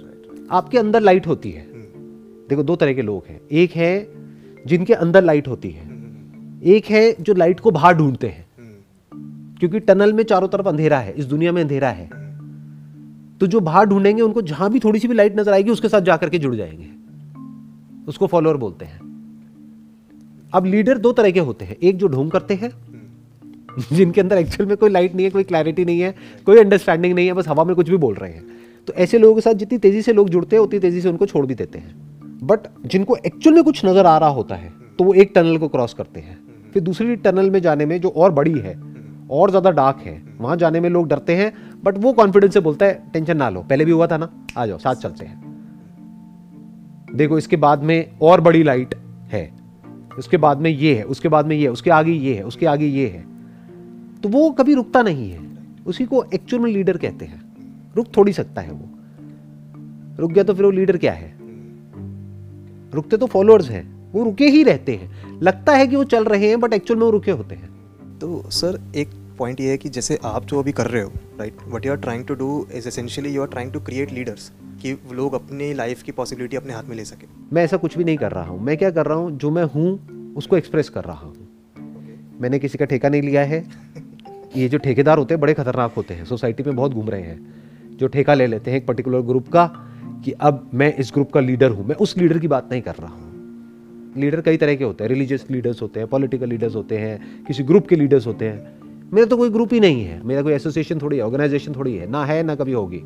आपके 0.50 0.78
अंदर 0.78 1.00
लाइट 1.00 1.26
होती 1.26 1.50
है। 1.50 1.62
देखो 2.48 2.62
दो 2.62 2.76
तरह 2.76 2.94
के 2.94 3.02
लोग 3.02 3.24
हैं। 3.28 3.40
एक 3.52 3.70
है 3.70 4.08
जिनके 4.66 4.94
अंदर 4.94 5.24
लाइट 5.24 5.48
होती 5.48 5.70
है। 5.70 5.88
एक 6.64 6.86
है 6.86 7.16
जो 7.20 7.34
लाइट 7.34 7.60
को 7.60 7.70
बाहर 7.70 7.94
ढूंढते 7.94 8.26
हैं। 8.26 8.46
क्योंकि 9.58 9.80
टनल 9.80 10.12
में 10.12 10.24
चारों 10.24 10.48
तरफ़ 10.48 10.68
अंधेरा 10.68 10.98
है 10.98 11.12
इस 11.12 11.24
दुनिया 11.24 11.52
में 11.52 11.62
अंधेरा 11.62 11.90
है। 11.90 12.25
तो 13.40 13.46
जो 13.46 13.60
बाहर 13.60 13.86
ढूंढेंगे, 13.86 14.22
उनको 14.22 14.42
जहाँ 14.42 14.70
भी 14.70 14.78
थोड़ी 14.78 15.00
सी 15.00 15.08
भी 15.08 15.14
लाइट 15.14 15.38
नज़र 15.38 15.52
आएगी, 15.52 15.70
उसके 15.70 15.88
साथ 15.88 16.00
जाकर 16.00 16.28
के 16.28 16.38
जुड़ 16.38 16.54
जाएँगे। 16.54 16.88
उसको 18.08 18.26
फॉलोअर 18.26 18.56
बोलते 18.56 18.84
हैं। 18.84 19.00
अब 20.54 20.66
लीडर 20.66 20.98
दो 20.98 21.12
तरह 21.12 21.30
के 21.30 21.40
होते 21.40 21.64
हैं। 21.64 21.76
एक 21.82 21.96
जो 21.96 22.08
ढोंग 22.08 22.30
करते 22.30 22.54
हैं, 22.54 22.70
जिनके 23.92 24.20
अंदर 24.20 24.38
एक्चुअल 24.38 24.68
में 24.68 24.76
कोई 24.76 24.90
लाइट 24.90 25.14
नहीं 25.14 25.24
है, 25.24 25.30
कोई 25.30 25.42
क्लैरिटी 25.42 25.84
नहीं 25.84 26.00
है, 26.00 26.14
कोई 26.46 26.58
अंडरस्टैंडिंग 26.58 27.14
नहीं 27.14 27.26
है, 27.26 27.32
बस 27.32 27.48
हवा 27.48 27.64
में 27.64 27.74
कुछ 27.76 27.90
भी 27.90 27.96
बोल 27.96 28.14
रहे 28.14 28.32
हैं। 28.32 28.44
तो 28.88 28.92
ऐसे 28.92 29.18
लोगों 29.18 29.34
के 29.34 29.40
साथ 29.40 29.54
जितनी 29.54 29.78
तेज़ी 29.78 30.02
से 30.02 30.12
लोग 30.12 30.28
जुड़ते 30.28 30.56
हैं, 30.56 30.62
उतनी 30.62 30.78
तेज़ी 30.78 31.00
से 31.00 31.08
उनको 31.08 31.26
छोड़ 31.26 31.46
भी 31.46 31.54
देते 31.54 31.78
हैं। 31.78 31.94
बट 32.42 32.60
जिनको 32.86 33.16
एक्चुअल 33.16 33.54
में 33.54 33.64
कुछ 33.64 33.84
नज़र 33.84 34.06
आ 34.06 34.16
रहा 34.18 34.28
होता 34.28 34.54
है 34.54 34.72
तो 34.98 35.04
वो 35.04 35.14
एक 35.14 35.32
टनल 35.34 35.58
को 35.58 35.68
क्रॉस 35.68 35.94
करते 35.94 36.20
हैं। 36.20 36.38
फिर 36.72 36.82
दूसरी 36.82 37.16
टनल 37.16 37.50
में 37.50 37.60
जाने 37.60 37.86
में 37.86 38.00
जो 38.00 38.08
और 38.08 38.30
बड़ी 38.32 38.58
है, 38.58 38.74
और 39.30 39.50
ज़्यादा 39.50 39.70
डार्क 39.70 39.96
है, 39.98 40.22
वहाँ 40.38 40.56
जाने 40.56 40.80
में 40.80 40.88
लोग 40.90 41.08
डरते 41.08 41.34
हैं 41.34 41.52
बट 41.84 41.98
वो 41.98 42.12
कॉन्फिडेंस 42.12 42.54
से 42.54 42.60
बोलता 42.60 42.86
है 42.86 43.02
टेंशन 43.12 43.36
ना 43.36 43.48
लो, 43.48 43.62
पहले 43.62 43.84
भी 43.84 43.90
हुआ 43.90 44.06
था 44.06 44.16
ना? 44.16 44.46
आ 44.58 44.66
जाओ, 44.66 44.78
साथ 44.78 44.94
चलते 44.94 45.24
हैं. 45.24 45.46
देखो, 47.14 47.38
इसके 47.38 47.56
बाद 47.56 47.82
में 47.82 48.18
और 48.22 48.40
बड़ी 48.40 48.62
लाइट 48.62 48.94
है। 49.26 49.52
उसके 50.18 50.36
बाद 50.36 50.58
में 50.58 50.70
ये 50.70 50.94
है, 50.94 51.02
उसके 51.02 51.28
बाद 51.28 51.46
में 51.46 51.56
ये 51.56 51.62
है, 51.62 51.72
उसके 51.72 51.90
आगे 51.90 52.12
ये 52.12 52.34
है, 52.34 52.42
उसके 52.42 52.66
आगे 52.66 52.86
ये 52.86 53.08
है। 53.08 53.26
तो 54.22 54.28
वो 54.28 54.50
कभी 54.50 54.74
रुकता 54.74 55.02
नहीं 55.02 55.30
है। 55.30 55.46
उसी 55.86 56.04
को 56.04 56.24
एक्चुअल 56.34 56.62
में 56.62 56.70
लीडर 56.70 56.96
कहते 56.96 57.24
हैं। 57.24 57.40
रुक 57.96 58.06
थोड़ी 58.16 58.32
सकता 58.32 58.60
है 58.60 58.72
वो। 58.72 58.88
रुक 60.20 60.32
गया 60.32 60.44
तो 60.44 60.54
फिर 60.54 60.64
वो 60.64 60.70
लीडर 60.70 60.96
क्या 60.96 61.12
है? 61.12 61.36
रुकते 62.94 63.16
तो 63.16 63.26
फॉलोअर्स 63.26 63.70
हैं। 63.70 64.12
वो 64.12 64.24
रुके 64.24 64.46
ही 64.46 64.62
रहते 64.62 64.94
हैं। 64.94 65.40
लगता 65.40 65.72
है 65.72 65.86
कि 65.86 65.96
वो 65.96 66.04
चल 66.04 66.24
रहे 66.24 66.48
हैं 66.48 66.60
बट 66.60 66.72
एक्चुअल 66.72 67.00
में 67.00 67.06
वो 67.06 67.10
रुके 67.10 67.30
होते 67.30 67.54
हैं। 67.54 67.68
तो 68.18 68.50
सर, 68.50 68.92
एक 68.96 69.08
पॉइंट 69.38 69.60
ये 69.60 69.70
है 69.70 69.76
कि 69.78 69.88
जैसे 69.88 70.18
आप 70.24 70.44
जो 70.44 70.58
अभी 70.58 70.72
कर 70.72 70.86
रहे 70.86 71.02
हो 71.02 71.12
right 71.38 71.52
what 71.68 71.86
you 71.86 71.92
are 71.92 71.98
trying 71.98 72.24
to 72.24 72.34
do 72.34 72.66
is 72.74 72.88
essentially 72.88 73.30
you 73.30 73.42
are 73.42 73.48
trying 73.48 73.72
to 73.72 73.80
create 73.80 74.12
leaders 74.12 74.52
कि 74.82 74.98
लोग 75.12 75.34
अपनी 75.34 75.74
लाइफ 75.74 76.02
की 76.02 76.12
पॉसिबिलिटी 76.12 76.56
अपने 76.56 76.72
हाथ 76.72 76.84
में 76.84 76.96
ले 76.96 77.04
सके। 77.04 77.26
मैं 77.52 77.64
ऐसा 77.64 77.76
कुछ 77.76 77.98
भी 77.98 78.04
नहीं 78.04 78.16
कर 78.16 78.32
रहा 78.32 78.44
हूँ। 78.44 78.60
मैं 78.60 78.76
क्या 78.76 78.90
कर 78.90 79.06
रहा 79.06 79.16
हूँ? 79.16 79.38
जो 79.38 79.50
मैं 79.50 79.64
हूँ 79.64 80.16
उसको 80.34 80.56
एक्सप्रेस 80.56 80.88
कर 80.88 81.04
रहा 81.04 81.26
हूँ। 81.26 81.48
मैंने 82.40 82.58
किसी 82.58 82.78
का 82.78 82.84
ठेका 82.84 83.08
नहीं 83.08 83.22
लिया 83.22 83.44
है। 83.44 83.66
ये 84.56 84.68
जो 84.68 84.78
ठेकेदार 84.78 85.18
होते 85.18 85.34
हैं 85.34 85.40
बड़े 85.40 85.54
खतरनाक 85.54 85.92
होते 85.92 86.14
हैं। 86.14 86.24
सोसाइटी 86.24 86.62
में 86.62 86.76
बहुत 86.76 86.92
घूम 86.92 87.08
रहे 87.08 87.22
हैं। 87.22 87.54
जो 87.96 88.06
ठेका 88.06 88.34
ले 88.34 88.46
लेते 88.46 88.70
हैं 88.70 88.78
एक 88.78 88.86
पर्टिकुलर 88.86 89.20
ग्रुप 89.20 89.48
का 89.48 89.70
कि 90.24 90.32
अब 90.32 90.70
मैं 90.74 90.94
इस 90.94 91.10
ग्रुप 91.14 91.32
का 91.32 91.40
लीडर 91.40 91.70
हूँ। 91.70 91.86
मैं 91.86 91.96
उस 91.96 92.18
लीडर 92.18 92.38
की 92.38 92.48
बात 92.48 92.68
नहीं 92.70 92.82
कर 92.82 92.94
रहा 92.94 93.14
हूँ। 93.14 93.26
लीडर 94.16 94.40
कई 94.40 94.56
तरह 94.56 94.74
के 94.74 94.84
होते 94.84 95.04
हैं। 95.04 95.08
रिलीजियस 95.08 95.46
लीडर्स 95.50 95.82
होते 95.82 96.00
हैं 96.00 96.08
पॉलिटिकल 96.08 96.48
लीडर्स 96.48 96.74
होते 96.74 96.98
हैं 96.98 97.44
किसी 97.44 97.62
ग्रुप 97.62 97.86
के 97.86 97.96
लीडर्स 97.96 98.26
होते 98.26 98.48
हैं। 98.48 98.85
मेरा 99.14 99.26
तो 99.26 99.36
कोई 99.36 99.50
ग्रुप 99.50 99.72
ही 99.72 99.80
नहीं 99.80 100.04
है। 100.04 100.22
मेरा 100.26 100.42
कोई 100.42 100.52
एसोसिएशन 100.52 100.98
थोड़ी 100.98 101.16
है 101.16 101.22
ऑर्गेनाइजेशन 101.22 101.72
थोड़ी 101.72 101.96
है, 101.96 102.10
ना 102.10 102.24
है, 102.24 102.42
ना 102.42 102.54
कभी 102.54 102.72
होगी। 102.72 103.02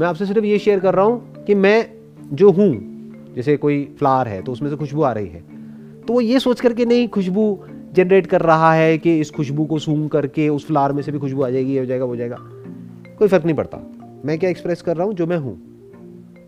मैं 0.00 0.06
आपसे 0.06 0.26
सिर्फ़ 0.26 0.44
ये 0.44 0.58
शेयर 0.58 0.80
कर 0.80 0.94
रहा 0.94 1.04
हूँ 1.04 1.44
कि 1.44 1.54
मैं 1.54 1.90
जो 2.32 2.50
हूँ, 2.50 2.74
जैसे 3.34 3.56
कोई 3.56 3.84
फ्लावर 3.98 4.28
है 4.28 4.42
तो 4.42 4.52
उसमें 4.52 4.70
से 4.70 4.76
खुशबू 4.76 5.02
आ 5.02 5.12
रही 5.12 5.28
है। 5.28 5.44
तो 6.06 6.12
वो 6.12 6.20
ये 6.20 6.40
सोच 6.40 6.60
करके 6.60 6.84
नहीं, 6.84 7.08
खुशबू 7.08 7.64
जनरेट 7.92 8.26
कर 8.26 8.40
रहा 8.40 8.72
है 8.72 8.98
कि 8.98 9.20
इस 9.20 9.30
खुशबू 9.30 9.64
को 9.64 9.78
सूंघ 9.78 10.10
करके 10.10 10.48
उस 10.48 10.66
फ्लावर 10.66 10.92
में 10.92 11.02
से 11.02 11.12
भी 11.12 11.18
खुशबू 11.18 11.42
आ 11.42 11.50
जाएगी, 11.50 11.72
ये 11.72 11.78
हो 11.78 11.84
जाएगा, 11.84 12.04
वो 12.04 12.16
जाएगा। 12.16 12.36
कोई 13.18 13.28
फ़र्क 13.28 13.44
नहीं 13.44 13.56
पड़ता। 13.56 13.78
मैं 14.24 14.38
क्या 14.38 14.50
एक्सप्रेस 14.50 14.82
कर 14.82 14.96
रहा 14.96 15.06
हूँ? 15.06 15.14
जो 15.14 15.26
मैं 15.26 15.36
हूँ। 15.36 15.62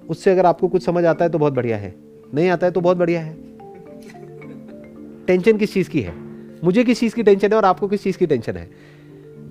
उससे 0.08 0.30
अगर 0.30 0.46
आपको 0.46 0.68
कुछ 0.68 0.84
समझ 0.84 1.04
आता 1.04 1.24
है 1.24 1.30
तो 1.30 1.38
बहुत 1.38 1.52
बढ़िया 1.52 1.76
है। 1.76 1.94
नहीं 2.34 2.48
आता 2.48 2.66
है 2.66 2.72
तो 2.72 2.80
बहुत 2.80 2.96
बढ़िया 2.96 3.20
है। 3.20 3.36
टेंशन 5.26 5.56
किस 5.56 5.74
चीज़ 5.74 5.90
की 5.90 6.00
है? 6.00 6.27
मुझे 6.64 6.84
किस 6.84 7.00
चीज़ 7.00 7.14
की 7.14 7.22
टेंशन 7.22 7.48
है 7.48 7.56
और 7.56 7.64
आपको 7.64 7.88
किस 7.88 8.02
चीज़ 8.02 8.18
की 8.18 8.26
टेंशन 8.26 8.56
है? 8.56 8.70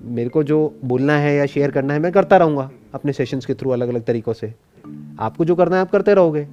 मेरे 0.04 0.28
को 0.28 0.42
जो 0.42 0.78
बोलना 0.84 1.16
है 1.18 1.36
या 1.36 1.46
शेयर 1.46 1.70
करना 1.70 1.94
है, 1.94 2.00
मैं 2.00 2.12
करता 2.12 2.36
रहूँगा 2.36 2.70
अपने 2.94 3.12
सेशंस 3.12 3.46
के 3.46 3.54
थ्रू 3.54 3.70
अलग 3.70 3.88
अलग 3.88 4.04
तरीक़ों 4.04 4.32
से। 4.32 4.54
आपको 5.18 5.44
जो 5.44 5.54
करना 5.54 5.76
है, 5.76 5.82
आप 5.82 5.90
करते 5.90 6.14
रहोगे। 6.14 6.46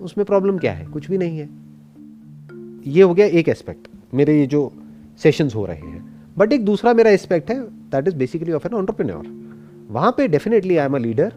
उसमें 0.00 0.24
प्रॉब्लम 0.26 0.58
क्या 0.58 0.72
है? 0.72 0.86
कुछ 0.86 1.10
भी 1.10 1.18
नहीं 1.18 1.38
है। 1.38 1.48
ये 2.86 3.02
हो 3.02 3.14
गया 3.14 3.26
एक 3.26 3.48
एस्पेक्ट 3.48 3.88
मेरे 4.14 4.40
ये 4.40 4.46
जो 4.46 4.72
सेशंस 5.22 5.54
हो 5.54 5.66
रहे 5.66 5.76
हैं। 5.76 6.12
बट 6.38 6.52
एक 6.52 6.64
दूसरा 6.64 6.94
मेरा 6.94 7.10
एस्पेक्ट 7.10 7.50
है 7.50 7.60
that 7.62 8.08
is 8.08 8.16
basically 8.16 8.52
of 8.52 8.66
an 8.66 8.74
entrepreneur 8.74 9.26
वहाँ 9.90 10.14
पे 10.16 10.28
definitely 10.28 10.76
I 10.76 10.86
am 10.86 10.94
a 10.94 10.98
leader 10.98 11.32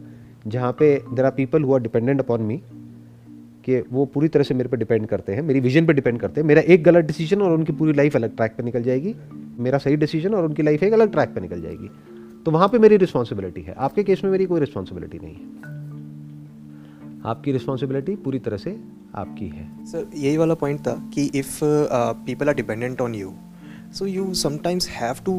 जहाँ 0.47 0.71
पे 0.71 1.03
there 1.13 1.25
are 1.25 1.31
people 1.31 1.63
who 1.63 1.73
are 1.73 1.81
dependent 1.81 2.19
upon 2.19 2.41
me 2.41 2.61
कि 3.65 3.79
वो 3.91 4.05
पूरी 4.05 4.27
तरह 4.27 4.43
से 4.43 4.53
मेरे 4.53 4.69
पे 4.69 4.77
डिपेंड 4.77 5.05
करते 5.07 5.33
हैं, 5.33 5.41
मेरी 5.41 5.59
विजन 5.59 5.85
पे 5.85 5.93
डिपेंड 5.93 6.19
करते 6.19 6.41
हैं। 6.41 6.47
मेरा 6.47 6.61
एक 6.63 6.83
गलत 6.83 7.05
डिसीज़न 7.05 7.41
और 7.41 7.51
उनकी 7.51 7.73
पूरी 7.73 7.93
लाइफ 7.93 8.15
अलग 8.15 8.35
ट्रैक 8.35 8.55
पे 8.57 8.63
निकल 8.63 8.83
जाएगी। 8.83 9.15
मेरा 9.59 9.77
सही 9.77 9.95
डिसीज़न 9.95 10.33
और 10.33 10.45
उनकी 10.45 10.63
लाइफ 10.63 10.83
एक 10.83 10.93
अलग 10.93 11.11
ट्रैक 11.11 11.29
पे 11.29 11.41
निकल 11.41 11.61
जाएगी। 11.61 11.89
तो 12.45 12.51
वहाँ 12.51 12.67
पे 12.67 12.79
मेरी 12.79 12.97
रिस्पॉन्सिबिलिटी 12.97 13.61
है। 13.61 13.73
आपके 13.77 14.03
केस 14.03 14.23
में 14.23 14.31
मेरी 14.31 14.45
कोई 14.45 14.59
रिस्पॉन्सिबिलिटी 14.59 15.19
नहीं 15.23 15.33
है। 15.33 15.73
आपकी 17.25 17.51
रिस्पॉन्सिबिलिटी 17.51 18.15
पूरी 18.15 18.39
तरह 18.39 18.57
से 18.57 18.77
आपकी 19.15 19.47
है। 19.47 19.85
सर 19.85 20.05
यही 20.15 20.37
वाला 20.37 20.53
पॉइंट 20.53 20.79
था 20.79 20.93
कि 21.13 21.25
if 21.35 21.59
people 21.63 22.49
are 22.49 22.55
dependent 22.55 23.01
on 23.01 23.15
you 23.15 23.33
so 23.93 24.05
you 24.05 24.33
sometimes 24.33 24.89
have 24.89 25.15
to 25.25 25.33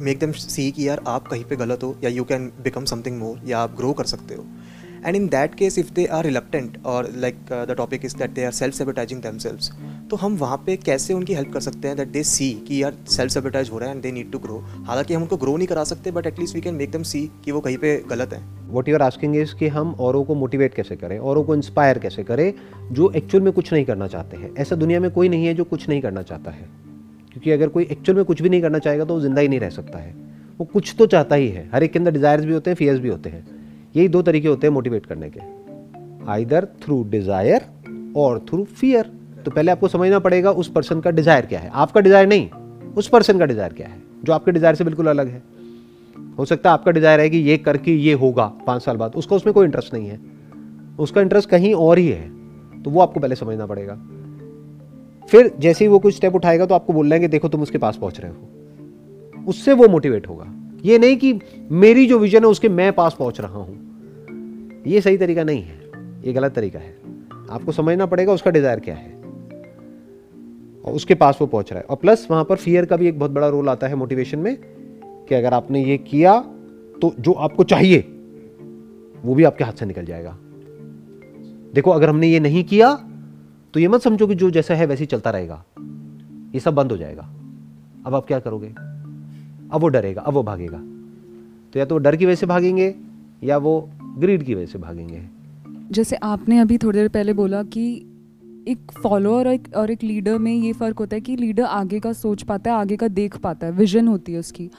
make 0.00 0.18
them 0.18 0.32
see 0.32 0.70
कि 0.70 0.88
यार 0.88 1.02
आप 1.08 1.28
कहीं 1.28 1.44
पे 1.44 1.56
गलत 1.56 1.82
हो 1.82 1.94
या 2.04 2.10
you 2.10 2.24
can 2.24 2.46
become 2.62 2.84
something 2.84 3.18
more 3.18 3.40
या 3.46 3.58
आप 3.58 3.76
ग्रो 3.76 3.92
कर 3.92 4.04
सकते 4.04 4.34
हो। 4.34 4.44
And 5.06 5.16
in 5.16 5.28
that 5.28 5.54
case 5.54 5.78
if 5.78 5.92
they 5.92 6.04
are 6.06 6.24
reluctant 6.24 6.78
और 6.86 7.12
like 7.16 7.36
the 7.52 7.74
topic 7.76 8.04
is 8.04 8.16
that 8.16 8.30
they 8.30 8.44
are 8.44 8.52
self 8.52 8.74
sabotaging 8.74 9.22
them 9.22 9.38
तो 10.08 10.16
हम 10.16 10.36
वहाँ 10.36 10.56
पे 10.66 10.76
कैसे 10.76 11.14
उनकी 11.14 11.34
हेल्प 11.34 11.52
कर 11.52 11.60
सकते 11.60 11.88
हैं 11.88 11.96
दैट 11.96 12.08
दे 12.08 12.22
सी 12.22 12.50
कि 12.68 12.82
यार 12.82 12.96
सेल्फ 13.08 13.32
सेबटाइज 13.32 13.70
हो 13.70 13.78
रहा 13.78 13.88
है 13.88 13.94
and 13.94 14.02
they 14.02 14.12
need 14.12 14.30
to 14.32 14.38
grow 14.38 14.58
हालाँकि 14.86 15.14
हम 15.14 15.22
उनको 15.22 15.36
ग्रो 15.36 15.56
नहीं 15.56 15.68
करा 15.68 15.84
सकते 15.84 16.10
but 16.10 16.26
at least 16.26 16.54
we 16.54 16.60
can 16.60 16.74
make 16.74 16.90
them 16.90 17.02
see 17.02 17.30
कि 17.44 17.52
वो 17.52 17.60
कहीं 17.60 17.76
पे 17.76 17.96
गलत 18.10 18.32
है। 18.32 18.42
What 18.68 18.88
you 18.88 18.94
are 18.94 19.02
asking 19.02 19.36
is 19.36 19.54
कि 19.54 19.68
हम 19.68 19.94
औरों 20.00 20.24
को 20.24 20.34
मोटिवेट 20.34 20.74
कैसे 20.74 20.96
करें, 20.96 21.18
औरों 21.18 21.44
को 21.44 21.54
इंस्पायर 21.54 21.98
कैसे 21.98 22.24
करें, 22.24 22.52
जो 22.92 23.10
एक्चुअल 23.10 23.44
में 23.44 23.52
कुछ 23.52 23.72
नहीं 23.72 23.84
करना 23.84 24.06
चाहते 24.06 24.36
हैं। 24.36 24.54
ऐसा 24.58 24.76
दुनिया 24.76 25.00
में 25.00 25.10
कोई 25.10 25.28
नहीं 25.28 25.46
है 25.46 25.54
जो 25.54 25.64
कुछ 25.64 25.88
नहीं 25.88 26.00
करना 26.00 26.22
चाहता 26.22 26.50
है। 26.50 26.68
क्योंकि 27.32 27.50
अगर 27.50 27.68
कोई 27.68 27.84
एक्चुअल 27.84 28.16
में 28.16 28.24
कुछ 28.24 28.42
भी 28.42 28.48
नहीं 28.48 28.62
करना 28.62 28.78
चाहेगा 28.78 29.04
तो 29.04 29.14
वो 29.14 29.20
ज़िंदा 29.20 29.40
ही 29.40 29.48
नहीं 29.48 29.60
रह 29.60 29.70
सकता 29.70 29.98
है। 29.98 30.14
वो 30.58 30.64
कुछ 30.64 30.94
तो 30.98 31.06
चाहता 31.06 31.36
ही 31.36 31.48
है। 31.48 31.68
हर 31.74 31.82
एक 31.82 31.92
के 31.92 31.98
अंदर 31.98 32.10
डिज़ायर्स 32.10 32.44
भी 32.44 32.52
होते 32.52 32.70
हैं 32.70 32.76
फियर्स 32.76 33.00
भी 33.00 33.08
होते 33.08 33.30
हैं। 33.30 33.59
यही 33.94 34.08
दो 34.08 34.22
तरीके 34.22 34.48
होते 34.48 34.66
हैं 34.66 34.74
मोटिवेट 34.74 35.06
करने 35.06 35.30
के। 35.30 35.40
आइदर 36.30 36.66
थ्रू 36.82 37.02
डिज़ायर 37.10 37.66
और 38.16 38.38
थ्रू 38.48 38.64
फियर 38.64 39.10
तो 39.44 39.50
पहले 39.50 39.72
आपको 39.72 39.88
समझना 39.88 40.18
पड़ेगा 40.18 40.50
उस 40.52 40.70
पर्सन 40.70 41.00
का 41.00 41.10
डिज़ायर 41.10 41.46
क्या 41.46 41.60
है। 41.60 41.70
आपका 41.74 42.00
डिज़ायर 42.00 42.26
नहीं, 42.28 42.48
उस 42.92 43.08
पर्सन 43.08 43.38
का 43.38 43.46
डिज़ायर 43.46 43.72
क्या 43.72 43.88
है, 43.88 44.02
जो 44.24 44.32
आपके 44.32 44.52
डिज़ायर 44.52 44.74
से 44.74 44.84
बिल्कुल 44.84 45.06
अलग 45.08 45.28
है। 45.28 45.42
हो 46.38 46.44
सकता 46.44 46.70
है 46.70 46.74
आपका 46.74 46.90
डिज़ायर 46.90 47.20
है 47.20 47.30
कि 47.30 47.36
ये 47.38 47.56
करके 47.58 47.94
ये 47.96 48.12
होगा 48.14 48.46
पाँच 48.66 48.82
साल 48.82 48.96
बाद, 48.96 49.14
उसका 49.14 49.36
उसमें 49.36 49.52
कोई 49.54 49.66
इंटरेस्ट 49.66 49.94
नहीं 49.94 50.08
है। 50.08 50.20
उसका 50.98 51.20
इंटरेस्ट 51.20 51.48
कहीं 51.50 51.74
और 51.76 51.98
ही 51.98 52.08
है 52.08 52.82
तो 52.82 52.90
वो 52.90 53.00
आपको 53.00 53.20
पहले 53.20 53.34
समझना 53.36 53.66
पड़ेगा। 53.66 53.94
फिर 55.22 55.52
जैसे 55.60 55.84
ही 55.84 55.88
वो 55.88 55.98
कुछ 55.98 56.14
स्टेप 56.14 56.34
उठाएगा 56.34 56.66
तो 56.66 56.74
आपको 56.74 56.92
बोल 56.92 57.10
रहे 57.10 57.28
देखो 57.28 57.48
तुम 57.48 57.62
उसके 57.62 57.78
पास 57.78 57.96
पहुँच 57.96 58.20
रहे 58.20 58.30
हो। 58.30 59.44
उससे 59.48 59.72
वो 59.72 59.88
मोटिवेट 59.88 60.28
होगा। 60.28 60.44
ये 60.84 60.98
नहीं 60.98 61.16
कि 61.16 61.38
मेरी 61.72 62.06
जो 62.06 62.18
विजन 62.18 62.44
है 62.44 62.50
उसके 62.50 62.68
मैं 62.68 62.92
पास 62.92 63.16
पहुँच 63.18 63.40
रहा 63.40 63.58
हूँ। 63.58 64.82
ये 64.86 65.00
सही 65.00 65.16
तरीका 65.18 65.44
नहीं 65.44 65.62
है, 65.62 65.78
ये 66.24 66.32
गलत 66.32 66.52
तरीका 66.52 66.78
है। 66.78 66.94
आपको 67.50 67.72
समझना 67.72 68.06
पड़ेगा 68.06 68.32
उसका 68.32 68.50
डिज़ायर 68.50 68.80
क्या 68.80 68.94
है। 68.94 69.12
और 70.84 70.94
उसके 70.94 71.14
पास 71.14 71.38
वो 71.40 71.46
पहुँच 71.46 71.72
रहा 71.72 71.80
है। 71.80 71.86
और 71.86 71.96
प्लस 71.96 72.26
वहाँ 72.30 72.44
पर 72.44 72.56
फियर 72.56 72.84
का 72.84 72.96
भी 72.96 73.08
एक 73.08 73.18
बहुत 73.18 73.30
बड़ा 73.30 73.48
रोल 73.48 73.68
आता 73.68 73.86
है 73.86 73.94
मोटिवेशन 73.94 74.38
में, 74.38 74.56
कि 74.56 75.34
अगर 75.34 75.54
आपने 75.54 75.84
ये 75.84 75.96
किया 76.00 76.38
तो 76.96 77.14
जो 77.20 77.32
आपको 77.32 77.64
चाहिए, 77.64 77.98
वो 79.24 79.34
भी 79.34 79.44
आपके 79.44 79.64
हाथ 79.64 79.72
से 79.72 79.86
निकल 79.86 80.04
जाएगा। 80.04 80.36
देखो, 81.74 81.90
अगर 81.90 82.08
हमने 82.08 82.28
ये 82.28 82.40
नहीं 82.40 82.64
किया 82.64 82.94
तो 83.74 83.80
ये 83.80 83.88
मत 83.88 84.00
समझो 84.00 84.26
कि 84.26 84.34
जो 84.34 84.50
जैसा 84.50 84.74
है 84.74 84.86
वैसे 84.86 85.02
ही 85.02 85.06
चलता 85.06 85.30
रहेगा। 85.30 85.64
ये 86.54 86.60
सब 86.60 86.74
बंद 86.74 86.92
हो 86.92 86.96
जाएगा। 86.96 87.22
अब 88.06 88.14
आप 88.14 88.26
क्या 88.26 88.38
करोगे? 88.38 88.68
अब 89.72 89.80
वो 89.80 89.88
डरेगा, 89.88 90.20
अब 90.20 90.34
वो 90.34 90.42
भागेगा। 90.42 90.78
तो 91.72 91.78
या 91.78 91.84
तो 91.84 91.98
डर 91.98 92.16
की 92.16 92.26
वजह 92.26 92.34
से 92.34 92.46
भागेंगे, 92.46 92.94
या 93.44 93.58
वो 93.58 93.90
ग्रीड 94.18 94.42
की 94.42 94.54
वजह 94.54 94.66
से 94.66 94.78
भागेंगे। 94.78 95.22
जैसे 95.90 96.16
आपने 96.16 96.58
अभी 96.58 96.78
थोड़ी 96.78 96.98
देर 96.98 97.08
पहले 97.08 97.32
बोला 97.32 97.62
कि 97.62 98.06
एक 98.68 98.92
फॉलोअर 99.02 99.48
और 99.48 99.54
एक 99.54 99.68
और 99.76 99.90
एक 99.90 100.02
लीडर 100.02 100.38
में 100.38 100.54
ये 100.54 100.72
फ़र्क 100.72 100.98
होता 100.98 101.14
है 101.14 101.20
कि 101.20 101.36
लीडर 101.36 101.62
आगे 101.62 102.00
का 102.00 102.12
सोच 102.12 102.42
पाता 102.42 102.70
है, 102.70 102.76
आगे 102.76 102.96
का 102.96 103.08
देख 103.08 103.36
पाता 103.36 103.66
है 103.66 103.72
विजन 103.72 104.08
होती 104.08 104.32
है 104.32 104.38
उसकी। 104.38 104.70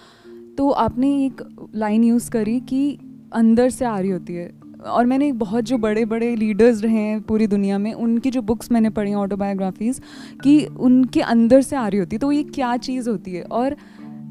तो 0.58 0.70
आपने 0.70 1.26
एक 1.26 1.42
लाइन 1.76 2.04
यूज़ 2.04 2.32
करी 2.32 2.60
कि 2.60 2.98
अंदर 3.34 3.70
से 3.70 3.86
आ 3.86 4.00
रही 4.00 4.10
होती 4.10 4.34
है। 4.34 4.62
और 4.88 5.06
मैंने 5.06 5.32
बहुत 5.32 5.64
जो 5.64 5.78
बड़े 5.78 6.06
बड़े 6.06 6.36
लीडर्स 6.36 6.84
रहे 6.84 6.98
हैं 6.98 7.22
पूरी 7.22 7.48
दुनिया 7.48 7.78
में, 7.78 7.94
उनकी 7.94 8.32
जो 8.32 8.42
बुक्स 8.42 8.72
मैंने 8.72 8.90
पढ़ी 8.90 9.14
ऑटोबायोग्राफीज़ 9.14 10.02
कि 10.44 10.66
उनके 10.66 11.22
अंदर 11.22 11.62
से 11.62 11.76
आ 11.76 11.88
रही 11.88 12.00
होती 12.00 12.16
है। 12.16 12.20
तो 12.20 12.32
ये 12.32 12.44
क्या 12.44 12.78
चीज़ 12.78 13.10
होती 13.10 13.32
है? 13.32 13.44
और 13.44 13.76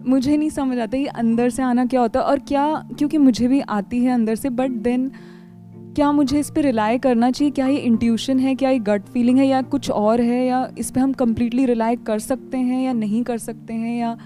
मुझे 0.08 0.36
नहीं 0.36 0.50
समझ 0.50 0.78
आता 0.78 0.96
ये 0.96 1.06
अंदर 1.06 1.50
से 1.50 1.62
आना 1.62 1.86
क्या 1.86 2.00
होता 2.00 2.20
है 2.20 2.26
और 2.26 2.38
क्या, 2.38 2.88
क्योंकि 2.98 3.18
मुझे 3.18 3.48
भी 3.48 3.60
आती 3.60 4.04
है 4.04 4.12
अंदर 4.12 4.34
से 4.34 4.50
बट 4.50 4.70
देन 4.70 5.10
क्या 5.96 6.12
मुझे 6.12 6.40
इस 6.40 6.50
पर 6.50 6.60
रिलाई 6.60 6.98
करना 6.98 7.30
चाहिए? 7.30 7.50
क्या 7.50 7.66
ये 7.66 7.76
इंट्यूशन 7.76 8.38
है? 8.38 8.54
क्या 8.54 8.70
ये 8.70 8.78
गट 8.78 9.02
फीलिंग 9.02 9.38
है? 9.38 9.46
या 9.46 9.62
कुछ 9.62 9.90
और 9.90 10.20
है? 10.20 10.46
या 10.46 10.70
इस 10.78 10.90
पर 10.90 11.00
हम 11.00 11.12
कम्प्लीटली 11.12 11.66
रिलाई 11.66 11.96
कर 11.96 12.18
सकते 12.18 12.58
हैं 12.58 12.84
या 12.84 12.92
नहीं 12.92 13.22
कर 13.22 13.38
सकते 13.38 13.74
हैं? 13.74 14.00
या 14.00 14.18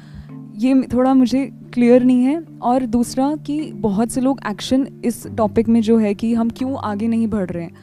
ये 0.56 0.82
थोड़ा 0.92 1.14
मुझे 1.14 1.52
क्लियर 1.72 2.04
नहीं 2.04 2.24
है। 2.24 2.42
और 2.62 2.86
दूसरा 2.86 3.36
कि 3.36 3.72
बहुत 3.72 4.10
से 4.10 4.20
लोग 4.20 4.40
एक्शन 4.50 4.88
इस 5.04 5.26
टॉपिक 5.26 5.68
में 5.68 5.80
जो 5.80 5.98
है 5.98 6.14
कि 6.14 6.34
हम 6.34 6.50
क्यों 6.50 6.76
आगे 6.76 7.08
नहीं 7.08 7.26
बढ़ 7.26 7.50
रहे 7.50 7.64
हैं? 7.64 7.74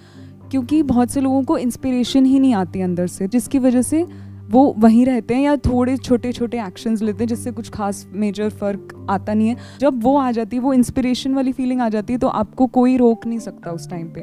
क्योंकि 0.52 0.84
बहुत 0.84 1.10
से 1.10 1.22
लोगों 1.22 1.44
को 1.44 1.58
इंस्पिरेशन 1.58 2.26
ही 2.26 2.40
नहीं 2.40 2.54
आती 2.54 2.82
अंदर 2.82 3.08
से, 3.08 3.28
जिसकी 3.28 3.60
वजह 3.60 3.82
से 3.82 4.06
वो 4.52 4.74
वहीं 4.78 5.06
रहते 5.06 5.34
हैं 5.34 5.42
या 5.42 5.56
थोड़े 5.58 5.96
छोटे 5.98 6.32
छोटे 6.32 6.62
एक्शंस 6.62 7.02
लेते 7.02 7.24
हैं 7.24 7.28
जिससे 7.28 7.52
कुछ 7.52 7.70
खास 7.70 8.06
मेजर 8.14 8.50
फ़र्क 8.50 9.08
आता 9.10 9.34
नहीं 9.34 9.48
है। 9.48 9.58
जब 9.80 10.04
वो 10.04 10.18
आ 10.18 10.32
जाती 10.32 10.56
है, 10.56 10.62
वो 10.62 10.74
इंस्पिरेशन 10.74 11.34
वाली 11.34 11.52
फीलिंग 11.52 11.82
आ 11.82 11.90
जाती 11.90 12.14
है 12.14 12.20
तो 12.20 12.28
आपको 12.28 12.68
कोई 12.68 12.98
रोक 12.98 13.26
नहीं 13.26 13.40
सकता 13.40 13.72
उस 13.72 13.90
टाइम 13.90 14.08
पे। 14.08 14.22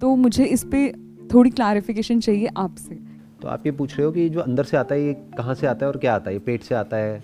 तो 0.00 0.14
मुझे 0.16 0.44
इस 0.44 0.64
पर 0.64 0.92
थोड़ी 1.34 1.50
क्लैरिफिकेशन 1.50 2.20
चाहिए 2.20 2.48
आपसे। 2.56 2.94
तो 3.42 3.48
आप 3.48 3.66
ये 3.66 3.72
पूछ 3.72 3.96
रहे 3.96 4.06
हो 4.06 4.12
कि 4.12 4.28
जो 4.28 4.40
अंदर 4.40 4.64
से 4.64 4.76
आता 4.76 4.94
है, 4.94 5.06
ये 5.06 5.12
कहाँ 5.36 5.54
से 5.54 5.66
आता 5.66 5.86
है 5.86 5.92
और 5.92 5.98
क्या 5.98 6.14
आता 6.14 6.30
है? 6.30 6.34
ये 6.34 6.40
पेट 6.40 6.62
से 6.62 6.74
आता 6.74 6.96
है 6.96 7.22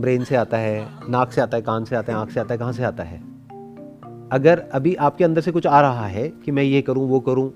ब्रेन 0.00 0.24
से 0.24 0.36
आता 0.36 0.56
है, 0.56 0.86
नाक 1.08 1.32
से 1.32 1.40
आता 1.40 1.56
है, 1.56 1.62
कान 1.62 1.84
से 1.84 1.96
आता 1.96 2.12
है, 2.12 2.18
आँख 2.18 2.30
से 2.30 2.40
आता 2.40 2.54
है, 2.54 2.58
कहाँ 2.58 2.72
से 2.72 2.84
आता 2.84 3.02
है? 3.02 3.22
अगर 4.32 4.58
अभी 4.58 4.94
आपके 4.94 5.24
अंदर 5.24 5.40
से 5.40 5.52
कुछ 5.52 5.66
आ 5.66 5.80
रहा 5.80 6.06
है 6.06 6.28
कि 6.28 6.52
मैं 6.52 6.62
ये 6.62 6.82
करूँ, 6.82 7.08
वो 7.08 7.20
करूँ 7.20 7.50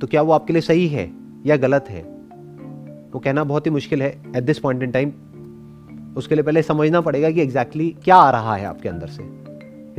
तो 0.00 0.06
क्या 0.06 0.22
वो 0.22 0.32
आपके 0.32 0.52
लिए 0.52 0.62
सही 0.62 0.86
है 0.88 1.10
या 1.46 1.56
गलत 1.56 1.84
है? 1.88 2.15
वो 3.12 3.18
कहना 3.18 3.44
बहुत 3.44 3.66
ही 3.66 3.70
मुश्किल 3.70 4.02
है 4.02 4.10
at 4.36 4.42
this 4.42 4.58
point 4.58 4.82
in 4.82 4.90
time 4.90 5.12
उसके 6.16 6.34
लिए 6.34 6.44
पहले 6.44 6.62
समझना 6.62 7.00
पड़ेगा 7.00 7.30
कि 7.30 7.40
एग्जैक्टली 7.40 7.84
exactly 7.84 8.04
क्या 8.04 8.16
आ 8.16 8.30
रहा 8.30 8.54
है 8.54 8.64
आपके 8.64 8.88
अंदर 8.88 9.06
से. 9.06 9.22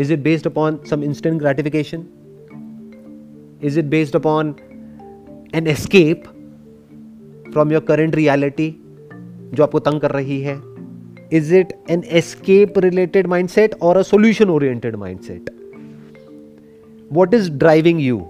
Is 0.02 0.14
it 0.14 0.20
based 0.20 0.48
upon 0.48 0.80
some 0.90 1.04
instant 1.04 1.40
gratification 1.40 2.06
is 3.64 3.80
it 3.80 3.86
based 3.86 4.16
upon 4.16 4.56
an 5.56 5.68
escape 5.68 6.24
from 7.52 7.72
your 7.72 7.82
current 7.82 8.16
reality 8.16 8.70
जो 9.54 9.64
आपको 9.64 9.80
तंग 9.80 10.02
कर 10.02 10.12
रही 10.12 10.42
है? 10.42 10.62
Is 11.34 11.56
it 11.56 11.74
an 11.90 12.04
escape 12.12 12.78
related 12.78 13.28
mindset 13.28 13.76
और 13.82 13.98
a 13.98 14.02
solution 14.02 14.50
oriented 14.50 14.96
mindset 14.96 15.50
what 17.12 17.34
is 17.34 17.52
driving 17.52 18.02
you 18.02 18.28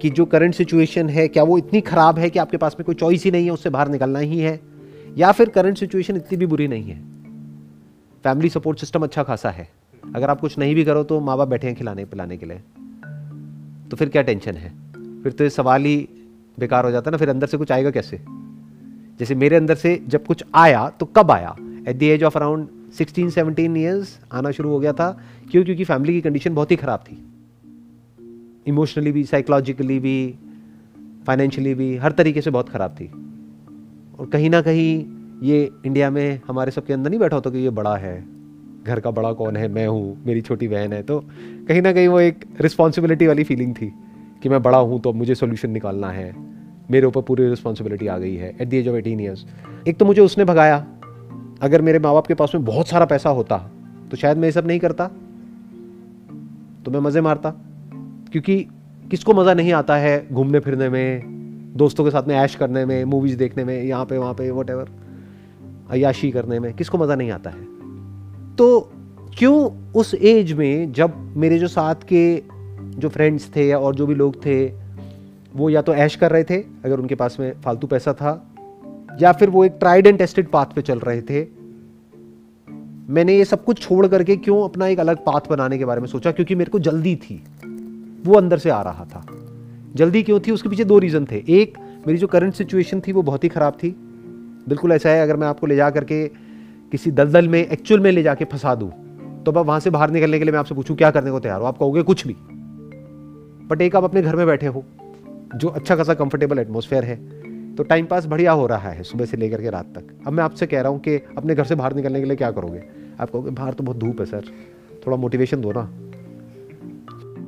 कि 0.00 0.10
जो 0.10 0.24
current 0.24 0.54
situation 0.54 1.08
है, 1.08 1.28
क्या 1.28 1.42
वो 1.42 1.58
इतनी 1.58 1.80
ख़राब 1.80 2.18
है 2.18 2.30
कि 2.30 2.38
आपके 2.38 2.56
पास 2.56 2.76
में 2.78 2.84
कोई 2.86 2.94
चॉइस 2.94 3.24
ही 3.24 3.30
नहीं 3.30 3.44
है, 3.44 3.50
उससे 3.50 3.70
बाहर 3.70 3.88
निकलना 3.88 4.18
ही 4.18 4.38
है? 4.38 4.60
या 5.16 5.32
फिर 5.32 5.48
करंट 5.48 5.78
सिचुएशन 5.78 6.16
इतनी 6.16 6.38
भी 6.38 6.46
बुरी 6.46 6.68
नहीं 6.68 6.82
है? 6.82 7.00
फैमिली 8.24 8.48
सपोर्ट 8.48 8.78
सिस्टम 8.78 9.02
अच्छा 9.02 9.22
खासा 9.22 9.50
है। 9.50 9.68
अगर 10.02 10.30
आप 10.30 10.40
कुछ 10.40 10.58
नहीं 10.58 10.74
भी 10.74 10.84
करो 10.84 11.02
तो 11.04 11.20
माँ 11.20 11.36
बाप 11.36 11.48
बैठे 11.48 11.66
हैं 11.66 11.76
खिलाने, 11.76 12.04
पिलाने 12.04 12.36
के 12.36 12.46
लिए। 12.46 12.62
तो 13.90 13.96
फिर 13.96 14.08
क्या 14.08 14.22
टेंशन 14.22 14.52
है? 14.52 14.72
फिर 15.22 15.32
तो 15.32 15.44
ये 15.44 15.50
सवाल 15.50 15.84
ही 15.84 15.96
बेकार 16.58 16.84
हो 16.84 16.90
जाता 16.90 17.10
है 17.10 17.12
ना, 17.12 17.18
फिर 17.18 17.28
अंदर 17.28 17.46
से 17.46 17.56
कुछ 17.56 17.72
आएगा 17.72 17.90
कैसे? 17.90 18.20
जैसे 19.18 19.34
मेरे 19.34 19.56
अंदर 19.56 19.74
से 19.74 20.00
जब 20.06 20.26
कुछ 20.26 20.44
आया 20.54 20.88
तो 20.90 21.06
कब 21.06 21.30
आया? 21.30 21.56
At 21.88 21.96
the 21.96 22.02
age 22.02 22.24
of 22.24 22.38
around 22.38 22.68
sixteen 22.98 23.30
seventeen 23.30 23.76
years 23.76 24.18
आना 24.32 24.50
शुरू 24.50 24.70
हो 24.70 24.78
गया 24.80 24.92
था, 24.92 25.10
क्यों? 25.50 25.64
क्योंकि 25.64 25.84
फैमिली 25.84 26.12
की 26.12 26.20
कंडीशन 26.20 26.54
बहुत 26.54 26.70
ही 26.70 26.76
ख़राब 26.76 27.00
थी। 27.00 27.22
इमोशनली 28.66 29.12
भी 29.12 29.24
साइकोलॉजिकली 29.24 29.98
भी 29.98 30.34
फाइनेंशियली 31.26 31.74
भी, 31.74 31.96
हर 31.96 32.12
तरीके 32.12 32.40
से 32.40 32.50
बहुत 32.50 32.68
ख़राब 32.68 32.90
थी। 32.90 33.06
और 34.18 34.26
कहीं 34.26 34.50
ना 34.50 34.60
कहीं 34.62 35.04
ये 35.42 35.70
इंडिया 35.86 36.10
में 36.10 36.40
हमारे 36.48 36.70
सबके 36.70 36.92
अंदर 36.92 37.10
नहीं 37.10 37.20
बैठा 37.20 37.36
होता 37.36 37.50
कि 37.50 37.58
ये 37.58 37.70
बड़ा 37.72 37.96
है, 37.96 38.16
घर 38.84 39.00
का 39.00 39.10
बड़ा 39.10 39.32
कौन 39.32 39.56
है, 39.56 39.68
मैं 39.68 39.86
हूँ, 39.86 40.24
मेरी 40.26 40.40
छोटी 40.40 40.68
बहन 40.68 40.92
है। 40.92 41.02
तो 41.02 41.18
कहीं 41.68 41.82
ना 41.82 41.92
कहीं 41.92 42.08
वो 42.08 42.20
एक 42.20 42.44
रिस्पॉन्सिबिलिटी 42.60 43.26
वाली 43.26 43.44
फीलिंग 43.44 43.74
थी 43.74 43.92
कि 44.42 44.48
मैं 44.48 44.62
बड़ा 44.62 44.78
हूँ 44.78 45.00
तो 45.00 45.12
मुझे 45.12 45.34
सोल्यूशन 45.34 45.70
निकालना 45.70 46.10
है। 46.10 46.32
मेरे 46.90 47.06
ऊपर 47.06 47.22
पूरी 47.22 47.48
रिस्पॉन्सिबिलिटी 47.48 48.06
आ 48.06 48.18
गई 48.18 48.34
है 48.34 48.54
at 48.60 48.68
the 48.68 48.74
age 48.74 48.88
of 48.88 48.96
eighteen 48.96 49.20
years 49.20 49.46
एक 49.88 49.98
तो 49.98 50.04
मुझे 50.04 50.20
उसने 50.22 50.44
भगाया। 50.44 50.76
अगर 51.62 51.82
मेरे 51.82 51.98
माँ 51.98 52.12
बाप 52.14 52.26
के 52.26 52.34
पास 52.34 52.52
में 52.54 52.64
बहुत 52.64 52.88
सारा 52.88 53.06
पैसा 53.06 53.30
होता 53.30 53.56
तो 54.10 54.16
शायद 54.16 54.38
मैं 54.38 54.48
ये 54.48 54.52
सब 54.52 54.66
नहीं 54.66 54.78
करता। 54.80 55.06
तो 56.84 56.90
मैं 56.90 57.00
मज़े 57.00 57.20
मारता। 57.20 57.50
क्योंकि 58.32 58.66
किसको 59.10 59.34
मज़ा 59.34 59.54
नहीं 59.54 59.72
आता 59.72 59.96
है 59.96 60.28
घूमने 60.32 60.60
फिरने 60.60 60.88
में, 60.88 61.22
दोस्तों 61.76 62.04
के 62.04 62.10
साथ 62.10 62.22
में 62.22 62.34
ऐश 62.34 62.54
करने 62.54 62.84
में 62.84 63.04
मूवीज़ 63.04 63.36
देखने 63.36 63.64
में, 63.64 63.82
यहाँ 63.82 64.04
पे, 64.04 64.18
वहाँ 64.18 64.34
पे 64.34 64.50
वट 64.50 64.70
एवर 64.70 64.88
अयाशी 65.90 66.30
करने 66.30 66.60
में, 66.60 66.74
किसको 66.74 66.98
मज़ा 66.98 67.14
नहीं 67.14 67.30
आता 67.30 67.50
है? 67.50 67.64
तो 68.56 68.92
क्यों 69.38 69.70
उस 69.92 70.14
एज 70.14 70.52
में 70.52 70.92
जब 70.92 71.32
मेरे 71.36 71.58
जो 71.58 71.68
साथ 71.68 71.94
के 71.94 72.42
जो 72.82 73.08
फ्रेंड्स 73.08 73.50
थे 73.56 73.72
और 73.72 73.94
जो 73.94 74.06
भी 74.06 74.14
लोग 74.14 74.46
थे, 74.46 74.72
वो 75.54 75.70
या 75.70 75.82
तो 75.82 75.94
ऐश 75.94 76.16
कर 76.16 76.30
रहे 76.30 76.44
थे, 76.44 76.56
अगर 76.56 77.00
उनके 77.00 77.14
पास 77.14 77.36
में 77.40 77.52
फालतू 77.64 77.86
पैसा 77.86 78.12
था, 78.12 78.54
या 79.20 79.32
फिर 79.32 79.50
वो 79.50 79.64
एक 79.64 79.72
ट्राइड 79.72 80.06
एंड 80.06 80.18
टेस्टेड 80.18 80.48
पाथ 80.48 80.66
पे 80.66 80.82
चल 80.82 80.98
रहे 80.98 81.22
थे, 81.22 81.46
मैंने 83.08 83.36
ये 83.36 83.44
सब 83.44 83.64
कुछ 83.64 83.80
छोड़ 83.80 84.06
करके 84.06 84.36
क्यों 84.36 84.64
अपना 84.64 84.86
एक 84.86 85.00
अलग 85.00 85.16
पाथ 85.16 85.40
बनाने 85.50 85.78
के 85.78 85.84
बारे 85.84 86.00
में 86.00 86.08
सोचा? 86.08 86.32
क्योंकि 86.32 86.54
मेरे 86.54 86.70
को 86.70 86.78
जल्दी 86.78 87.16
थी। 87.16 87.44
वो 88.26 88.34
अंदर 88.34 88.58
से 88.58 88.70
आ 88.70 88.80
रहा 88.82 89.04
था। 89.04 89.24
जल्दी 89.96 90.22
क्यों 90.22 90.40
थी? 90.40 90.50
उसके 90.50 90.68
पीछे 90.68 90.84
दो 90.84 90.98
रीज़न 90.98 91.24
थे। 91.24 91.42
एक, 91.52 91.78
मेरी 92.06 92.18
जो 92.18 92.26
करंट 92.26 92.54
सिचुएशन 92.54 93.00
थी 93.00 93.12
वो 93.12 93.22
बहुत 93.22 93.44
ही 93.44 93.48
ख़राब 93.48 93.72
थी। 93.74 93.90
बिल्कुल 94.68 94.92
ऐसा 94.92 95.10
है, 95.10 95.22
अगर 95.22 95.36
मैं 95.36 95.46
आपको 95.46 95.66
ले 95.66 95.76
जा 95.76 95.90
करके 95.90 96.26
किसी 96.92 97.10
दलदल 97.12 97.48
में 97.48 97.58
एक्चुअल 97.60 98.00
में 98.00 98.10
ले 98.12 98.22
जाके 98.22 98.44
फंसा 98.44 98.74
दूँ 98.74 98.90
तो 99.44 99.52
अब 99.52 99.58
वहाँ 99.58 99.80
से 99.80 99.90
बाहर 99.90 100.10
निकलने 100.10 100.38
के 100.38 100.44
लिए 100.44 100.52
मैं 100.52 100.58
आपसे 100.58 100.74
पूछूँ, 100.74 100.96
क्या 100.96 101.10
करने 101.10 101.30
को 101.30 101.40
तैयार 101.40 101.60
हो? 101.60 101.66
आप 101.66 101.78
कहोगे 101.78 102.02
कुछ 102.02 102.26
भी। 102.26 102.34
बट 103.66 103.82
एक, 103.82 103.96
आप 103.96 104.04
अपने 104.04 104.22
घर 104.22 104.36
में 104.36 104.46
बैठे 104.46 104.66
हो, 104.66 104.84
जो 105.54 105.68
अच्छा 105.68 105.96
खासा 105.96 106.14
कंफर्टेबल 106.14 106.58
एटमोसफेयर 106.58 107.04
है 107.04 107.16
तो 107.76 107.82
टाइम 107.82 108.06
पास 108.06 108.26
बढ़िया 108.26 108.52
हो 108.52 108.66
रहा 108.66 108.90
है 108.90 109.02
सुबह 109.02 109.24
से 109.24 109.36
लेकर 109.36 109.62
के 109.62 109.70
रात 109.70 109.86
तक। 109.94 110.26
अब 110.26 110.32
मैं 110.32 110.44
आपसे 110.44 110.66
कह 110.66 110.80
रहा 110.80 110.92
हूँ 110.92 111.00
कि 111.00 111.16
अपने 111.38 111.54
घर 111.54 111.64
से 111.64 111.74
बाहर 111.74 111.94
निकलने 111.94 112.20
के 112.20 112.26
लिए 112.26 112.36
क्या 112.36 112.50
करोगे? 112.50 112.82
आप 113.20 113.30
कहोगे, 113.30 113.50
बाहर 113.50 113.72
तो 113.72 113.84
बहुत 113.84 113.96
धूप 113.96 114.20
है, 114.20 114.26
सर। 114.26 114.44
थोड़ा 115.06 115.16
मोटिवेशन 115.16 115.60
दो 115.60 115.72
ना। 115.72 115.82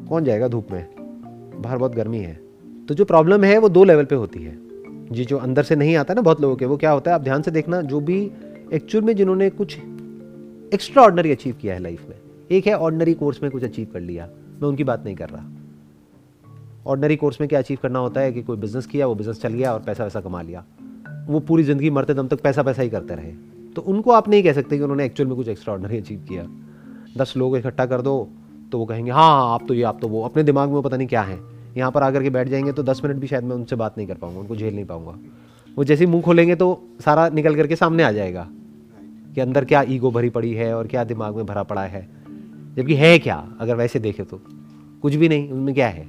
कौन 0.08 0.24
जाएगा 0.24 0.48
धूप 0.48 0.66
में? 0.72 0.88
बाहर 1.62 1.78
बहुत 1.78 1.94
गर्मी 1.94 2.18
है। 2.18 2.40
तो 2.88 2.94
जो 2.94 3.04
प्रॉब्लम 3.04 3.44
है, 3.44 3.58
वो 3.58 3.68
दो 3.68 3.84
लेवल 3.84 4.04
पे 4.04 4.14
होती 4.14 4.42
है। 4.42 4.58
जी 5.12 5.24
जो 5.24 5.38
अंदर 5.38 5.62
से 5.62 5.76
नहीं 5.76 5.96
आता 5.96 6.14
ना 6.14 6.20
बहुत 6.20 6.40
लोगों 6.40 6.56
के, 6.56 6.64
वो 6.64 6.76
क्या 6.76 6.90
होता 6.90 7.10
है? 7.10 7.14
आप 7.14 7.20
ध्यान 7.20 7.42
से 7.42 7.50
देखना, 7.50 7.82
जो 7.82 8.00
भी 8.00 8.30
एक्चुअल 8.72 9.04
में 9.04 9.16
जिन्होंने 9.16 9.50
कुछ 9.50 9.78
एक्स्ट्रा 10.74 11.02
ऑर्डनरी 11.02 11.30
अचीव 11.30 11.56
किया 11.60 11.74
है 11.74 11.80
लाइफ 11.80 12.08
में। 12.08 12.16
एक 12.50 12.66
है 12.66 12.78
ऑर्डनरी 12.78 13.14
कोर्स 13.14 13.42
में 13.42 13.52
कुछ 13.52 13.64
अचीव 13.64 13.86
कर 13.92 14.00
लिया। 14.00 14.28
मैं 14.60 14.68
उनकी 14.68 14.84
बात 14.84 15.04
नहीं 15.04 15.16
कर 15.16 15.28
रहा। 15.28 15.46
ऑर्डनरी 16.86 17.16
कोर्स 17.16 17.40
में 17.40 17.48
क्या 17.48 17.58
अचीव 17.58 17.78
करना 17.82 17.98
होता 17.98 18.20
है 18.20 18.32
कि 18.32 18.42
कोई 18.42 18.56
बिज़नेस 18.56 18.86
किया, 18.86 19.06
वो 19.06 19.14
बिज़नेस 19.14 19.40
चल 19.40 19.52
गया 19.52 19.74
और 19.74 19.80
पैसा 19.80 20.04
वैसा 20.04 20.20
कमा 20.20 20.42
लिया। 20.42 20.64
वो 21.26 21.40
पूरी 21.40 21.62
ज़िंदगी 21.62 21.90
मरते 21.90 22.14
दम 22.14 22.28
तक 22.28 22.40
पैसा 22.40 22.62
पैसा 22.62 22.82
ही 22.82 22.90
करते 22.90 23.14
रहे। 23.14 23.32
तो 23.72 23.82
उनको 23.82 24.10
आप 24.10 24.28
नहीं 24.28 24.42
कह 24.42 24.52
सकते 24.52 24.76
कि 24.76 24.82
उन्होंने 24.82 25.04
एक्चुअल 25.04 25.28
में 25.28 25.36
कुछ 25.36 25.48
एक्स्ट्रा 25.48 25.74
ऑर्डनरी 25.74 25.98
अचीव 25.98 26.26
किया। 26.28 26.46
दस 27.18 27.34
लोग 27.36 27.56
इकट्ठा 27.56 27.86
कर 27.86 28.00
दो 28.00 28.28
तो 28.72 28.78
वो 28.78 28.86
कहेंगे 28.86 29.10
हाँ 29.10 29.30
हाँ 29.30 29.54
आप 29.54 29.64
तो 29.68 29.74
ये, 29.74 29.82
आप 29.82 29.98
तो 30.00 30.08
वो। 30.08 30.22
अपने 30.22 30.42
दिमाग 30.42 30.68
में 30.68 30.82
पता 30.82 30.96
नहीं 30.96 31.08
क्या 31.08 31.22
है। 31.22 31.40
यहाँ 31.76 31.90
पर 31.90 32.02
आकर 32.02 32.22
के 32.22 32.30
बैठ 32.30 32.48
जाएँगे 32.48 32.72
तो 32.72 32.82
दस 32.82 33.00
मिनट 33.04 33.16
भी 33.16 33.26
शायद 33.26 33.44
मैं 33.44 33.56
उनसे 33.56 33.76
बात 33.76 33.98
नहीं 33.98 34.06
कर 34.08 34.14
पाऊँगा, 34.14 34.40
उनको 34.40 34.56
झेल 34.56 34.74
नहीं 34.74 34.84
पाऊँगा। 34.84 35.18
वो 35.76 35.84
जैसे 35.84 36.04
ही 36.04 36.10
मुँह 36.10 36.22
खोलेंगे 36.22 36.54
तो 36.54 36.82
सारा 37.00 37.28
निकल 37.28 37.56
करके 37.56 37.76
सामने 37.76 38.02
आ 38.02 38.12
जाएगा 38.12 38.48
कि 39.34 39.40
अंदर 39.40 39.64
क्या 39.64 39.82
ईगो 39.82 40.10
भरी 40.10 40.30
पड़ी 40.30 40.54
है 40.54 40.74
और 40.74 40.86
क्या 40.86 41.04
दिमाग 41.04 41.36
में 41.36 41.46
भरा 41.46 41.62
पड़ा 41.62 41.82
है। 41.82 42.08
जबकि 42.76 42.94
है 42.94 43.18
क्या, 43.18 43.52
अगर 43.60 43.76
वैसे 43.76 43.98
देखे 43.98 44.24
तो। 44.24 44.40
कुछ 45.02 45.14
भी 45.14 45.28
नहीं, 45.28 45.50
उनमें 45.50 45.74
क्या 45.74 45.88
है? 45.88 46.08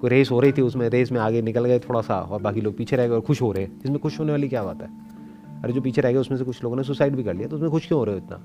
कोई 0.00 0.10
रेस 0.10 0.30
हो 0.30 0.40
रही 0.40 0.52
थी 0.52 0.62
उसमें 0.62 0.88
रेस 0.88 1.12
में 1.12 1.20
आगे 1.20 1.42
निकल 1.42 1.64
गए 1.64 1.78
थोड़ा 1.78 2.00
सा 2.00 2.20
और 2.20 2.42
बाकी 2.42 2.60
लोग 2.60 2.76
पीछे 2.76 2.96
रह 2.96 3.08
गए 3.08 3.14
और 3.14 3.20
खुश 3.20 3.42
हो 3.42 3.52
रहे। 3.52 3.64
हैं 3.64 3.80
इसमें 3.84 3.98
खुश 3.98 4.20
होने 4.20 4.32
वाली 4.32 4.48
क्या 4.48 4.62
बात 4.62 4.82
है? 4.82 4.88
अरे, 5.62 5.72
जो 5.72 5.80
पीछे 5.80 6.00
रह 6.00 6.12
गए 6.12 6.18
उसमें 6.18 6.38
से 6.38 6.44
कुछ 6.44 6.62
लोगों 6.64 6.76
ने 6.76 6.82
सुसाइड 6.82 7.16
भी 7.16 7.22
कर 7.22 7.34
लिया 7.34 7.48
तो 7.48 7.56
उसमें 7.56 7.70
खुश 7.70 7.86
क्यों 7.86 7.98
हो 7.98 8.04
रहे 8.04 8.14
हो 8.14 8.20
इतना? 8.26 8.40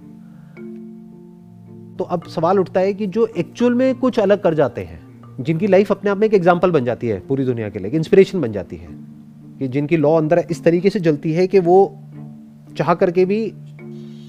तो 2.03 2.07
अब 2.07 2.23
सवाल 2.23 2.59
उठता 2.59 2.79
है 2.79 2.93
कि 2.93 3.07
जो 3.07 3.25
एक्चुअल 3.25 3.73
में 3.73 3.95
कुछ 3.95 4.19
अलग 4.19 4.41
कर 4.41 4.53
जाते 4.53 4.81
हैं, 4.81 4.99
जिनकी 5.39 5.67
लाइफ 5.67 5.91
अपने 5.91 6.11
आप 6.11 6.17
में 6.17 6.27
एक 6.27 6.33
एग्ज़ाम्पल 6.33 6.71
बन 6.71 6.85
जाती 6.85 7.07
है 7.07 7.19
पूरी 7.19 7.45
दुनिया 7.45 7.69
के 7.69 7.79
लिए 7.79 7.91
इंस्पिरेशन 7.91 8.41
बन 8.41 8.51
जाती 8.51 8.75
है, 8.75 8.87
कि 9.59 9.67
जिनकी 9.67 9.97
लॉ 9.97 10.17
अंदर 10.17 10.47
इस 10.51 10.63
तरीके 10.63 10.89
से 10.89 10.99
जलती 10.99 11.33
है 11.33 11.47
कि 11.47 11.59
वो 11.59 11.99
चाह 12.77 12.93
करके 12.93 13.25
भी 13.25 13.53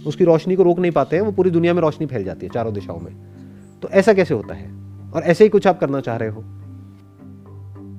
उसकी 0.07 0.25
रोशनी 0.25 0.57
को 0.57 0.63
रोक 0.63 0.79
नहीं 0.79 0.93
पाते 0.93 1.17
हैं, 1.17 1.23
वो 1.23 1.33
पूरी 1.33 1.51
दुनिया 1.51 1.75
में 1.75 1.83
रोशनी 1.83 2.07
फैल 2.07 2.25
जाती 2.25 2.47
है 2.47 2.53
चारों 2.55 2.75
दिशाओं 2.75 3.01
में। 3.01 3.17
तो 3.83 3.89
ऐसा 3.89 4.13
कैसे 4.13 4.35
होता 4.35 4.55
है? 4.55 4.71
और 5.13 5.23
ऐसे 5.23 5.45
ही 5.45 5.51
कुछ 5.51 5.67
आप 5.67 5.81
करना 5.81 6.01
चाह 6.01 6.17
रहे 6.17 6.29
हो? 6.29 6.43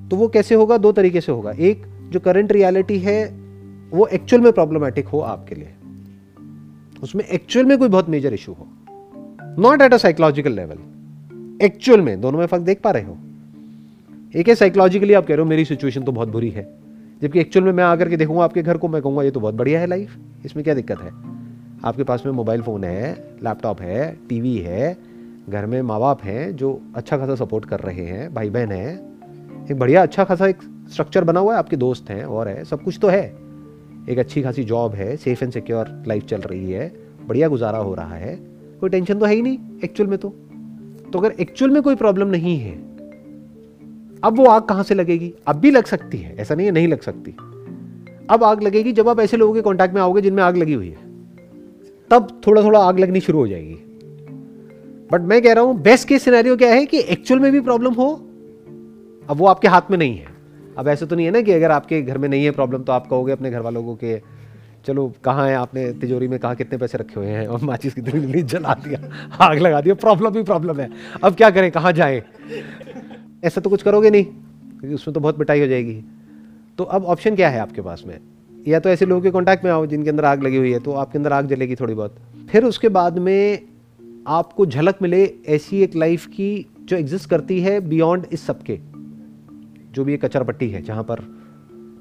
तो 0.08 0.16
वो 0.16 0.28
कैसे 0.28 0.54
होगा? 0.54 0.76
दो 0.76 0.92
तरीके 0.92 1.20
से 1.20 1.32
होगा। 1.32 1.50
एक, 1.50 1.86
जो 2.10 2.20
करंट 2.20 2.52
रियलिटी 2.52 2.98
है, 2.98 3.26
वो 3.90 4.06
एक्चुअल 4.06 4.42
में 4.42 4.52
प्रॉब्लमेटिक 4.52 5.08
हो 5.08 5.20
आपके 5.20 5.54
लिए। 5.54 5.74
उसमें 7.02 7.24
एक्चुअल 7.24 7.66
में 7.66 7.78
कोई 7.78 7.88
बहुत 7.88 8.08
मेजर 8.08 8.34
इशू 8.34 8.52
हो। 8.52 8.68
Not 9.58 9.82
at 9.82 9.94
a 9.94 9.96
psychological 9.96 10.52
level 10.52 10.78
actual 11.62 12.00
में, 12.00 12.20
दोनों 12.20 12.38
में 12.38 12.46
फ़र्क 12.46 12.62
देख 12.62 12.80
पा 12.80 12.90
रहे 12.90 13.02
हो? 13.02 13.18
एक 14.36 14.48
है 14.48 14.54
साइकोलॉजिकली 14.54 15.12
आप 15.12 15.26
कह 15.26 15.34
रहे 15.34 15.42
हो, 15.42 15.48
मेरी 15.48 15.64
सिचुएशन 15.64 16.02
तो 16.02 16.12
बहुत 16.12 16.28
बुरी 16.28 16.50
है। 16.50 16.78
जबकि 17.22 17.40
एक्चुअल 17.40 17.64
में 17.66 17.72
मैं 17.72 17.84
आकर 17.84 18.08
के 18.08 18.16
देखूँगा, 18.16 18.44
आपके 18.44 18.62
घर 18.62 18.76
को 18.76 18.88
मैं 18.88 19.02
कहूँगा, 19.02 19.22
ये 19.22 19.30
तो 19.30 19.40
बहुत 19.40 19.54
बढ़िया 19.54 19.80
है 19.80 19.86
लाइफ 19.86 20.16
इसमें 20.44 20.64
क्या 20.64 20.74
दिक्कत 20.74 21.00
है? 21.00 21.10
आपके 21.84 22.04
पास 22.04 22.22
में 22.26 22.32
मोबाइल 22.32 22.62
फ़ोन 22.62 22.84
है 22.84 23.12
लैपटॉप 23.44 23.80
है 23.80 24.18
टीवी 24.28 24.56
है, 24.58 24.96
घर 25.48 25.66
में 25.66 25.82
माँ 25.82 26.00
बाप 26.00 26.22
हैं 26.22 26.56
जो 26.56 26.82
अच्छा 26.96 27.18
खासा 27.18 27.34
सपोर्ट 27.34 27.64
कर 27.64 27.80
रहे 27.80 28.04
हैं 28.04 28.34
भाई 28.34 28.50
बहन 28.50 28.72
है। 28.72 28.94
एक 29.70 29.78
बढ़िया 29.78 30.02
अच्छा 30.02 30.24
खासा 30.24 30.46
एक 30.46 30.58
स्ट्रक्चर 30.90 31.24
बना 31.24 31.40
हुआ 31.40 31.52
है, 31.52 31.58
आपके 31.58 31.76
दोस्त 31.76 32.10
हैं, 32.10 32.24
और 32.24 32.48
है, 32.48 32.64
सब 32.64 32.82
कुछ 32.82 32.98
तो 33.02 33.08
है। 33.08 33.36
एक 34.08 34.18
अच्छी 34.18 34.42
खासी 34.42 34.64
जॉब 34.64 34.94
है 34.94 35.16
सेफ़ 35.16 35.44
एंड 35.44 35.52
सिक्योर 35.52 36.04
लाइफ 36.06 36.24
चल 36.24 36.40
रही 36.40 36.72
है, 36.72 36.92
बढ़िया 37.26 37.48
गुजारा 37.48 37.78
हो 37.78 37.94
रहा 37.94 38.14
है। 38.14 38.55
कोई 38.80 38.90
टेंशन 38.90 39.18
तो 39.18 39.26
है 39.26 39.34
ही 39.34 39.42
नहीं 39.42 39.58
एक्चुअल 39.84 40.10
में 40.10 40.18
तो। 40.18 40.28
तो 41.12 41.18
अगर 41.18 41.30
एक्चुअल 41.30 41.70
में 41.70 41.82
कोई 41.82 41.94
प्रॉब्लम 41.94 42.28
नहीं 42.28 42.58
है, 42.58 42.74
अब 44.24 44.34
वो 44.36 44.46
आग 44.46 44.62
कहाँ 44.62 44.82
से 44.82 44.94
लगेगी? 44.94 45.34
अब 45.46 45.56
भी 45.56 45.70
लग 45.70 45.84
सकती 45.84 46.18
है, 46.18 46.36
ऐसा 46.36 46.54
नहीं 46.54 46.66
है, 46.66 46.72
नहीं 46.72 46.88
लग 46.88 47.00
सकती। 47.00 47.36
अब 48.30 48.44
आग 48.44 48.62
लगेगी 48.62 48.92
जब 48.92 49.08
आप 49.08 49.20
ऐसे 49.20 49.36
लोगों 49.36 49.54
के 49.54 49.62
कांटेक्ट 49.62 49.94
में 49.94 50.02
आओगे 50.02 50.20
जिनमें 50.20 50.42
आग 50.42 50.56
लगी 50.56 50.72
हुई 50.72 50.88
है। 50.88 51.04
तब 52.10 52.40
थोड़ा 52.46 52.62
थोड़ा 52.62 52.80
आग 52.80 52.98
लगनी 52.98 53.20
शुरू 53.20 53.38
हो 53.38 53.48
जाएगी। 53.48 53.74
बट 55.12 55.20
मैं 55.20 55.42
कह 55.42 55.52
रहा 55.52 55.64
हूँ 55.64 55.80
बेस्ट 55.82 56.08
केस 56.08 56.22
सिनेरियो 56.22 56.56
क्या 56.56 56.70
है 56.70 56.86
कि 56.86 56.98
एक्चुअल 56.98 57.40
में 57.40 57.52
भी 57.52 57.60
प्रॉब्लम 57.60 57.92
हो, 57.92 58.12
अब 59.30 59.36
वो 59.36 59.46
आपके 59.46 59.68
हाथ 59.68 59.90
में 59.90 59.98
नहीं 59.98 60.16
है। 60.16 60.26
अब 60.78 60.88
ऐसे 60.88 61.06
तो 61.06 61.16
नहीं 61.16 61.26
है 61.26 61.32
ना 61.32 61.40
कि 61.40 61.52
अगर 61.52 61.70
आपके 61.70 62.02
घर 62.02 62.18
में 62.18 62.28
नहीं 62.28 62.44
है 62.44 62.50
प्रॉब्लम 62.50 62.82
तो 62.82 62.92
आप 62.92 63.06
कहोगे 63.06 63.32
अपने 63.32 63.50
घर 63.50 63.60
वालों 63.60 63.84
को 63.84 63.94
कि 63.94 64.14
चलो, 64.86 65.12
कहाँ 65.24 65.46
है 65.48 65.54
आपने 65.54 65.92
तिजोरी 65.92 66.28
में? 66.28 66.38
कहा 66.38 66.54
कितने 66.54 66.78
पैसे 66.78 66.98
रखे 66.98 67.20
हुए 67.20 67.26
हैं? 67.26 67.46
और 67.46 67.60
माचिस 67.60 67.94
कितनी 67.94 68.20
जल्दी 68.20 68.42
जला 68.42 68.74
दिया। 68.74 69.00
आग 69.40 69.58
लगा 69.58 69.80
दिया 69.80 69.94
प्रॉब्लम 69.94 70.36
ही 70.36 70.42
प्रॉब्लम 70.42 70.80
है। 70.80 70.88
अब 71.24 71.34
क्या 71.34 71.50
करें? 71.50 71.70
कहाँ 71.70 71.92
जाएँ? 71.92 72.22
ऐसा 73.44 73.60
तो 73.60 73.70
कुछ 73.70 73.82
करोगे 73.82 74.10
नहीं, 74.10 74.24
क्योंकि 74.24 74.94
उसमें 74.94 75.14
तो 75.14 75.20
बहुत 75.20 75.38
मिटाई 75.38 75.60
हो 75.60 75.66
जाएगी। 75.66 76.02
तो 76.78 76.84
अब 76.84 77.04
ऑप्शन 77.04 77.36
क्या 77.36 77.48
है 77.48 77.60
आपके 77.60 77.82
पास 77.82 78.02
में? 78.06 78.18
या 78.68 78.80
तो 78.80 78.88
ऐसे 78.88 79.06
लोगों 79.06 79.22
के 79.22 79.30
कॉन्टैक्ट 79.30 79.64
में 79.64 79.70
आओ 79.70 79.86
जिनके 79.86 80.10
अंदर 80.10 80.24
आग 80.24 80.42
लगी 80.42 80.56
हुई 80.56 80.72
है 80.72 80.78
तो 80.78 80.92
आपके 80.92 81.18
अंदर 81.18 81.32
आग 81.32 81.46
जलेगी 81.46 81.74
थोड़ी 81.74 81.94
बहुत। 81.94 82.16
फिर 82.50 82.64
उसके 82.64 82.88
बाद 82.88 83.18
में 83.18 83.62
आपको 84.28 84.66
झलक 84.66 84.98
मिले 85.02 85.24
ऐसी 85.48 85.82
एक 85.82 85.96
लाइफ 85.96 86.26
की 86.26 86.66
जो 86.80 86.96
एग्जिस्ट 86.96 87.30
करती 87.30 87.60
है 87.60 87.80
बियॉन्ड 87.80 88.26
इस 88.32 88.46
सबके 88.46 88.78
जो 89.92 90.04
भी 90.04 90.14
एक 90.14 90.24
कचरा 90.24 90.42
पट्टी 90.42 90.68
है, 90.70 90.82
जहाँ 90.82 91.02
पर 91.02 91.20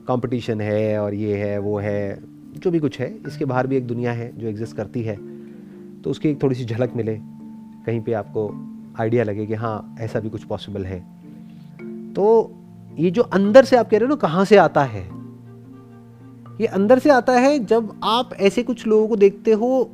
कंपटीशन 0.08 0.62
है 0.62 1.00
और 1.00 1.14
ये 1.14 1.38
है, 1.38 1.58
वो 1.58 1.78
है 1.80 2.35
जो 2.58 2.72
भी 2.72 2.80
कुछ 2.80 3.00
है, 3.00 3.14
इसके 3.28 3.46
बाहर 3.46 3.68
भी 3.68 3.78
एक 3.78 3.88
दुनिया 3.88 4.12
है 4.12 4.32
जो 4.38 4.48
एग्जिस्ट 4.48 4.76
करती 4.78 5.02
है। 5.02 5.16
तो 6.02 6.10
उसकी 6.10 6.30
एक 6.30 6.42
थोड़ी 6.44 6.56
सी 6.56 6.66
झलक 6.66 6.94
मिले, 6.96 7.16
कहीं 7.86 8.02
पे 8.02 8.14
आपको 8.14 8.50
आइडिया 9.00 9.24
लगे 9.24 9.46
कि 9.46 9.54
हाँ 9.54 9.96
ऐसा 10.00 10.20
भी 10.20 10.30
कुछ 10.30 10.44
पॉसिबल 10.44 10.86
है। 10.86 11.00
तो 12.14 12.54
ये 12.98 13.12
जो 13.12 13.22
अंदर 13.22 13.66
से 13.66 13.76
आप 13.76 13.90
कह 13.90 13.98
रहे 13.98 14.06
हो 14.06 14.10
ना, 14.10 14.16
कहाँ 14.16 14.46
से 14.46 14.58
आता 14.58 14.84
है? 14.84 15.04
ये 16.62 16.66
अंदर 16.66 17.00
से 17.00 17.10
आता 17.10 17.34
है 17.34 17.58
जब 17.60 17.92
आप 18.04 18.34
ऐसे 18.34 18.64
कुछ 18.64 18.86
लोगों 18.88 19.08
को 19.08 19.16
देखते 19.16 19.52
हो 19.52 19.90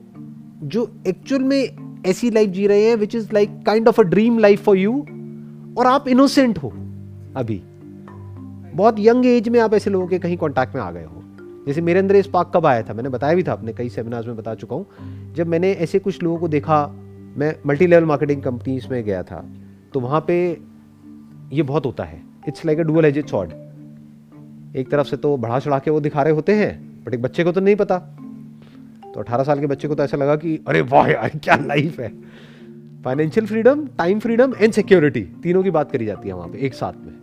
जो 0.63 0.91
एक्चुअल 1.07 1.43
में 1.43 2.01
ऐसी 2.05 2.29
लाइफ 2.31 2.49
जी 2.49 2.67
रहे 2.67 2.83
हैं 2.85 2.95
which 2.95 3.15
is 3.15 3.29
like 3.33 3.61
kind 3.65 3.87
of 3.87 4.01
a 4.01 4.03
dream 4.03 4.37
life 4.39 4.63
for 4.63 4.77
you 4.77 4.99
और 5.77 5.87
आप 5.87 6.07
इनोसेंट 6.07 6.57
हो 6.57 6.69
अभी। 7.35 7.61
बहुत 8.75 8.95
यंग 8.99 9.25
एज 9.25 9.49
में 9.49 9.59
आप 9.59 9.73
ऐसे 9.73 9.89
लोगों 9.89 10.07
के 10.07 10.19
कहीं 10.19 10.37
कांटेक्ट 10.37 10.75
में 10.75 10.81
आ 10.81 10.91
गए 10.91 11.03
हो। 11.03 11.20
जैसे 11.67 11.81
मेरे 11.81 11.99
अंदर 11.99 12.15
इस 12.15 12.27
पाक 12.27 12.51
कब 12.55 12.65
आया 12.65 12.83
था, 12.83 12.93
मैंने 12.93 13.09
बताया 13.09 13.35
भी 13.35 13.43
था 13.43 13.51
अपने, 13.51 13.73
कई 13.73 13.89
सेमिनार्स 13.89 14.27
में 14.27 14.35
बता 14.35 14.55
चुका 14.55 14.75
हूँ। 14.75 15.33
जब 15.33 15.47
मैंने 15.47 15.71
ऐसे 15.73 15.99
कुछ 15.99 16.21
लोगों 16.23 16.37
को 16.37 16.47
देखा, 16.47 16.85
मैं 17.37 17.55
मल्टी 17.65 17.87
लेवल 17.87 18.05
मार्केटिंग 18.05 18.41
कंपनीज़ 18.43 18.87
में 18.91 19.03
गया 19.03 19.23
था 19.23 19.43
तो 19.93 19.99
वहाँ 19.99 20.23
पे 20.27 20.35
ये 21.53 21.63
बहुत 21.63 21.85
होता 21.85 22.03
है। 22.03 22.21
It's 22.47 22.65
like 22.65 22.79
a 22.79 22.83
dual 22.83 23.05
edge 23.05 23.25
short 23.27 23.51
एक 24.75 24.89
तरफ़ 24.91 25.07
से 25.07 25.17
तो 25.17 25.37
बढ़ा 25.37 25.59
चढ़ा 25.59 25.79
के 25.79 25.91
वो 25.91 25.99
दिखा 25.99 26.23
रहे 26.23 26.33
होते 26.33 26.53
हैं 26.55 27.03
बट 27.05 27.13
एक 27.13 27.21
बच्चे 27.21 27.43
को 27.43 27.51
तो 27.51 27.61
नहीं 27.61 27.75
पता। 27.75 27.97
तो 29.13 29.19
18 29.19 29.43
साल 29.43 29.59
के 29.59 29.67
बच्चे 29.67 29.87
को 29.87 29.95
तो 29.95 30.03
ऐसा 30.03 30.17
लगा 30.17 30.35
कि, 30.35 30.59
अरे 30.67 30.81
वाह 30.81 31.07
यार, 31.07 31.31
क्या 31.43 31.55
लाइफ 31.55 31.99
है! 31.99 32.09
Financial 33.03 33.45
freedom 33.45 33.85
time 33.87 34.19
freedom 34.19 34.53
and 34.61 34.73
security 34.73 35.21
तीनों 35.21 35.63
की 35.63 35.69
बात 35.69 35.91
करी 35.91 36.05
जाती 36.05 36.29
है 36.29 36.35
वहाँ 36.35 36.49
पे, 36.49 36.57
एक 36.57 36.73
साथ 36.73 36.93
में। 36.93 37.20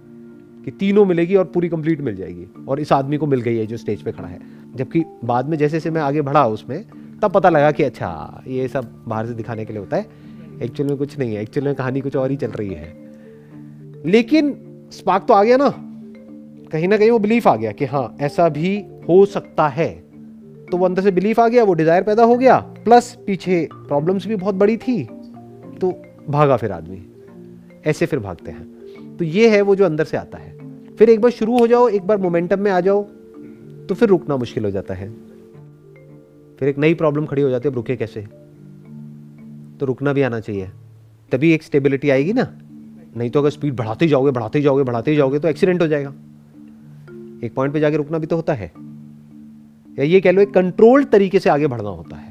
कि 0.69 0.77
तीनों 0.77 1.05
मिलेगी 1.05 1.35
और 1.35 1.45
पूरी 1.45 1.69
कंप्लीट 1.69 2.01
मिल 2.01 2.17
जाएगी। 2.17 2.47
और 2.69 2.81
इस 2.81 2.93
आदमी 2.93 3.17
को 3.17 3.27
मिल 3.27 3.41
गई 3.41 3.57
है 3.57 3.67
जो 3.67 3.77
स्टेज 3.77 4.03
पे 4.03 4.13
खड़ा 4.13 4.29
है। 4.29 4.39
जबकि 4.75 5.05
बाद 5.25 5.49
में 5.49 5.59
जैसे 5.59 5.77
जैसे 5.77 5.91
मैं 5.91 6.01
आगे 6.01 6.23
बढ़ा 6.23 6.47
उसमें, 6.47 6.85
तब 7.23 7.33
पता 7.33 7.49
लगा 7.49 7.71
कि 7.71 7.83
अच्छा 7.83 8.43
ये 8.49 8.69
सब 8.69 9.05
बाहर 9.09 9.27
से 9.27 9.35
दिखाने 9.35 9.65
के 9.65 9.73
लिए 9.73 9.81
होता 9.81 9.97
है। 9.97 10.07
एक्चुअल 10.63 10.89
में 10.89 10.99
कुछ 10.99 11.19
नहीं 11.19 11.35
है। 11.35 11.43
एक्चुअल 11.43 11.67
में 11.67 11.75
कहानी 11.75 12.01
कुछ 12.01 12.17
और 12.17 12.31
ही 12.31 12.37
चल 12.37 12.47
रही 12.47 12.69
है। 12.69 12.97
लेकिन 14.07 14.57
स्पार्क 14.93 15.25
तो 15.29 15.35
आ 15.35 15.45
गया 15.45 15.57
ना। 15.57 15.75
कहीं 16.73 16.89
ना 16.89 16.97
कहीं 16.97 17.11
वो 17.11 17.19
बिलीफ 17.19 17.49
आ 17.49 17.57
गया 17.57 17.73
कि 17.73 17.85
हाँ 17.85 18.17
ऐसा 18.21 18.49
भी 18.49 18.85
हो 19.09 19.27
सकता 19.27 19.69
है। 19.69 19.91
तो 20.71 20.77
वो 20.77 20.85
अंदर 20.85 21.03
से 21.03 21.11
बिलीफ 21.11 21.41
आ 21.41 21.49
गया, 21.49 21.65
वो 21.65 21.75
डिज़ायर 21.75 22.03
पैदा 22.03 22.25
हो 22.25 22.37
गया। 22.37 22.59
प्लस 22.59 23.19
पीछे 23.27 23.69
प्रॉब्लम्स 23.73 24.27
भी 24.27 24.37
बहुत 24.37 24.55
बड़ी 24.55 24.77
थी। 24.77 25.05
तो 25.81 26.03
भागा 26.31 26.57
फिर 26.57 26.73
आदमी। 26.73 27.07
ऐसे 27.87 28.07
फिर 28.07 28.19
भागते 28.19 28.51
हैं। 28.51 29.17
तो 29.17 29.25
ये 29.25 29.49
है 29.49 29.63
वो 29.63 29.77
जो 29.77 29.85
अंदर 29.85 30.05
से 30.05 30.17
आता 30.17 30.39
है। 30.39 30.58
फिर 30.99 31.11
एक 31.11 31.21
बार 31.21 31.31
शुरू 31.31 31.59
हो 31.59 31.67
जाओ, 31.67 31.89
एक 31.89 32.03
बार 32.03 32.19
मोमेंटम 32.19 32.61
में 32.61 32.71
आ 32.71 32.81
जाओ 32.81 33.03
तो 33.89 33.95
फिर 33.95 34.09
रुकना 34.09 34.37
मुश्किल 34.37 34.65
हो 34.65 34.71
जाता 34.71 34.95
है। 34.95 35.09
फिर 36.59 36.69
एक 36.69 36.79
नई 36.79 36.95
प्रॉब्लम 36.95 37.27
खड़ी 37.27 37.43
हो 37.43 37.51
जाती 37.51 37.69
है, 37.69 37.71
अब 37.71 37.77
रुके 37.77 37.97
कैसे? 37.97 38.23
तो 39.81 39.87
रुकना 39.87 40.13
भी 40.13 40.23
आना 40.23 40.41
चाहिए। 40.41 40.71
तभी 41.33 41.53
एक 41.53 41.63
स्टेबिलिटी 41.63 42.11
आएगी 42.11 42.33
ना। 42.33 42.47
नहीं 43.17 43.31
तो 43.31 43.41
अगर 43.41 43.51
स्पीड 43.51 43.77
बढ़ाते 43.77 44.09
जाओगे 44.09 44.31
बढ़ाते 44.31 44.63
जाओगे 44.63 44.83
बढ़ाते 44.83 45.15
जाओगे 45.17 45.39
तो 45.39 45.49
एक्सीडेंट 45.49 45.83
हो 45.83 45.87
जाएगा। 45.87 46.11
एक 47.45 47.53
पॉइंट 47.57 47.73
पे 47.73 47.81
जाके 47.81 47.97
रुकना 47.97 48.19
भी 48.19 48.27
तो 48.27 48.37
होता 48.37 48.55
है। 48.55 48.73
या 49.99 50.03
ये 50.03 50.21
कह 50.21 50.31
लो, 50.31 50.43
एक 50.43 50.51
कंट्रोल्ड 50.51 51.09
तरीके 51.09 51.41
से 51.41 51.51
आगे 51.51 51.67
बढ़ना 51.67 51.89
होता 51.89 52.17
है। 52.17 52.28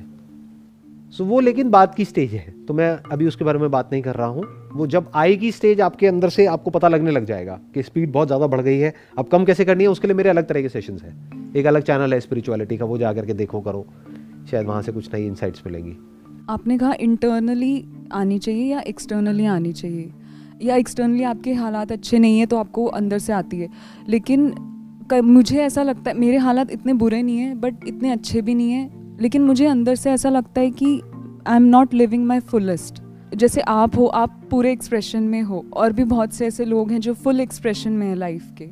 सो 1.17 1.25
वो 1.25 1.39
लेकिन 1.39 1.69
बाद 1.69 1.93
की 1.95 2.05
स्टेज 2.05 2.33
है। 2.33 2.53
तो 2.65 2.73
मैं 2.73 2.89
अभी 3.11 3.27
उसके 3.27 3.45
बारे 3.45 3.59
में 3.59 3.69
बात 3.71 3.89
नहीं 3.91 4.01
कर 4.01 4.15
रहा 4.15 4.27
हूँ। 4.27 4.43
वो 4.73 4.87
जब 4.87 5.11
आएगी 5.15 5.51
स्टेज 5.51 5.81
आपके 5.81 6.07
अंदर 6.07 6.29
से 6.29 6.45
आपको 6.45 6.71
पता 6.71 6.87
लगने 6.87 7.11
लग 7.11 7.25
जाएगा 7.25 7.59
कि 7.73 7.83
स्पीड 7.83 8.11
बहुत 8.11 8.27
ज़्यादा 8.27 8.47
बढ़ 8.47 8.61
गई 8.61 8.77
है। 8.77 8.93
अब 9.17 9.27
कम 9.27 9.45
कैसे 9.45 9.65
करनी 9.65 9.83
है, 9.83 9.89
उसके 9.89 10.07
लिए 10.07 10.15
मेरे 10.15 10.29
अलग 10.29 10.47
तरह 10.47 10.61
के 10.61 10.69
सेशंस 10.69 11.03
है। 11.03 11.15
एक 11.55 11.65
अलग 11.65 11.83
चैनल 11.83 12.13
है 12.13 12.19
स्पिरिचुअलिटी 12.19 12.77
का, 12.77 12.85
वो 12.85 12.97
जा 12.97 13.13
करके 13.13 13.33
देखो 13.33 13.61
करो। 13.61 13.85
शायद 14.51 14.65
वहाँ 14.65 14.81
से 14.81 14.91
कुछ 14.91 15.13
नई 15.13 15.25
इंसाइट्स 15.25 15.63
मिलेंगी। 15.65 15.95
आपने 16.49 16.77
कहा 16.77 16.93
इंटरनली 16.99 17.83
आनी 18.13 18.37
चाहिए 18.39 18.65
या 18.65 18.79
एक्सटर्नली 18.87 19.45
आनी 19.47 19.73
चाहिए? 19.73 20.11
या 20.61 20.75
एक्सटर्नली 20.75 21.23
आपके 21.23 21.53
हालात 21.53 21.91
अच्छे 21.91 22.19
नहीं 22.19 22.39
है 22.39 22.45
तो 22.45 22.57
आपको 22.57 22.85
अंदर 22.95 23.19
से 23.19 23.33
आती 23.33 23.57
है। 23.57 23.69
लेकिन 24.09 24.53
मुझे 25.13 25.59
ऐसा 25.61 25.83
लगता 25.83 26.11
है, 26.11 26.17
मेरे 26.17 26.37
हालात 26.37 26.71
इतने 26.71 26.93
बुरे 26.95 27.21
नहीं 27.21 27.37
हैं 27.37 27.59
बट 27.61 27.87
इतने 27.87 28.11
अच्छे 28.11 28.41
भी 28.41 28.55
नहीं 28.55 28.71
हैं 28.71 29.06
लेकिन 29.21 29.41
मुझे 29.41 29.65
अंदर 29.65 29.95
से 29.95 30.11
ऐसा 30.11 30.29
लगता 30.29 30.61
है 30.61 30.71
कि 30.71 31.01
I 31.47 31.55
am 31.55 31.63
not 31.63 31.93
living 31.93 32.25
my 32.25 32.39
fullest 32.39 33.01
जैसे 33.35 33.61
आप 33.61 33.97
हो 33.97 34.05
आप 34.05 34.41
पूरे 34.51 34.71
एक्सप्रेशन 34.71 35.23
में 35.23 35.41
हो 35.41 35.65
और 35.73 35.93
भी 35.93 36.03
बहुत 36.03 36.33
से 36.33 36.47
ऐसे 36.47 36.65
लोग 36.65 36.91
हैं 36.91 36.99
जो 36.99 37.13
फुल 37.13 37.39
एक्सप्रेशन 37.39 37.91
में 37.91 38.07
है 38.07 38.15
लाइफ 38.15 38.51
के। 38.57 38.69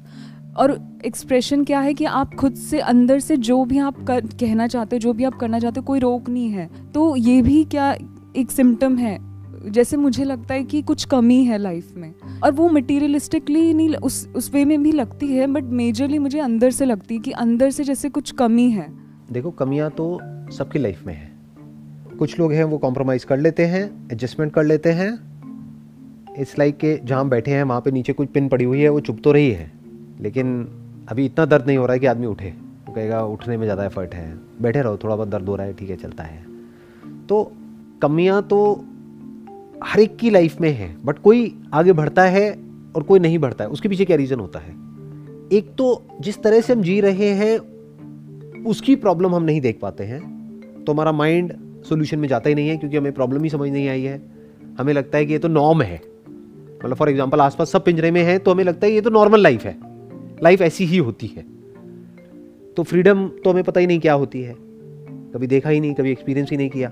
और 0.58 1.00
एक्सप्रेशन 1.06 1.64
क्या 1.64 1.80
है 1.80 1.94
कि 1.94 2.06
आप 2.06 2.36
खुद 2.36 2.56
से 2.56 2.80
अंदर 2.80 3.20
से 3.20 3.38
जो 3.38 3.66
भी 3.66 3.78
आप 3.78 4.04
कर, 4.04 4.22
कहना 4.22 4.68
चाहते 4.68 4.96
हो 4.96 5.00
जो 5.00 5.14
भी 5.14 5.24
आप 5.24 5.36
करना 5.36 5.60
चाहते 5.60 5.80
हो 5.80 5.86
कोई 5.86 6.00
रोक 6.00 6.30
नहीं 6.30 6.50
है। 6.50 6.70
तो 6.94 7.16
ये 7.16 7.42
भी 7.42 7.64
क्या 7.64 7.98
एक 8.36 8.52
सिम्टम 8.52 8.98
है? 8.98 9.36
जैसे 9.72 9.98
मुझे 9.98 10.24
लगता 10.24 10.54
है 10.54 10.64
कि 10.64 10.82
कुछ 10.82 11.06
कमी 11.06 11.44
है 11.44 11.58
लाइफ 11.58 11.94
में। 11.96 12.14
और 12.44 12.52
वो 12.52 12.70
मटीरियलिस्टिकली 12.70 13.74
नहीं 13.74 13.96
उस 13.96 14.30
उस 14.36 14.54
वे 14.54 14.66
में 14.66 14.84
भी 14.84 14.92
लगती 14.92 15.28
है 15.28 15.48
बट 15.48 15.64
मेजरली 15.64 16.20
मुझे 16.20 16.40
अंदर 16.40 16.72
से 16.72 16.86
लगती 16.86 17.16
है 17.16 17.22
कि 17.22 17.32
अंदर 17.32 17.70
से 17.70 17.84
जैसे 17.84 18.10
कुछ 18.10 18.32
कमी 18.32 18.70
है। 18.70 18.94
देखो 19.32 19.52
कमियाँ 19.52 19.90
तो 19.90 20.20
सबकी 20.52 20.80
लाइफ 20.80 21.06
में 21.08 21.14
है। 21.14 21.32
कुछ 22.18 22.40
लोग 22.40 22.54
हैं, 22.54 22.64
वो 22.64 22.78
कॉम्प्रोमाइज 22.78 23.24
कर 23.24 23.38
लेते 23.38 23.66
हैं 23.66 24.10
एडजस्टमेंट 24.12 24.54
कर 24.54 24.64
लेते 24.64 24.92
हैं। 24.92 25.36
इस 26.40 26.60
लाइक 26.60 26.78
के 26.78 27.00
जहाँ 27.04 27.30
बैठे 27.30 27.52
हैं, 27.52 27.64
वहाँ 27.64 27.82
पे 27.82 27.92
नीचे 27.92 28.14
कुछ 28.14 28.30
पिन 28.30 28.48
पड़ी 28.48 28.66
हुई 28.66 28.82
है, 28.82 28.90
वो 28.90 29.00
चुप 29.00 29.22
तो 29.24 29.32
रही 29.32 29.52
है। 29.52 29.72
लेकिन 30.22 30.68
अभी 31.10 31.26
इतना 31.26 31.46
दर्द 31.46 31.68
नहीं 31.68 31.78
हो 31.78 31.86
रहा 31.86 31.94
है 31.94 32.00
कि 32.00 32.06
आदमी 32.06 32.28
उठे। 32.28 32.54
वो 32.88 32.94
कहेगा, 32.94 33.24
उठने 33.24 33.58
में 33.58 33.66
ज़्यादा 33.66 33.86
एफर्ट 33.86 34.16
है। 34.16 34.40
बैठे 34.62 34.82
रहो, 34.82 34.98
थोड़ा 34.98 35.16
बहुत 35.16 35.30
दर्द 35.30 35.46
हो 35.46 35.56
रहा 35.56 35.68
है, 35.68 35.74
ठीक 35.74 35.90
है, 35.90 35.96
चलता 35.96 36.24
है। 36.24 36.46
तो 37.30 37.52
कमियाँ 38.02 38.44
तो 38.44 38.86
हर 39.84 40.00
एक 40.00 40.18
की 40.18 40.30
लाइफ 40.30 40.62
में 40.62 40.72
है 40.72 40.96
बट 41.06 41.20
कोई 41.20 41.62
आगे 41.74 41.94
बढ़ता 41.94 42.24
है 42.24 42.60
और 42.96 43.04
कोई 43.04 43.20
नहीं 43.20 43.40
बढ़ता 43.40 43.64
है। 43.64 43.70
उसके 43.70 43.90
पीछे 43.90 44.06
क्या 44.06 44.18
रीज़न 44.18 44.40
होता 44.40 44.60
है? 44.60 44.72
एक 45.54 45.76
तो 45.78 46.04
जिस 46.22 46.44
तरह 46.44 46.62
से 46.62 46.74
हम 46.74 46.82
जी 46.82 47.02
रहे 47.02 47.30
हैं, 47.30 47.58
उसकी 48.64 48.96
प्रॉब्लम 48.96 49.36
हम 49.36 49.44
नहीं 49.44 49.62
देख 49.62 49.80
पाते 49.82 50.04
हैं। 50.04 50.35
तो 50.86 50.92
हमारा 50.92 51.12
माइंड 51.12 51.54
सोल्यूशन 51.84 52.20
में 52.20 52.28
जाता 52.28 52.50
ही 52.50 52.56
नहीं 52.56 52.70
है, 52.70 52.78
क्योंकि 52.78 52.98
हमें 52.98 53.14
प्रॉब्लम 53.14 53.44
ही 53.44 53.50
समझ 53.50 53.70
नहीं 53.70 53.88
आई 53.90 54.04
है। 54.04 54.22
हमें 54.80 54.94
लगता 54.94 55.18
है 55.18 55.26
कि 55.26 55.34
ये 55.34 55.40
तो 55.40 55.48
नॉर्म 55.48 55.82
है। 55.82 55.96
मतलब 55.96 56.96
फॉर 56.96 57.10
एग्ज़ाम्पल 57.10 57.42
आसपास 57.42 57.72
सब 57.72 57.84
पिंजरे 57.86 58.12
में 58.12 58.22
है 58.24 58.38
तो 58.40 58.52
हमें 58.52 58.64
लगता 58.64 58.88
है 58.88 58.94
ये 58.94 59.02
तो 59.02 59.10
नॉर्मल 59.10 59.42
लाइफ 59.42 59.64
है। 59.64 59.78
लाइफ 60.44 60.62
ऐसी 60.62 60.86
ही 60.86 60.98
होती 61.00 61.28
है। 61.28 61.46
तो 62.78 62.84
फ्रीडम 62.84 63.28
तो 63.44 63.52
हमें 63.52 63.64
पता 63.64 63.80
ही 63.80 63.88
नहीं 63.88 64.00
क्या 64.00 64.14
होती 64.14 64.42
है। 64.42 64.56
कभी 65.34 65.48
देखा 65.48 65.70
ही 65.70 65.80
नहीं, 65.80 65.94
कभी 65.94 66.12
एक्सपीरियंस 66.12 66.52
ही 66.52 66.58
नहीं 66.58 66.70
किया। 66.70 66.92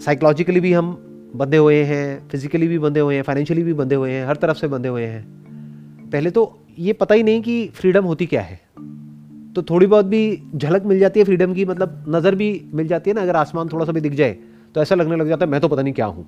साइकोलॉजिकली 0.00 0.60
भी 0.60 0.72
हम 0.72 0.96
बंधे 1.36 1.56
हुए 1.56 1.82
हैं 1.84 2.28
फिजिकली 2.28 2.68
भी 2.68 2.78
बंधे 2.78 3.00
हुए 3.00 3.14
हैं 3.14 3.22
फाइनेंशियली 3.22 3.62
भी 3.62 3.72
बंधे 3.72 3.94
हुए 3.94 4.10
हैं, 4.10 4.26
हर 4.26 4.36
तरफ़ 4.36 4.56
से 4.56 4.68
बंधे 4.68 4.88
हुए 4.88 5.04
हैं। 5.04 5.22
पहले 6.12 6.30
तो 6.30 6.52
ये 6.78 6.92
पता 6.92 7.14
ही 7.14 7.22
नहीं 7.22 7.42
कि 7.42 7.68
फ्रीडम 7.74 8.04
होती 8.04 8.26
क्या 8.26 8.42
है। 8.42 8.60
तो 9.56 9.62
थोड़ी 9.62 9.86
बहुत 9.86 10.06
भी 10.06 10.20
झलक 10.54 10.84
मिल 10.86 10.98
जाती 10.98 11.20
है 11.20 11.24
फ्रीडम 11.24 11.54
की 11.54 11.64
मतलब 11.64 12.04
नज़र 12.08 12.34
भी 12.34 12.50
मिल 12.74 12.88
जाती 12.88 13.10
है 13.10 13.14
ना, 13.14 13.22
अगर 13.22 13.36
आसमान 13.36 13.68
थोड़ा 13.68 13.84
सा 13.84 13.92
भी 13.92 14.00
दिख 14.00 14.12
जाए 14.14 14.36
तो 14.74 14.82
ऐसा 14.82 14.94
लगने 14.94 15.16
लग 15.16 15.28
जाता 15.28 15.44
है, 15.44 15.50
मैं 15.50 15.60
तो 15.60 15.68
पता 15.68 15.82
नहीं 15.82 15.94
क्या 15.94 16.06
हूँ। 16.06 16.26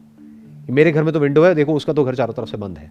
मेरे 0.70 0.92
घर 0.92 1.02
में 1.02 1.12
तो 1.12 1.20
विंडो 1.20 1.42
है, 1.44 1.54
देखो, 1.54 1.74
उसका 1.74 1.92
तो 1.92 2.04
घर 2.04 2.14
चारों 2.14 2.34
तरफ़ 2.34 2.48
से 2.48 2.56
बंद 2.56 2.78
है। 2.78 2.90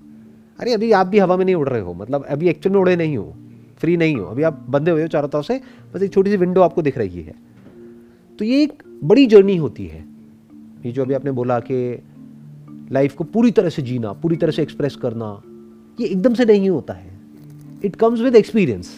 अरे, 0.59 0.73
अभी 0.73 0.91
आप 0.91 1.07
भी 1.07 1.19
हवा 1.19 1.37
में 1.37 1.45
नहीं 1.45 1.55
उड़ 1.55 1.67
रहे 1.69 1.81
हो 1.81 1.93
मतलब 1.93 2.25
अभी 2.25 2.49
एक्चुअल 2.49 2.73
में 2.73 2.79
उड़े 2.81 2.95
नहीं 2.95 3.17
हो 3.17 3.33
फ्री 3.81 3.95
नहीं 3.97 4.15
हो, 4.15 4.25
अभी 4.25 4.43
आप 4.43 4.65
बंधे 4.69 4.91
हुए 4.91 5.01
हो 5.01 5.07
चारों 5.07 5.29
तरफ़ 5.29 5.45
से, 5.45 5.61
बस 5.93 6.01
एक 6.03 6.13
छोटी 6.13 6.31
सी 6.31 6.37
विंडो 6.37 6.61
आपको 6.61 6.81
दिख 6.81 6.97
रही 6.97 7.21
है। 7.21 7.35
तो 8.39 8.45
ये 8.45 8.61
एक 8.63 8.83
बड़ी 9.03 9.25
जर्नी 9.27 9.55
होती 9.57 9.85
है। 9.87 10.03
ये 10.85 10.91
जो 10.91 11.01
अभी 11.01 11.13
आपने 11.13 11.31
बोला 11.31 11.59
कि 11.61 12.03
लाइफ 12.91 13.15
को 13.15 13.23
पूरी 13.23 13.51
तरह 13.51 13.69
से 13.69 13.81
जीना, 13.81 14.11
पूरी 14.13 14.35
तरह 14.35 14.51
से 14.51 14.61
एक्सप्रेस 14.61 14.95
करना, 14.95 15.41
ये 15.99 16.07
एकदम 16.07 16.33
से 16.33 16.45
नहीं 16.45 16.69
होता 16.69 16.93
है। 16.93 17.17
इट 17.83 17.95
कम्स 17.95 18.19
विद 18.19 18.35
एक्सपीरियंस 18.35 18.97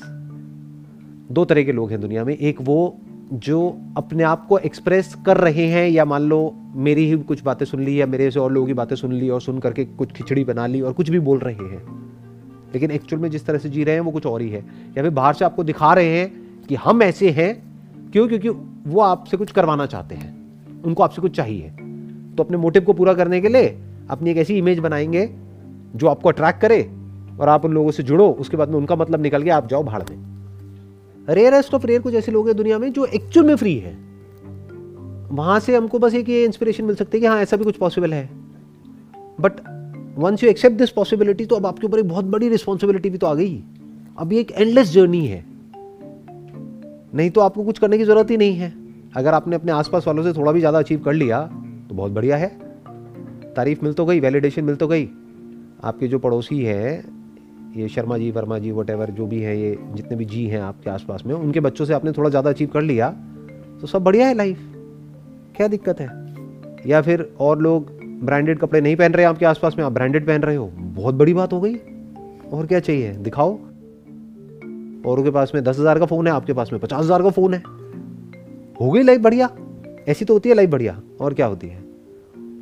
दो 1.32 1.46
तरह 1.46 1.64
के 1.64 1.72
लोग 1.72 1.92
हैं 1.92 2.02
दुनिया 2.02 2.26
में। 2.26 2.38
एक 2.38 2.58
वो 2.62 2.98
जो 3.34 3.78
अपने 3.98 4.24
आप 4.24 4.48
को 4.48 4.58
एक्सप्रेस 4.58 5.16
कर 5.26 5.38
रहे 5.38 5.66
हैं, 5.66 5.90
या 5.90 6.06
मान 6.06 6.22
लो 6.22 6.56
मेरी 6.76 7.12
ही 7.12 7.18
कुछ 7.18 7.44
बातें 7.44 7.66
सुन 7.66 7.84
ली, 7.84 8.02
या 8.02 8.06
मेरे 8.06 8.32
से 8.32 8.40
और 8.40 8.52
लोगों 8.52 8.68
की 8.68 8.74
बातें 8.74 8.96
सुन 8.96 9.14
ली, 9.14 9.30
और 9.30 9.42
सुन 9.42 9.60
करके 9.60 9.86
कुछ 9.86 10.12
खिचड़ी 10.12 10.44
बना 10.44 10.68
ली, 10.68 10.82
और 10.82 10.94
कुछ 10.94 11.10
भी 11.10 11.20
बोल 11.20 11.40
रहे 11.40 11.54
हैं। 11.54 12.12
लेकिन 12.74 12.92
एक्चुअल 12.92 13.22
में 13.22 13.30
जिस 13.30 13.46
तरह 13.46 13.58
से 13.58 13.70
जी 13.70 13.84
रहे 13.84 13.94
हैं, 13.94 14.02
वो 14.02 14.12
कुछ 14.12 14.26
और 14.26 14.42
ही 14.42 14.50
है। 14.50 14.60
या 14.98 15.04
फिर 15.04 15.10
बाहर 15.10 15.34
से 15.34 15.46
आपको 15.46 15.64
दिखा 15.64 15.94
रहे 15.94 16.20
हैं 16.20 16.34
कि 16.70 16.76
हम 16.76 17.04
ऐसे 17.04 17.30
हैं, 17.30 17.64
क्यों? 18.12 18.28
क्योंकि 18.28 18.50
वो 18.90 19.02
आपसे 19.02 19.38
कुछ 19.38 19.52
करवाना 19.52 19.86
चाहते 19.86 20.16
हैं। 20.16 20.36
उनको 20.84 21.04
आपसे 21.04 21.22
कुछ 21.22 21.36
चाहिए। 21.36 21.70
तो 22.38 22.44
अपने 22.44 22.58
मोटिव 22.58 22.82
को 22.82 22.94
पूरा 22.94 23.14
करने 23.14 23.42
के 23.42 23.50
लिए 23.50 23.80
अपनी 24.10 24.32
एक 24.32 24.38
ऐसी 24.38 24.58
इमेज 24.58 24.80
बनाएँगे, 24.80 25.30
जो 25.96 26.08
आपको 26.08 26.30
अट्रैक्ट 26.30 26.62
करे, 26.62 26.92
और 27.40 27.50
आप 27.50 27.66
उन 27.66 27.72
लोगों 27.72 27.92
से 27.92 28.04
जुड़ो। 28.04 28.30
उसके 28.30 28.58
बाद 28.58 28.70
में 28.70 28.76
उनका 28.76 28.96
मतलब 28.96 29.22
निकल 29.22 29.42
गया 29.42 29.58
आप 29.58 29.70
जाओ 29.70 29.84
भाड़ 29.84 30.04
में। 30.10 30.31
रेयरेस्ट 31.30 31.74
ऑफ़ 31.74 31.86
रेयर 31.86 32.02
कुछ 32.02 32.14
ऐसे 32.14 32.32
लोग 32.32 32.48
हैं 32.48 32.56
दुनिया 32.58 32.78
में 32.80 32.92
जो 32.94 33.06
एक्चुअल 33.06 33.46
में 33.48 33.56
फ्री 33.56 33.76
है। 33.78 33.94
वहाँ 35.32 35.60
से 35.60 35.76
हमको 35.76 36.00
बस 36.00 36.14
एक 36.14 36.30
ये 36.30 36.44
इंस्पिरेशन 36.46 36.86
मिल 36.86 36.96
सकती 36.96 37.18
है 37.18 37.22
कि 37.22 37.28
हाँ 37.28 37.42
ऐसा 37.42 37.58
भी 37.58 37.64
कुछ 37.64 37.78
पॉसिबल 37.78 38.14
है। 38.14 38.30
But 39.42 39.60
once 40.18 40.44
you 40.44 40.50
accept 40.50 40.78
this 40.78 40.90
possibility 40.90 41.46
तो 41.46 41.56
अब 41.56 41.66
आपके 41.66 41.88
ऊपर 41.88 42.00
एक 42.00 42.08
बहुत 42.08 42.26
बड़ी 42.26 42.50
रिस्पॉन्सिबिलिटी 42.50 43.10
भी 43.10 43.18
तो 43.18 43.28
आ 43.28 43.34
गई। 43.34 43.64
अब 44.18 44.34
ये 44.34 44.40
एक 44.40 44.52
एंडलेस 44.52 44.92
जर्नी 44.92 45.26
है। 45.26 45.44
नहीं 47.16 47.30
तो 47.30 47.42
आपको 47.42 47.64
कुछ 47.64 47.80
करने 47.80 47.98
की 47.98 48.04
ज़रूरत 48.04 48.32
ही 48.32 48.38
नहीं 48.38 48.56
है। 48.56 48.74
अगर 49.16 49.34
आपने 49.34 49.56
अपने 49.56 49.72
आसपास 49.72 50.08
वालों 50.08 50.24
से 50.24 50.34
थोड़ा 50.34 50.52
भी 50.52 50.60
ज़्यादा 50.60 50.80
अचीव 50.80 51.00
कर 51.00 51.14
लिया 51.14 51.42
तो 51.90 51.96
बहुत 51.96 52.12
बढ़िया 52.12 52.38
है। 52.38 52.48
तारीफ़ 53.56 53.84
मिल 53.84 53.94
तो 53.94 54.06
गई 54.06 54.20
वैलिडेशन 54.20 54.64
मिल 54.64 54.76
तो 54.76 54.88
गई। 54.88 55.10
आपके 55.84 56.08
जो 56.08 56.20
पड़ोसी 56.20 56.60
है 56.60 57.04
ये 57.72 57.88
शर्मा 57.90 58.18
जी, 58.18 58.30
वर्मा 58.32 58.58
जी 58.60 58.72
वट 58.72 59.10
जो 59.12 59.26
भी 59.26 59.40
हैं 59.42 59.56
ये, 59.56 59.78
जितने 59.94 60.18
भी 60.18 60.26
जी 60.26 60.46
हैं 60.48 60.62
आपके 60.62 60.90
आसपास 60.90 61.24
में, 61.26 61.34
उनके 61.36 61.60
बच्चों 61.60 61.86
से 61.86 61.94
आपने 61.94 62.12
थोड़ा 62.12 62.30
ज़्यादा 62.30 62.50
अचीव 62.50 62.70
कर 62.70 62.82
लिया 62.82 63.10
तो 63.82 63.88
सब 63.88 64.04
बढ़िया 64.04 64.28
है 64.28 64.34
लाइफ 64.34 64.60
क्या 65.56 65.68
दिक्कत 65.68 66.00
है? 66.00 66.08
या 66.88 67.02
फिर 67.02 67.22
और 67.40 67.62
लोग 67.62 67.90
ब्रांडेड 68.22 68.60
कपड़े 68.60 68.82
नहीं 68.82 68.96
पहन 68.96 69.14
रहे 69.14 69.26
आपके 69.26 69.46
आसपास 69.46 69.76
में, 69.78 69.84
आप 69.86 69.92
ब्रांडेड 69.92 70.26
पहन 70.28 70.42
रहे 70.42 70.56
हो? 70.56 70.66
बहुत 70.78 71.16
बड़ी 71.16 71.34
बात 71.34 71.54
हो 71.54 71.60
गई। 71.62 71.76
और 72.52 72.66
क्या 72.66 72.80
चाहिए? 72.80 73.12
दिखाओ। 73.14 73.54
और 75.06 75.20
उनके 75.20 75.32
पास 75.32 75.52
में 75.56 75.64
दस 75.64 75.80
हज़ार 75.80 76.00
का 76.00 76.06
फ़ोन 76.06 76.28
है, 76.28 76.34
आपके 76.34 76.54
पास 76.54 76.72
में 76.74 76.82
पचास 76.82 77.04
हज़ार 77.04 77.22
का 77.24 77.30
फ़ोन 77.30 77.54
है। 77.54 77.62
हो 78.82 78.92
गई 78.92 79.04
लाइफ 79.04 79.22
बढ़िया। 79.22 79.50
ऐसी 80.08 80.26
तो 80.26 80.34
होती 80.34 80.50
है 80.50 80.56
लाइफ 80.56 80.70
बढ़िया। 80.70 81.00
और 81.22 81.34
क्या 81.34 81.46
होती 81.46 81.68
है? 81.68 81.84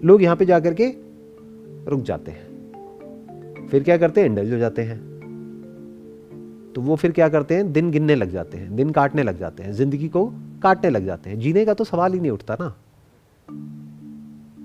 लोग 0.05 0.23
यहाँ 0.23 0.35
पे 0.35 0.45
जाकर 0.45 0.73
के 0.73 0.87
रुक 1.87 2.01
जाते 2.01 2.31
हैं। 2.31 2.48
फिर 3.71 3.83
क्या 3.83 3.97
करते 3.97 4.21
हैं? 4.21 4.27
इंडल्ज 4.27 4.53
हो 4.53 4.57
जाते 4.57 4.81
हैं। 4.81 4.97
तो 6.75 6.81
वो 6.81 6.95
फिर 6.95 7.11
क्या 7.11 7.29
करते 7.29 7.55
हैं? 7.55 7.71
दिन 7.73 7.91
गिनने 7.91 8.15
लग 8.15 8.31
जाते 8.31 8.57
हैं, 8.57 8.75
दिन 8.75 8.89
काटने 8.89 9.23
लग 9.23 9.37
जाते 9.39 9.63
हैं, 9.63 9.71
ज़िंदगी 9.73 10.07
को 10.07 10.25
काटने 10.63 10.89
लग 10.89 11.05
जाते 11.05 11.29
हैं। 11.29 11.39
जीने 11.39 11.65
का 11.65 11.73
तो 11.73 11.83
सवाल 11.83 12.13
ही 12.13 12.19
नहीं 12.19 12.31
उठता 12.31 12.57
ना। 12.59 12.75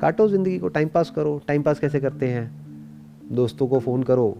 काटो 0.01 0.29
ज़िंदगी 0.29 0.59
को 0.59 0.69
टाइम 0.69 0.89
पास 0.89 1.11
करो। 1.11 1.41
टाइम 1.47 1.63
पास 1.63 1.79
कैसे 1.81 2.01
करते 2.01 2.29
हैं? 2.29 2.51
दोस्तों 3.33 3.67
को 3.67 3.79
फ़ोन 3.81 4.03
करो, 4.03 4.37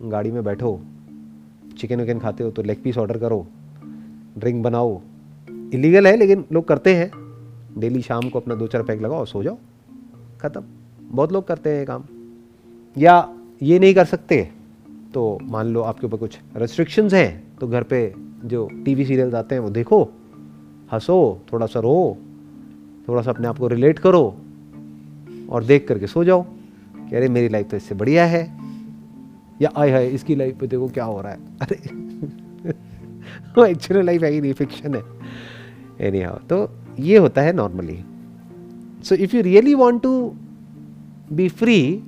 गाड़ी 0.00 0.30
में 0.30 0.42
बैठो 0.44 0.80
चिकन 1.78 2.00
विकन 2.00 2.18
खाते 2.18 2.44
हो 2.44 2.50
तो 2.50 2.62
लेग 2.62 2.82
पीस 2.82 2.98
ऑर्डर 2.98 3.18
करो 3.18 3.46
ड्रिंक 4.38 4.62
बनाओ। 4.62 5.00
इलीगल 5.74 6.06
है, 6.06 6.16
लेकिन 6.16 6.44
लोग 6.52 6.68
करते 6.68 6.94
हैं। 6.94 7.10
डेली 7.78 8.02
शाम 8.02 8.28
को 8.30 8.40
अपना 8.40 8.54
दो 8.54 8.66
चार 8.66 8.82
पैक 8.82 9.00
लगाओ, 9.02 9.24
सो 9.24 9.42
जाओ। 9.42 9.58
ख़त्म। 10.40 10.62
बहुत 11.00 11.32
लोग 11.32 11.46
करते 11.46 11.70
हैं 11.70 11.78
ये 11.78 11.84
काम। 11.84 12.04
या 12.96 13.16
ये 13.64 13.78
नहीं 13.78 13.94
कर 13.94 14.04
सकते। 14.04 14.48
तो 15.14 15.38
मान 15.42 15.66
लो 15.66 15.80
आपके 15.80 16.06
ऊपर 16.06 16.16
कुछ 16.16 16.38
रेस्ट्रिक्शंस 16.56 17.14
हैं 17.14 17.58
तो 17.60 17.68
घर 17.68 17.82
पे 17.82 18.14
जो 18.44 18.68
टीवी 18.84 19.04
सीरियल्स 19.04 19.34
आते 19.34 19.54
हैं 19.54 19.62
वो 19.62 19.70
देखो, 19.70 20.12
हंसो 20.92 21.42
थोड़ा 21.52 21.66
सा 21.66 21.80
रो 21.80 22.16
थोड़ा 23.08 23.22
सा 23.22 23.30
अपने 23.30 23.48
आप 23.48 23.58
को 23.58 23.68
रिलेट 23.68 23.98
करो 23.98 24.36
और 25.50 25.64
देख 25.64 25.88
करके 25.88 26.06
सो 26.06 26.24
जाओ। 26.24 26.42
कि 27.10 27.16
अरे 27.16 27.28
मेरी 27.28 27.48
लाइफ 27.48 27.70
तो 27.70 27.76
इससे 27.76 27.94
बढ़िया 27.94 28.24
है। 28.24 28.60
या 29.62 29.70
आय 29.76 29.90
हाय, 29.90 30.08
इसकी 30.08 30.34
लाइफ 30.34 30.58
पे 30.58 30.66
देखो 30.66 30.88
क्या 30.88 31.04
हो 31.04 31.20
रहा 31.20 31.32
है? 31.32 31.38
अरे, 31.62 31.90
वो 33.58 33.64
एक्चुअल 33.64 34.06
लाइफ 34.06 34.22
है 34.22 34.30
ही 34.30 34.40
नहीं 34.40 34.52
फिक्शन 34.52 34.94
है। 34.94 35.02
एनी 36.00 36.20
हाउ 36.20 36.38
तो 36.38 36.70
ये 36.98 37.18
होता 37.18 37.42
है 37.42 37.52
normally 37.52 38.04
so 39.04 39.14
if 39.14 39.36
you 39.36 39.42
really 39.42 39.74
want 39.74 40.02
to 40.02 40.34
be 41.32 41.48
free 41.48 42.02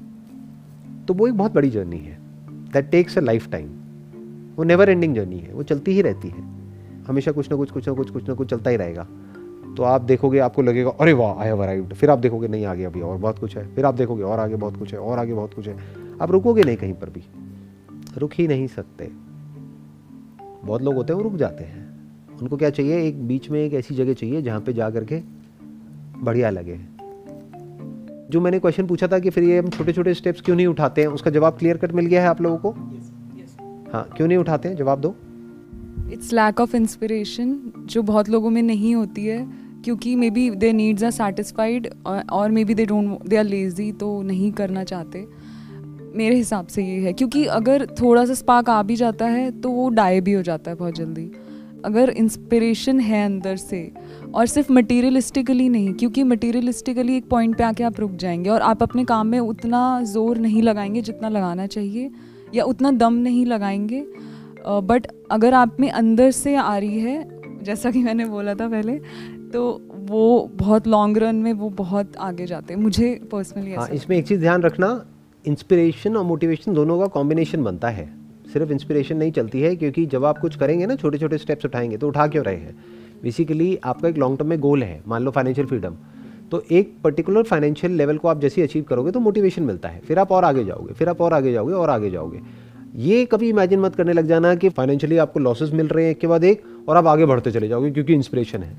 तो 1.08 1.14
वो 1.14 1.26
एक 1.26 1.34
बहुत 1.34 1.54
बड़ी 1.54 1.70
जर्नी 1.70 1.98
है 1.98 2.18
that 2.72 2.90
takes 2.90 3.18
a 3.18 3.20
life 3.20 3.50
time 3.50 3.68
वो 4.56 4.64
नेवर 4.64 4.88
एंडिंग 4.88 5.14
जर्नी 5.14 5.38
है, 5.38 5.54
वो 5.54 5.62
चलती 5.62 5.92
ही 5.92 6.02
रहती 6.02 6.28
है। 6.28 6.42
हमेशा 7.08 7.32
कुछ 7.32 7.50
ना 7.50 7.56
कुछ 7.56 7.70
कुछ 7.70 7.88
ना 7.88 7.94
कुछ 7.94 8.10
कुछ 8.10 8.28
ना 8.28 8.34
कुछ 8.34 8.50
चलता 8.50 8.70
ही 8.70 8.76
रहेगा। 8.76 9.08
तो 9.76 9.82
आप 9.82 10.00
देखोगे, 10.00 10.38
आपको 10.38 10.62
लगेगा, 10.62 10.90
अरे 10.90 11.12
वाह 11.12 11.40
आई 11.40 11.46
हैव 11.46 11.62
अराइव्ड 11.62 11.94
फिर 11.94 12.10
आप 12.10 12.18
देखोगे, 12.18 12.48
नहीं, 12.48 12.66
आगे 12.66 12.84
अभी 12.84 13.00
और 13.00 13.18
बहुत 13.18 13.38
कुछ 13.38 13.56
है। 13.56 13.74
फिर 13.74 13.84
आप 13.84 13.94
देखोगे, 13.94 14.22
और 14.22 14.38
आगे 14.38 14.56
बहुत 14.56 14.76
कुछ 14.76 14.92
है, 14.92 14.98
और 14.98 15.18
आगे 15.18 15.34
बहुत 15.34 15.54
कुछ 15.54 15.68
है। 15.68 15.76
आप 16.20 16.30
रुकोगे 16.30 16.62
नहीं 16.62 16.76
कहीं 16.76 16.92
पर 16.92 17.10
भी। 17.10 17.22
रुक 18.18 18.30
ही 18.34 18.48
नहीं 18.48 18.66
सकते। 18.66 19.10
बहुत 20.64 20.82
लोग 20.82 20.94
होते 20.94 21.12
हैं, 21.12 21.20
वो 21.20 21.24
रुक 21.24 21.38
जाते 21.38 21.64
हैं। 21.64 21.86
उनको 22.40 22.56
क्या 22.56 22.70
चाहिए? 22.70 23.02
एक 23.02 23.26
बीच 23.28 23.50
में 23.50 23.60
एक 23.60 23.74
ऐसी 23.74 23.94
जगह 23.94 24.12
चाहिए 24.12 24.42
जहाँ 24.42 24.60
पे 24.60 24.72
जा 24.72 24.90
करके 24.90 25.22
बढ़िया 26.18 26.50
लगे। 26.50 26.95
जो 28.30 28.40
मैंने 28.40 28.58
क्वेश्चन 28.58 28.86
पूछा 28.86 29.06
था 29.06 29.18
कि 29.18 29.30
फिर 29.30 29.44
ये 29.44 29.58
हम 29.58 29.68
छोटे 29.68 29.92
छोटे 29.92 30.14
स्टेप्स 30.14 30.40
क्यों 30.40 30.56
नहीं 30.56 30.66
उठाते 30.66 31.00
हैं? 31.00 31.08
उसका 31.08 31.30
जवाब 31.30 31.58
क्लियर 31.58 31.76
कट 31.76 31.92
मिल 31.92 32.06
गया 32.06 32.22
है 32.22 32.28
आप 32.28 32.40
लोगों 32.42 32.58
को? 32.58 32.70
हाँ 33.92 34.08
क्यों 34.16 34.28
नहीं 34.28 34.38
उठाते 34.38 34.68
हैं? 34.68 34.76
जवाब 34.76 35.00
दो। 35.00 35.14
इट्स 36.12 36.32
लैक 36.32 36.60
ऑफ़ 36.60 36.76
इंस्पिरेशन 36.76 37.60
जो 37.86 38.02
बहुत 38.02 38.28
लोगों 38.28 38.50
में 38.50 38.62
नहीं 38.62 38.94
होती 38.94 39.24
है, 39.26 39.46
क्योंकि 39.84 40.14
maybe 40.30 40.48
they 40.52 40.72
needs 40.72 41.04
are 41.04 41.10
satisfied 41.10 41.88
और 42.06 42.50
maybe 42.64 42.74
they 42.74 42.86
don't 42.86 43.26
they 43.28 43.36
are 43.36 43.44
lazy 43.44 43.90
तो 43.92 44.20
नहीं 44.22 44.52
करना 44.52 44.84
चाहते। 44.84 45.26
मेरे 46.14 46.36
हिसाब 46.36 46.66
से 46.66 46.82
ये 46.82 46.98
है, 47.00 47.12
क्योंकि 47.12 47.44
अगर 47.46 47.86
थोड़ा 48.00 48.24
सा 48.24 48.34
स्पार्क 48.34 48.70
आ 48.70 48.82
भी 48.82 48.96
जाता 48.96 49.26
है 49.26 49.50
तो 49.60 49.70
वो 49.70 49.88
डाई 49.90 50.20
भी 50.20 50.32
हो 50.32 50.42
जाता 50.42 50.70
है 50.70 50.76
बहुत 50.76 50.94
जल्दी। 50.94 51.30
अगर 51.84 52.10
इंस्पिरेशन 52.10 53.00
है 53.00 53.24
अंदर 53.24 53.56
से 53.56 53.90
और 54.34 54.46
सिर्फ़ 54.46 54.72
मटेरियलिस्टिकली 54.72 55.68
नहीं 55.68 55.92
क्योंकि 55.94 56.22
मटेरियलिस्टिकली 56.24 57.16
एक 57.16 57.28
पॉइंट 57.28 57.56
पे 57.58 57.64
आके 57.64 57.84
आप 57.84 58.00
रुक 58.00 58.12
जाएँगे 58.16 58.50
और 58.50 58.62
आप 58.62 58.82
अपने 58.82 59.04
काम 59.04 59.26
में 59.26 59.38
उतना 59.38 60.00
ज़ोर 60.04 60.38
नहीं 60.38 60.62
लगाएँगे 60.62 61.02
जितना 61.02 61.28
लगाना 61.28 61.66
चाहिए 61.66 62.10
या 62.54 62.64
उतना 62.64 62.90
दम 62.90 63.14
नहीं 63.14 63.46
लगाएँगे। 63.46 64.04
बट 64.66 65.06
अगर 65.30 65.54
आप 65.54 65.76
में 65.80 65.90
अंदर 65.90 66.30
से 66.30 66.54
आ 66.56 66.76
रही 66.78 67.00
है 67.00 67.64
जैसा 67.64 67.90
कि 67.90 68.02
मैंने 68.02 68.24
बोला 68.24 68.54
था 68.54 68.68
पहले 68.68 68.98
तो 69.52 69.80
वो 70.08 70.50
बहुत 70.54 70.86
लॉन्ग 70.88 71.18
रन 71.18 71.36
में 71.36 71.52
वो 71.52 71.68
बहुत 71.70 72.16
आगे 72.16 72.46
जाते 72.46 72.74
हैं। 72.74 72.80
मुझे 72.80 73.14
पर्सनली 73.32 73.74
हाँ 73.74 73.88
इसमें 73.88 74.16
एक 74.16 74.26
चीज़ 74.26 74.40
ध्यान 74.40 74.62
रखना 74.62 74.88
इंस्पिरेशन 75.44 76.16
और 76.16 76.24
मोटिवेशन 76.24 76.74
दोनों 76.74 76.98
का 77.00 77.06
कॉम्बिनेशन 77.06 77.62
बनता 77.64 77.88
है। 77.88 78.08
सिर्फ़ 78.56 78.72
इंस्पिरेशन 78.72 79.16
नहीं 79.16 79.32
चलती 79.32 79.60
है, 79.60 79.76
क्योंकि 79.76 80.06
जब 80.06 80.24
आप 80.24 80.38
कुछ 80.38 80.56
करेंगे 80.56 80.86
ना 80.86 80.94
छोटे 80.94 81.18
छोटे 81.18 81.38
स्टेप्स 81.38 81.64
उठाएँगे 81.64 81.96
तो 81.96 82.08
उठा 82.08 82.26
क्यों 82.26 82.44
रहे 82.44 82.56
हैं? 82.56 82.76
बेसिकली 83.22 83.78
आपका 83.84 84.08
एक 84.08 84.18
लॉन्ग 84.18 84.38
टर्म 84.38 84.48
में 84.48 84.60
गोल 84.60 84.82
है, 84.82 85.02
मान 85.08 85.22
लो 85.22 85.30
फाइनेंशियल 85.30 85.66
फ्रीडम 85.66 85.94
तो 86.50 86.62
एक 86.70 86.94
पर्टिकुलर 87.04 87.42
फाइनेंशियल 87.42 87.92
लेवल 87.92 88.18
को 88.18 88.28
आप 88.28 88.40
जैसे 88.40 88.62
अचीव 88.62 88.82
करोगे 88.82 89.10
तो 89.10 89.20
मोटिवेशन 89.20 89.62
मिलता 89.62 89.88
है। 89.88 90.00
फिर 90.00 90.18
आप 90.18 90.32
और 90.32 90.44
आगे 90.44 90.64
जाओगे, 90.64 90.94
फिर 90.94 91.08
आप 91.08 91.20
और 91.20 91.32
आगे 91.32 91.52
जाओगे, 91.52 91.72
और 91.72 91.90
आगे 91.90 92.10
जाओगे। 92.10 92.40
ये 92.96 93.24
कभी 93.24 93.48
इमेजिन 93.48 93.80
मत 93.80 93.94
करने 93.94 94.12
लग 94.12 94.26
जाना 94.26 94.54
कि 94.54 94.68
फाइनेंशियली 94.68 95.16
आपको 95.16 95.40
लॉसेस 95.40 95.70
मिल 95.70 95.86
रहे 95.86 96.04
हैं 96.04 96.10
एक 96.10 96.18
के 96.18 96.26
बाद 96.26 96.44
एक, 96.44 96.62
और 96.88 96.96
आप 96.96 97.06
आगे 97.06 97.26
बढ़ते 97.26 97.50
चले 97.50 97.68
जाओगे, 97.68 97.90
क्योंकि 97.90 98.14
इंस्पिरेशन 98.14 98.62
है। 98.62 98.76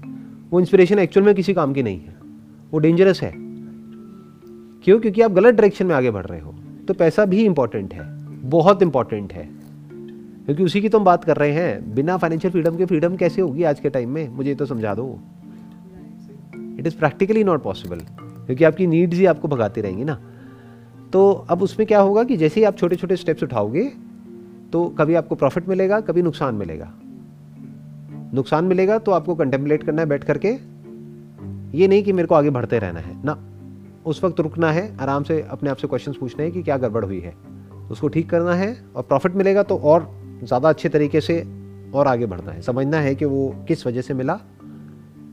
वो 0.52 0.60
इंस्पिरेशन 0.60 1.00
एक्चुअल 1.00 1.26
में 1.26 1.36
किसी 1.36 1.54
काम 1.54 1.74
की 1.74 1.84
नहीं 1.84 2.00
है। 2.00 2.16
वो 2.72 2.80
डेंजरस 2.80 3.22
है। 3.22 3.34
क्यों? 4.84 5.00
क्योंकि 5.00 5.22
आप 5.22 5.32
गलत 5.32 5.56
डायरेक्शन 5.56 5.86
में 5.86 5.96
आगे 5.96 6.12
बढ़ 6.12 6.26
रहे 6.26 6.40
हो। 6.40 6.56
तो 6.88 6.94
पैसा 6.94 7.26
भी 7.26 7.46
इंपॉर्टेंट 7.46 7.94
है। 7.94 8.18
बहुत 8.50 8.82
इंपॉर्टेंट 8.82 9.34
है। 9.34 9.57
क्योंकि 10.48 10.64
उसी 10.64 10.82
की 10.82 10.90
तो 10.90 10.98
हम 10.98 11.06
बात 11.06 11.24
कर 11.24 11.38
रहे 11.38 11.52
हैं। 11.52 11.94
बिना 11.96 12.16
फाइनेंशियल 12.18 12.52
फ्रीडम 12.52 12.76
के 12.78 12.86
फ्रीडम 12.86 13.16
कैसे 13.16 13.42
होगी 13.42 13.64
आज 13.64 13.80
के 13.80 13.90
टाइम 13.90 14.10
में? 14.10 14.28
मुझे 14.30 14.54
तो 14.56 14.66
समझा 14.66 14.94
दो। 14.96 15.08
It 16.80 16.88
is 16.88 16.98
practically 16.98 17.44
not 17.44 17.64
possible 17.64 18.00
क्योंकि 18.46 18.64
आपकी 18.64 18.88
नीड्स 18.88 19.18
ही 19.18 19.26
आपको 19.26 19.48
भगाती 19.48 19.82
रहेंगी 19.82 20.04
ना। 20.04 20.20
तो 21.14 21.32
अब 21.50 21.62
उसमें 21.62 21.88
क्या 21.88 22.00
होगा 22.00 22.24
कि 22.24 22.38
जैसे 22.38 22.60
ही 22.60 22.66
आप 22.66 22.78
छोटे 22.78 22.96
छोटे 22.96 23.16
स्टेप्स 23.16 23.44
उठाओगे 23.44 23.84
तो 24.74 24.86
कभी 24.90 25.16
आपको 25.16 25.36
प्रॉफिट 25.36 25.68
मिलेगा, 25.70 26.00
कभी 26.02 26.22
नुकसान 26.22 26.56
मिलेगा। 26.56 26.92
नुकसान 28.34 28.66
मिलेगा 28.66 28.98
तो 29.00 29.12
आपको 29.12 29.36
कंटेम्पलेट 29.36 29.84
करना 29.84 30.02
है, 30.02 30.08
बैठ 30.08 30.24
करके। 30.24 30.50
ये 31.78 31.88
नहीं 31.88 32.04
कि 32.04 32.14
मेरे 32.14 32.28
को 32.28 32.36
आगे 32.36 32.50
बढ़ते 32.50 32.80
रहना 32.80 33.00
है, 33.00 33.16
ना। 33.26 33.38
उस 34.06 34.24
वक्त 34.24 34.40
रुकना 34.40 34.72
है, 34.72 34.98
आराम 34.98 35.24
से 35.24 35.42
अपने 35.42 35.70
आप 35.70 35.78
से 35.78 35.88
क्वेश्चन 35.88 36.14
पूछने 36.20 36.44
हैं 36.44 36.54
कि 36.54 36.64
क्या 36.64 36.78
गड़बड़ 36.78 37.06
हुई 37.06 37.20
है। 37.20 37.34
उसको 37.92 38.08
ठीक 38.08 38.30
करना 38.30 38.54
है 38.54 38.76
और 38.96 39.04
प्रॉफिट 39.04 39.36
मिलेगा 39.36 39.64
तो 39.64 39.78
और 39.78 40.17
ज़्यादा 40.44 40.70
अच्छे 40.70 40.90
तरीके 40.90 41.22
से 41.22 41.40
और 41.94 42.08
आगे 42.08 42.26
बढ़ना 42.26 42.52
है। 42.52 42.62
समझना 42.62 43.00
है 43.00 43.16
कि 43.16 43.26
वो 43.26 43.66
किस 43.68 43.88
वजह 43.88 44.02
से 44.02 44.14
मिला। 44.14 44.40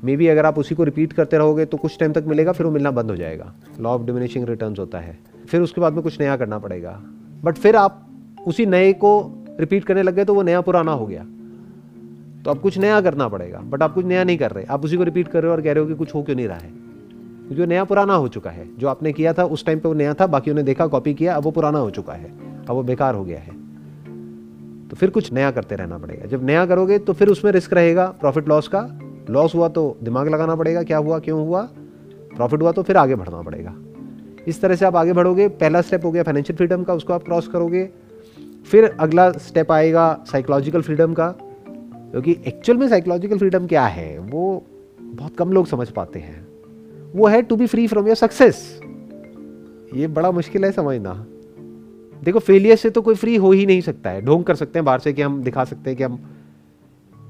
मे 0.04 0.16
बी 0.16 0.26
अगर 0.26 0.46
आप 0.46 0.58
उसी 0.58 0.74
को 0.74 0.84
रिपीट 0.84 1.12
करते 1.12 1.38
रहोगे 1.38 1.64
तो 1.64 1.76
कुछ 1.76 1.98
टाइम 1.98 2.12
तक 2.12 2.24
मिलेगा, 2.26 2.52
फिर 2.52 2.66
वो 2.66 2.72
मिलना 2.72 2.90
बंद 2.90 3.10
हो 3.10 3.16
जाएगा। 3.16 3.54
लॉ 3.80 3.90
ऑफ़ 3.90 4.02
डिमिनिशिंग 4.02 4.48
रिटर्न 4.48 4.74
होता 4.78 4.98
है। 4.98 5.18
फिर 5.48 5.60
उसके 5.60 5.80
बाद 5.80 5.92
में 5.92 6.02
कुछ 6.02 6.20
नया 6.20 6.36
करना 6.36 6.58
पड़ेगा। 6.58 7.00
बट 7.44 7.58
फिर 7.58 7.76
आप 7.76 8.06
उसी 8.46 8.66
नए 8.66 8.92
को 8.92 9.32
रिपीट 9.60 9.84
करने 9.84 10.02
लग 10.02 10.14
गए 10.14 10.24
तो 10.24 10.34
वो 10.34 10.42
नया 10.42 10.60
पुराना 10.60 10.92
हो 10.92 11.06
गया। 11.06 11.22
तो 12.42 12.50
आप 12.50 12.58
कुछ 12.58 12.78
नया 12.78 13.00
करना 13.00 13.28
पड़ेगा। 13.28 13.58
बट 13.58 13.82
आप 13.82 13.94
कुछ 13.94 14.06
नया 14.06 14.24
नहीं 14.24 14.38
कर 14.38 14.50
रहे। 14.50 14.64
आप 14.64 14.84
उसी 14.84 14.96
को 14.96 15.02
रिपीट 15.02 15.28
कर 15.28 15.42
रहे 15.42 15.50
हो 15.50 15.56
और 15.56 15.62
कह 15.62 15.72
रहे 15.72 15.82
हो 15.82 15.88
कि 15.88 15.94
कुछ 15.94 16.14
हो 16.14 16.22
क्यों 16.22 16.36
नहीं 16.36 16.48
रहा 16.48 16.58
है। 16.58 16.68
क्योंकि 16.68 17.60
वो 17.60 17.66
नया 17.66 17.84
पुराना 17.84 18.14
हो 18.14 18.28
चुका 18.28 18.50
है। 18.50 18.76
जो 18.78 18.88
आपने 18.88 19.12
किया 19.12 19.32
था, 19.32 19.44
उस 19.44 19.66
टाइम 19.66 19.78
पे 19.78 19.88
वो 19.88 19.94
नया 19.94 20.14
था, 20.14 20.26
बाकी 20.26 20.50
उन्हें 20.50 20.66
देखा 20.66 20.86
कॉपी 20.86 21.14
किया, 21.14 21.34
अब 21.34 21.42
वो 21.42 21.50
पुराना 21.50 21.78
हो 21.78 21.90
चुका 21.90 22.12
है। 22.12 22.30
अब 22.68 22.70
वो 22.70 22.82
बेकार 22.82 23.14
हो 23.14 23.24
गया 23.24 23.38
है। 23.38 23.63
तो 24.94 24.98
फिर 24.98 25.10
कुछ 25.10 25.32
नया 25.32 25.50
करते 25.50 25.76
रहना 25.76 25.96
पड़ेगा। 25.98 26.26
जब 26.26 26.44
नया 26.46 26.64
करोगे 26.66 26.98
तो 26.98 27.12
फिर 27.12 27.28
उसमें 27.28 27.50
रिस्क 27.52 27.72
रहेगा 27.72 28.06
प्रॉफिट 28.20 28.48
लॉस 28.48 28.68
का। 28.68 28.80
लॉस 29.30 29.54
हुआ 29.54 29.68
तो 29.68 29.96
दिमाग 30.02 30.28
लगाना 30.28 30.54
पड़ेगा, 30.56 30.82
क्या 30.82 30.98
हुआ, 30.98 31.18
क्यों 31.18 31.40
हुआ? 31.46 31.62
प्रॉफिट 32.36 32.62
हुआ 32.62 32.72
तो 32.72 32.82
फिर 32.82 32.96
आगे 32.96 33.14
बढ़ना 33.14 33.40
पड़ेगा। 33.42 33.74
इस 34.46 34.60
तरह 34.60 34.76
से 34.76 34.84
आप 34.84 34.96
आगे 34.96 35.12
बढ़ोगे, 35.12 35.48
पहला 35.48 35.80
स्टेप 35.80 36.04
हो 36.04 36.12
गया 36.12 36.22
फाइनेंशियल 36.22 36.56
फ्रीडम 36.56 36.84
का, 36.84 36.94
उसको 36.94 37.12
आप 37.12 37.24
क्रॉस 37.24 37.48
करोगे। 37.48 37.88
फिर 38.70 38.84
अगला 39.00 39.30
स्टेप 39.32 39.72
आएगा 39.72 40.24
साइकोलॉजिकल 40.26 40.82
फ्रीडम 40.82 41.14
का, 41.14 41.28
क्योंकि 41.30 42.36
एक्चुअल 42.46 42.78
में 42.78 42.88
साइकोलॉजिकल 42.88 43.38
फ्रीडम 43.38 43.66
क्या 43.66 43.86
है, 43.86 44.18
वो 44.18 44.64
बहुत 45.00 45.36
कम 45.36 45.52
लोग 45.52 45.66
समझ 45.66 45.90
पाते 45.90 46.18
हैं। 46.18 46.46
वो 47.14 47.26
है 47.26 47.42
to 47.42 47.56
be 47.56 47.66
free 47.66 47.86
from 47.86 48.06
your 48.06 48.16
success 48.16 48.80
ये 49.94 50.06
बड़ा 50.06 50.30
मुश्किल 50.30 50.64
है 50.64 50.72
समझना। 50.72 51.24
देखो 52.24 52.38
फेलियर 52.38 52.76
से 52.76 52.90
तो 52.90 53.02
कोई 53.02 53.14
फ्री 53.14 53.36
हो 53.36 53.50
ही 53.52 53.66
नहीं 53.66 53.80
सकता 53.80 54.10
है। 54.10 54.22
ढोंग 54.22 54.44
कर 54.44 54.54
सकते 54.54 54.78
हैं 54.78 54.84
बाहर 54.84 54.98
से 54.98 55.12
कि 55.12 55.22
हम 55.22 55.42
दिखा 55.42 55.64
सकते 55.64 55.90
हैं 55.90 55.96
कि 55.96 56.02
हम 56.02 56.16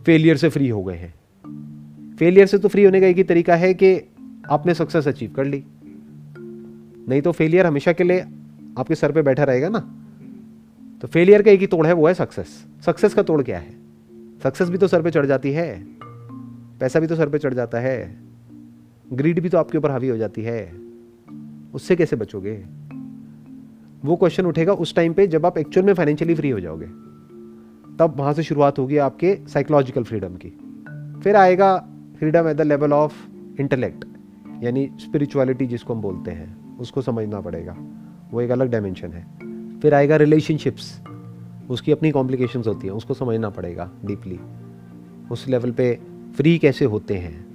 फेलियर 0.06 0.36
से 0.36 0.48
फ्री 0.48 0.68
हो 0.68 0.82
गए 0.84 0.94
हैं। 0.94 1.14
फेलियर 2.16 2.46
से 2.46 2.58
तो 2.58 2.68
फ्री 2.68 2.84
होने 2.84 3.00
का 3.00 3.06
एक 3.06 3.16
ही 3.16 3.24
तरीका 3.24 3.56
है 3.56 3.74
कि 3.74 3.94
आपने 4.50 4.74
सक्सेस 4.74 5.08
अचीव 5.08 5.32
कर 5.32 5.44
ली। 5.44 5.64
नहीं 7.08 7.22
तो 7.22 7.32
फेलियर 7.32 7.66
हमेशा 7.66 7.92
के 7.92 8.04
लिए 8.04 8.20
आपके 8.78 8.94
सर 8.94 9.12
पे 9.12 9.22
बैठा 9.22 9.44
रहेगा 9.44 9.68
ना। 9.68 9.78
तो 11.02 11.08
फेलियर 11.08 11.42
का 11.42 11.50
एक 11.50 11.60
ही 11.60 11.66
तोड़ 11.66 11.86
है, 11.86 11.92
वो 11.92 12.06
है 12.08 12.14
सक्सेस 12.14 12.64
सक्सेस 12.86 13.14
का 13.14 13.22
तोड़ 13.22 13.42
क्या 13.42 13.58
है? 13.58 13.74
सक्सेस 14.42 14.68
भी 14.68 14.78
तो 14.78 14.88
सर 14.88 15.02
पे 15.02 15.10
चढ़ 15.10 15.26
जाती 15.26 15.52
है। 15.52 15.86
पैसा 16.80 17.00
भी 17.00 17.06
तो 17.06 17.16
सर 17.16 17.28
पे 17.28 17.38
चढ़ 17.38 17.54
जाता 17.54 17.78
है। 17.78 18.16
ग्रीड 19.12 19.40
भी 19.40 19.48
तो 19.48 19.58
आपके 19.58 19.78
ऊपर 19.78 19.90
हावी 19.90 20.08
हो 20.08 20.16
जाती 20.16 20.42
है। 20.42 20.72
उससे 21.74 21.96
कैसे 21.96 22.16
बचोगे? 22.16 22.64
वो 24.04 24.16
क्वेश्चन 24.16 24.46
उठेगा 24.46 24.72
उस 24.72 24.94
टाइम 24.94 25.12
पे 25.12 25.26
जब 25.26 25.46
आप 25.46 25.58
एक्चुअल 25.58 25.86
में 25.86 25.94
फाइनेंशियली 25.94 26.34
फ्री 26.34 26.50
हो 26.50 26.60
जाओगे। 26.60 26.86
तब 27.98 28.14
वहाँ 28.16 28.32
से 28.32 28.42
शुरुआत 28.42 28.78
होगी 28.78 28.96
आपके 28.96 29.38
साइकोलॉजिकल 29.48 30.04
फ्रीडम 30.04 30.36
की। 30.36 30.48
फिर 31.20 31.36
आएगा 31.36 31.88
freedom 32.18 32.48
at 32.48 32.56
the 32.56 32.60
level 32.60 32.92
of 32.92 33.12
intellect 33.60 34.04
यानी 34.62 34.90
स्पिरिचुअलिटी 34.96 35.66
जिसको 35.66 35.94
हम 35.94 36.00
बोलते 36.00 36.30
हैं, 36.30 36.78
उसको 36.78 37.02
समझना 37.02 37.40
पड़ेगा। 37.40 37.76
वो 38.30 38.40
एक 38.40 38.50
अलग 38.50 38.70
डायमेंशन 38.70 39.08
है। 39.08 39.26
फिर 39.80 39.94
आएगा 39.94 40.16
रिलेशनशिप्स 40.16 41.00
उसकी 41.70 41.92
अपनी 41.92 42.10
कॉम्प्लिकेशन 42.10 42.62
होती 42.66 42.86
हैं, 42.86 42.94
उसको 42.94 43.14
समझना 43.14 43.50
पड़ेगा 43.50 43.90
डीपली 44.04 44.40
उस 45.30 45.48
लेवल 45.48 45.70
पे 45.70 46.00
फ्री 46.36 46.58
कैसे 46.58 46.84
होते 46.84 47.14
हैं? 47.14 47.46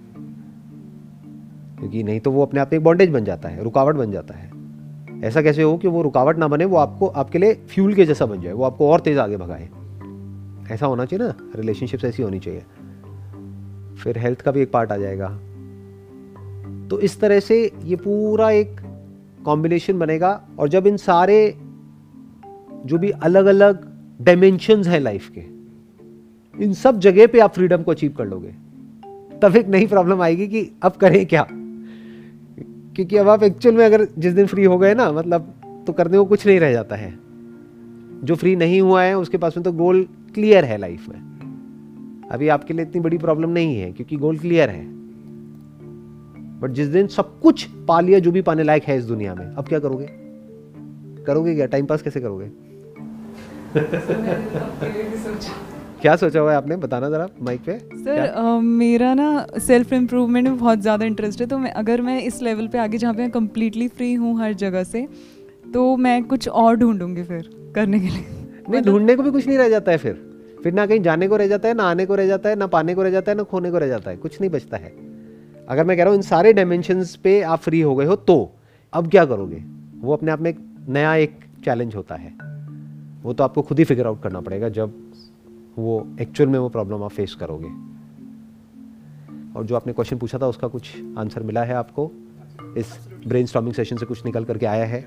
क्योंकि 1.79 2.03
नहीं 2.03 2.19
तो 2.19 2.31
वो 2.31 2.45
अपने 2.45 2.59
आप 2.59 2.69
में 2.73 2.79
एक 2.79 2.83
बॉन्डेज 2.83 3.09
बन 3.09 3.23
जाता 3.23 3.49
है, 3.49 3.63
रुकावट 3.63 3.95
बन 3.95 4.11
जाता 4.11 4.33
है। 4.33 4.48
ऐसा 5.23 5.41
कैसे 5.41 5.63
हो 5.63 5.77
कि 5.77 5.87
वो 5.87 6.01
रुकावट 6.01 6.37
ना 6.37 6.47
बने, 6.47 6.65
वो 6.65 6.77
आपको, 6.77 7.07
आपके 7.07 7.39
लिए 7.39 7.53
फ्यूल 7.53 7.93
के 7.93 8.05
जैसा 8.05 8.25
बन 8.25 8.41
जाए, 8.41 8.53
वो 8.53 8.63
आपको 8.63 8.91
और 8.91 8.99
तेज़ 8.99 9.19
आगे 9.19 9.37
भगाए। 9.37 9.69
ऐसा 10.71 10.85
होना 10.85 11.05
चाहिए 11.05 11.25
ना 11.25 11.35
रिलेशनशिप्स 11.55 12.05
ऐसी 12.05 12.23
होनी 12.23 12.39
चाहिए। 12.39 12.63
फिर 14.03 14.17
हेल्थ 14.17 14.41
का 14.41 14.51
भी 14.51 14.61
एक 14.61 14.71
पार्ट 14.71 14.91
आ 14.91 14.97
जाएगा। 14.97 15.39
तो 16.87 16.99
इस 16.99 17.19
तरह 17.19 17.39
से 17.39 17.71
ये 17.83 17.95
पूरा 17.95 18.51
एक 18.51 18.81
कॉम्बिनेशन 19.45 19.99
बनेगा 19.99 20.47
और 20.59 20.69
जब 20.69 20.87
इन 20.87 20.97
सारे 20.97 21.57
जो 22.85 22.97
भी 22.97 23.09
अलग 23.09 23.45
अलग 23.45 23.97
डायमेंशंस 24.21 24.87
हैं 24.87 24.99
लाइफ 24.99 25.29
के, 25.29 25.41
इन 26.63 26.73
सब 26.73 26.99
जगह 26.99 27.27
पे 27.27 27.39
आप 27.39 27.53
फ्रीडम 27.53 27.83
को 27.83 27.91
अचीव 27.91 28.15
कर 28.17 28.25
लोगे, 28.25 28.55
तब 29.39 29.55
एक 29.55 29.67
नई 29.67 29.87
प्रॉब्लम 29.87 30.21
आएगी 30.21 30.47
कि 30.47 30.71
अब 30.83 30.91
करें 30.91 31.25
क्या? 31.25 31.47
क्योंकि 32.99 33.17
अब 33.17 33.29
आप 33.29 33.43
एक्चुअल 33.43 33.75
में 33.75 33.85
अगर 33.85 34.07
जिस 34.17 34.33
दिन 34.33 34.45
फ्री 34.45 34.63
हो 34.63 34.77
गए 34.77 34.93
ना 34.93 35.11
मतलब 35.11 35.53
तो 35.87 35.93
करने 35.93 36.17
को 36.17 36.25
कुछ 36.25 36.47
नहीं 36.47 36.59
रह 36.59 36.71
जाता 36.71 36.95
है। 36.95 37.19
जो 38.23 38.35
फ्री 38.35 38.55
नहीं 38.55 38.81
हुआ 38.81 39.03
है, 39.03 39.17
उसके 39.17 39.37
पास 39.37 39.57
में 39.57 39.63
तो 39.63 39.71
गोल 39.71 40.07
क्लियर 40.33 40.65
है 40.65 40.77
लाइफ 40.77 41.09
में। 41.09 41.17
अभी 42.31 42.47
आपके 42.47 42.73
लिए 42.73 42.85
इतनी 42.85 43.01
बड़ी 43.01 43.17
प्रॉब्लम 43.17 43.49
नहीं 43.49 43.79
है, 43.79 43.91
क्योंकि 43.91 44.15
गोल 44.15 44.37
क्लियर 44.37 44.69
है। 44.69 44.85
बट 46.59 46.69
जिस 46.71 46.87
दिन 46.87 47.07
सब 47.07 47.39
कुछ 47.39 47.63
पा 47.63 47.99
लिया 47.99 48.19
जो 48.19 48.31
भी 48.31 48.41
पाने 48.41 48.63
लायक 48.63 48.83
है 48.83 48.97
इस 48.97 49.03
दुनिया 49.03 49.35
में, 49.35 49.45
अब 49.45 49.67
क्या 49.67 49.79
करोगे? 49.79 50.09
करोगे 51.23 51.55
क्या? 51.55 51.65
टाइम 51.65 51.85
पास 51.85 52.01
कैसे 52.01 52.21
करोगे? 52.21 52.49
क्या 56.01 56.15
सोचा 56.15 56.39
हुआ 56.39 56.51
है 56.51 56.57
आपने? 56.57 56.75
बताना 56.77 57.09
ज़रा 57.09 57.27
माइक 57.41 57.61
पे। 57.61 57.77
सर 57.77 58.33
uh, 58.33 58.61
मेरा 58.63 59.13
ना 59.13 59.45
सेल्फ 59.59 59.91
इम्प्रूवमेंट 59.93 60.47
में 60.47 60.57
बहुत 60.57 60.79
ज़्यादा 60.79 61.05
इंटरेस्ट 61.05 61.41
है 61.41 61.47
तो 61.47 61.57
मैं 61.57 61.71
अगर 61.73 62.01
मैं 62.01 62.21
इस 62.23 62.41
लेवल 62.41 62.67
पे 62.67 62.77
आगे 62.77 62.97
जहाँ 62.97 63.13
पे 63.13 63.21
मैं 63.21 63.31
कम्प्लीटली 63.31 63.87
फ्री 63.87 64.13
हूँ 64.13 64.37
हर 64.39 64.53
जगह 64.55 64.83
से 64.83 65.07
तो 65.73 65.95
मैं 65.97 66.23
कुछ 66.23 66.47
और 66.47 66.75
ढूंढूँगी 66.75 67.23
फिर 67.23 67.49
करने 67.75 67.99
के 67.99 68.07
लिए। 68.07 68.19
नहीं 68.19 68.69
मतलब 68.69 68.85
ढूँढने 68.85 69.15
को 69.15 69.23
भी 69.23 69.31
कुछ 69.31 69.47
नहीं 69.47 69.57
रह 69.57 69.69
जाता 69.69 69.91
है 69.91 69.97
फिर। 69.97 70.13
फिर 70.63 70.73
ना 70.73 70.85
कहीं 70.85 71.01
जाने 71.01 71.27
को 71.27 71.37
रह 71.37 71.47
जाता 71.47 71.67
है 71.67 71.73
ना 71.73 71.83
आने 71.83 72.05
को 72.05 72.15
रह 72.15 72.27
जाता 72.27 72.49
है 72.49 72.55
ना 72.55 72.67
पाने 72.67 72.95
को 72.95 73.03
रह 73.03 73.09
जाता 73.09 73.31
है 73.31 73.37
ना 73.37 73.43
खोने 73.43 73.71
को 73.71 73.77
रह 73.77 73.87
जाता 73.87 74.11
है। 74.11 74.17
कुछ 74.17 74.39
नहीं 74.41 74.51
बचता 74.51 74.77
है। 74.77 74.93
अगर 75.67 75.83
मैं 75.85 75.97
कह 75.97 76.03
रहा 76.03 76.11
हूँ 76.11 76.17
इन 76.17 76.21
सारे 76.21 76.53
डायमेंशन 76.53 77.03
पे 77.23 77.41
आप 77.41 77.59
फ्री 77.59 77.81
हो 77.81 77.95
गए 77.95 78.05
हो 78.05 78.15
तो 78.15 78.37
अब 78.93 79.09
क्या 79.11 79.25
करोगे? 79.25 79.63
वो 80.01 80.13
अपने 80.13 80.31
आप 80.31 80.41
में 80.41 80.49
एक 80.49 80.59
नया 80.89 81.15
एक 81.15 81.39
चैलेंज 81.65 81.95
होता 81.95 82.15
है। 82.15 82.33
वो 83.23 83.33
तो 83.33 83.43
आपको 83.43 83.61
खुद 83.61 83.79
ही 83.79 83.85
फिगर 83.85 84.07
आउट 84.07 84.21
करना 84.23 84.41
पड़ेगा 84.41 84.69
जब 84.69 85.08
वो 85.79 86.07
एक्चुअल 86.21 86.49
में 86.49 86.59
वो 86.59 86.69
प्रॉब्लम 86.69 87.03
आप 87.03 87.11
फेस 87.11 87.35
करोगे। 87.35 87.69
और 89.57 89.65
जो 89.65 89.75
आपने 89.75 89.93
क्वेश्चन 89.93 90.17
पूछा 90.17 90.37
था 90.37 90.47
उसका 90.47 90.67
कुछ 90.67 90.95
आंसर 91.17 91.43
मिला 91.43 91.63
है 91.63 91.73
आपको? 91.73 92.11
इस 92.77 92.93
ब्रेन 93.27 93.45
सेशन 93.45 93.97
से 93.97 94.05
कुछ 94.05 94.25
निकल 94.25 94.45
करके 94.45 94.65
आया 94.65 94.85
है? 94.85 95.05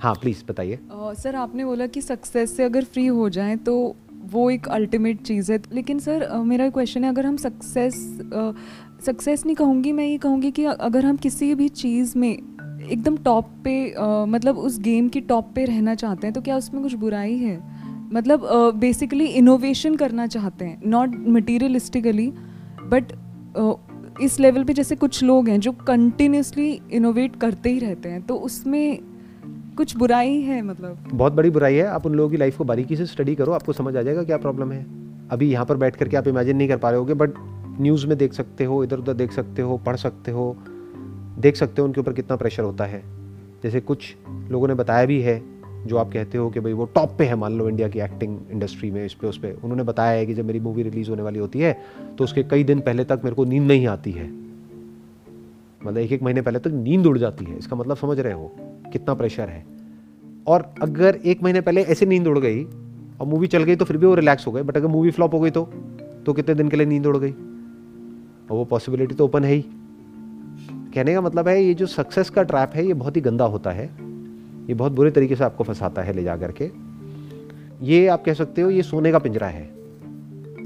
हाँ 0.00 0.14
प्लीज़ 0.14 0.44
बताइए। 0.48 0.78
सर 0.92 1.36
आपने 1.36 1.64
बोला 1.64 1.86
कि 1.86 2.02
सक्सेस 2.02 2.56
से 2.56 2.64
अगर 2.64 2.84
फ्री 2.84 3.06
हो 3.06 3.28
जाएँ 3.28 3.56
तो 3.56 3.94
वो 4.32 4.50
एक 4.50 4.68
अल्टीमेट 4.68 5.22
चीज़ 5.22 5.52
है। 5.52 5.60
लेकिन 5.72 5.98
सर 5.98 6.28
मेरा 6.36 6.68
क्वेश्चन 6.70 7.04
है 7.04 7.10
अगर 7.10 7.26
हम 7.26 7.36
सक्सेस 7.36 7.94
सक्सेस 9.06 9.44
नहीं 9.46 9.56
कहूँगी 9.56 9.92
मैं 9.92 10.06
ये 10.06 10.18
कहूँगी 10.18 10.50
कि 10.50 10.64
अगर 10.64 11.06
हम 11.06 11.16
किसी 11.16 11.54
भी 11.54 11.68
चीज़ 11.68 12.18
में 12.18 12.30
एकदम 12.90 13.16
टॉप 13.16 13.50
पे 13.64 13.94
uh, 13.94 14.26
मतलब 14.28 14.58
उस 14.58 14.78
गेम 14.80 15.08
की 15.08 15.20
टॉप 15.20 15.52
पे 15.54 15.64
रहना 15.64 15.94
चाहते 15.94 16.26
हैं 16.26 16.34
तो 16.34 16.40
क्या 16.40 16.56
उसमें 16.56 16.82
कुछ 16.82 16.94
बुराई 16.94 17.36
है? 17.36 17.75
मतलब 18.12 18.46
बेसिकली 18.74 19.24
इनोवेशन 19.24 19.96
करना 19.96 20.26
चाहते 20.26 20.64
हैं 20.64 20.80
नॉट 20.86 21.16
मटीरियलिस्टिकली 21.28 22.32
बट 22.84 23.12
इस 24.22 24.38
लेवल 24.40 24.64
पे 24.64 24.72
जैसे 24.72 24.96
कुछ 24.96 25.22
लोग 25.24 25.48
हैं 25.48 25.58
जो 25.60 25.72
कंटिन्यूसली 25.86 26.70
इनोवेट 26.92 27.36
करते 27.36 27.70
ही 27.70 27.78
रहते 27.78 28.08
हैं 28.08 28.22
तो 28.22 28.36
उसमें 28.36 28.98
कुछ 29.76 29.96
बुराई 29.96 30.40
है 30.40 30.60
मतलब? 30.62 31.08
बहुत 31.12 31.32
बड़ी 31.32 31.50
बुराई 31.50 31.74
है। 31.74 31.86
आप 31.86 32.06
उन 32.06 32.14
लोगों 32.14 32.30
की 32.30 32.36
लाइफ 32.36 32.56
को 32.58 32.64
बारीकी 32.64 32.96
से 32.96 33.06
स्टडी 33.06 33.34
करो, 33.34 33.52
आपको 33.52 33.72
समझ 33.72 33.96
आ 33.96 34.02
जाएगा 34.02 34.22
क्या 34.22 34.36
प्रॉब्लम 34.36 34.72
है। 34.72 34.86
अभी 35.30 35.50
यहाँ 35.50 35.64
पर 35.66 35.76
बैठ 35.76 35.96
करके 35.96 36.16
आप 36.16 36.28
इमेजिन 36.28 36.56
नहीं 36.56 36.68
कर 36.68 36.76
पा 36.76 36.90
रहे 36.90 36.98
होगे 36.98 37.14
बट 37.14 37.34
न्यूज़ 37.80 38.06
में 38.06 38.16
देख 38.18 38.32
सकते 38.32 38.64
हो, 38.64 38.82
इधर 38.84 38.98
उधर 38.98 39.14
देख 39.14 39.32
सकते 39.32 39.62
हो, 39.62 39.76
पढ़ 39.78 39.96
सकते 39.96 40.30
हो, 40.30 40.56
देख 41.38 41.56
सकते 41.56 41.82
हो 41.82 41.86
उनके 41.88 42.00
ऊपर 42.00 42.12
कितना 42.12 42.36
प्रेशर 42.36 42.62
होता 42.62 42.84
है। 42.84 43.02
जैसे 43.62 43.80
कुछ 43.80 44.14
लोगों 44.50 44.68
ने 44.68 44.74
बताया 44.74 45.04
भी 45.04 45.20
है 45.20 45.38
जो 45.86 45.96
आप 45.96 46.12
कहते 46.12 46.38
हो 46.38 46.48
कि 46.50 46.60
भाई 46.60 46.72
वो 46.72 46.84
टॉप 46.84 47.16
पे 47.18 47.24
है, 47.24 47.34
मान 47.34 47.58
लो 47.58 47.68
इंडिया 47.68 47.88
की 47.88 47.98
एक्टिंग 47.98 48.38
इंडस्ट्री 48.50 48.90
में, 48.90 49.04
इस 49.06 49.14
पे, 49.14 49.26
उस 49.26 49.38
पर 49.38 49.60
उन्होंने 49.64 49.82
बताया 49.82 50.10
है 50.10 50.26
कि 50.26 50.34
जब 50.34 50.44
मेरी 50.44 50.60
मूवी 50.60 50.82
रिलीज़ 50.82 51.10
होने 51.10 51.22
वाली 51.22 51.38
होती 51.38 51.60
है 51.60 51.78
तो 52.18 52.24
उसके 52.24 52.42
कई 52.42 52.64
दिन 52.64 52.80
पहले 52.80 53.04
तक 53.04 53.20
मेरे 53.24 53.36
को 53.36 53.44
नींद 53.44 53.62
नहीं 53.62 53.86
आती 53.86 54.10
है। 54.10 54.30
मतलब 55.84 55.98
एक 55.98 56.12
एक 56.12 56.22
महीने 56.22 56.42
पहले 56.42 56.58
तक 56.58 56.66
नींद 56.68 57.06
उड़ 57.06 57.18
जाती 57.18 57.44
है। 57.44 57.58
इसका 57.58 57.76
मतलब 57.76 57.96
समझ 57.96 58.18
रहे 58.20 58.32
हो 58.32 58.52
कितना 58.92 59.14
प्रेशर 59.14 59.48
है। 59.48 59.64
और 60.46 60.74
अगर 60.82 61.18
एक 61.24 61.42
महीने 61.42 61.60
पहले 61.60 61.82
ऐसे 61.82 62.06
नींद 62.06 62.26
उड़ 62.26 62.38
गई, 62.38 62.64
और 63.20 63.26
मूवी 63.26 63.46
चल 63.46 63.64
गई 63.64 63.76
तो 63.76 63.84
फिर 63.84 63.96
भी 63.96 64.06
वो 64.06 64.14
रिलैक्स 64.14 64.46
हो 64.46 64.52
गए। 64.52 64.62
बट 64.62 64.76
अगर 64.76 64.88
मूवी 64.88 65.10
फ्लॉप 65.10 65.34
हो 65.34 65.40
गई 65.40 65.50
तो 65.50 65.62
तो 66.26 66.32
कितने 66.32 66.54
दिन 66.54 66.68
के 66.68 66.76
लिए 66.76 66.86
नींद 66.86 67.06
उड़ 67.06 67.16
गई? 67.16 67.30
और 67.30 68.56
वो 68.56 68.64
पॉसिबिलिटी 68.64 69.14
तो 69.14 69.24
ओपन 69.24 69.44
है 69.44 69.52
ही। 69.52 69.64
कहने 70.94 71.14
का 71.14 71.20
मतलब 71.20 71.48
है, 71.48 71.62
ये 71.64 71.74
जो 71.74 71.86
सक्सेस 71.86 72.30
का 72.30 72.42
ट्रैप 72.42 72.70
है, 72.74 72.86
ये 72.86 72.94
बहुत 72.94 73.16
ही 73.16 73.20
गंदा 73.20 73.44
होता 73.44 73.70
है। 73.70 74.05
ये 74.68 74.74
बहुत 74.74 74.92
बुरे 74.92 75.10
तरीके 75.10 75.36
से 75.36 75.44
आपको 75.44 75.64
फंसाता 75.64 76.02
है 76.02 76.12
ले 76.12 76.22
जा 76.22 76.36
करके। 76.36 76.70
ये 77.82 78.06
आप 78.06 78.24
कह 78.24 78.34
सकते 78.34 78.62
हो 78.62 78.70
ये 78.70 78.82
सोने 78.82 79.12
का 79.12 79.18
पिंजरा 79.18 79.46
है। 79.46 79.70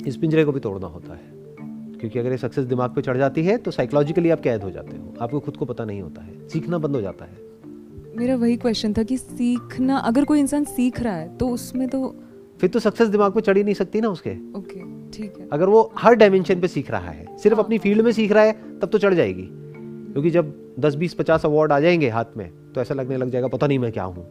इस 0.07 0.17
पिंजरे 0.17 0.45
को 0.45 0.53
भी 0.53 0.61
तोड़ना 0.61 0.87
होता 0.87 1.15
है। 1.15 1.41
क्योंकि 2.01 2.19
अगर 2.19 2.31
ये 2.31 2.37
सक्सेस 2.37 2.65
दिमाग 2.65 2.95
पे 2.95 3.03
चढ़ 3.03 3.17
जाती 3.17 3.43
है 3.45 3.57
तो 3.57 3.71
साइकोलॉजिकली 3.71 4.31
आप 4.31 4.41
कैद 4.41 4.63
हो 4.63 4.71
जाते 4.71 4.97
हो। 4.97 5.15
आपको 5.21 5.41
खुद 5.41 5.57
को 5.57 5.65
पता 5.65 5.85
नहीं 5.85 6.01
होता 6.03 6.23
है। 6.23 6.49
सीखना 6.49 6.79
बंद 6.79 6.97
हो 6.97 7.01
जाता 7.01 7.25
है। 7.25 7.39
मेरा 8.17 8.37
वही 8.37 8.57
क्वेश्चन 8.57 8.93
था 8.93 9.03
कि 9.03 9.17
सीखना 9.17 9.97
अगर 9.97 10.25
कोई 10.25 10.41
इंसान 10.41 10.65
सीख 10.65 11.01
रहा 11.01 11.15
है 11.15 11.37
तो 11.37 11.49
उसमें 11.49 11.89
तो 11.89 12.17
फिर 12.61 12.71
तो 12.71 12.79
सक्सेस 12.79 13.09
दिमाग 13.09 13.33
पे 13.33 13.41
चढ़ 13.41 13.57
ही 13.57 13.65
नहीं 13.65 13.75
सकती 13.75 14.01
ना 14.01 14.09
उसके। 14.09 14.31
ओके 14.59 14.81
ठीक 15.11 15.39
है। 15.39 15.49
अगर 15.53 15.69
वो 15.69 15.93
हर 15.99 16.15
डायमेंशन 16.15 16.61
पे 16.61 16.69
सीख 16.69 16.91
रहा 16.91 17.11
है 17.11 17.39
सिर्फ़ 17.39 17.57
हाँ. 17.57 17.65
अपनी 17.65 17.79
फ़ील्ड 17.79 18.03
में 18.03 18.13
सीख 18.13 18.33
रहा 18.33 18.45
है 18.45 18.79
तब 18.79 18.89
तो 18.89 18.99
चढ़ 18.99 19.15
जाएगी। 19.15 19.49
क्योंकि 20.13 20.31
जब 20.31 20.75
10 20.79 20.95
20 20.95 21.15
50 21.15 21.47
अवार्ड 21.47 21.73
आ 21.73 21.81
जाएँगे 21.81 22.09
हाथ 22.09 22.25
में 22.37 22.51
तो 22.75 22.81
ऐसा 22.81 22.95
लगने 22.95 23.17
लग 23.17 23.31
जाएगा, 23.31 23.49
पता 23.49 23.67
नहीं 23.67 23.79
मैं 23.79 23.93
क्या 23.93 24.05
हूँ। 24.05 24.27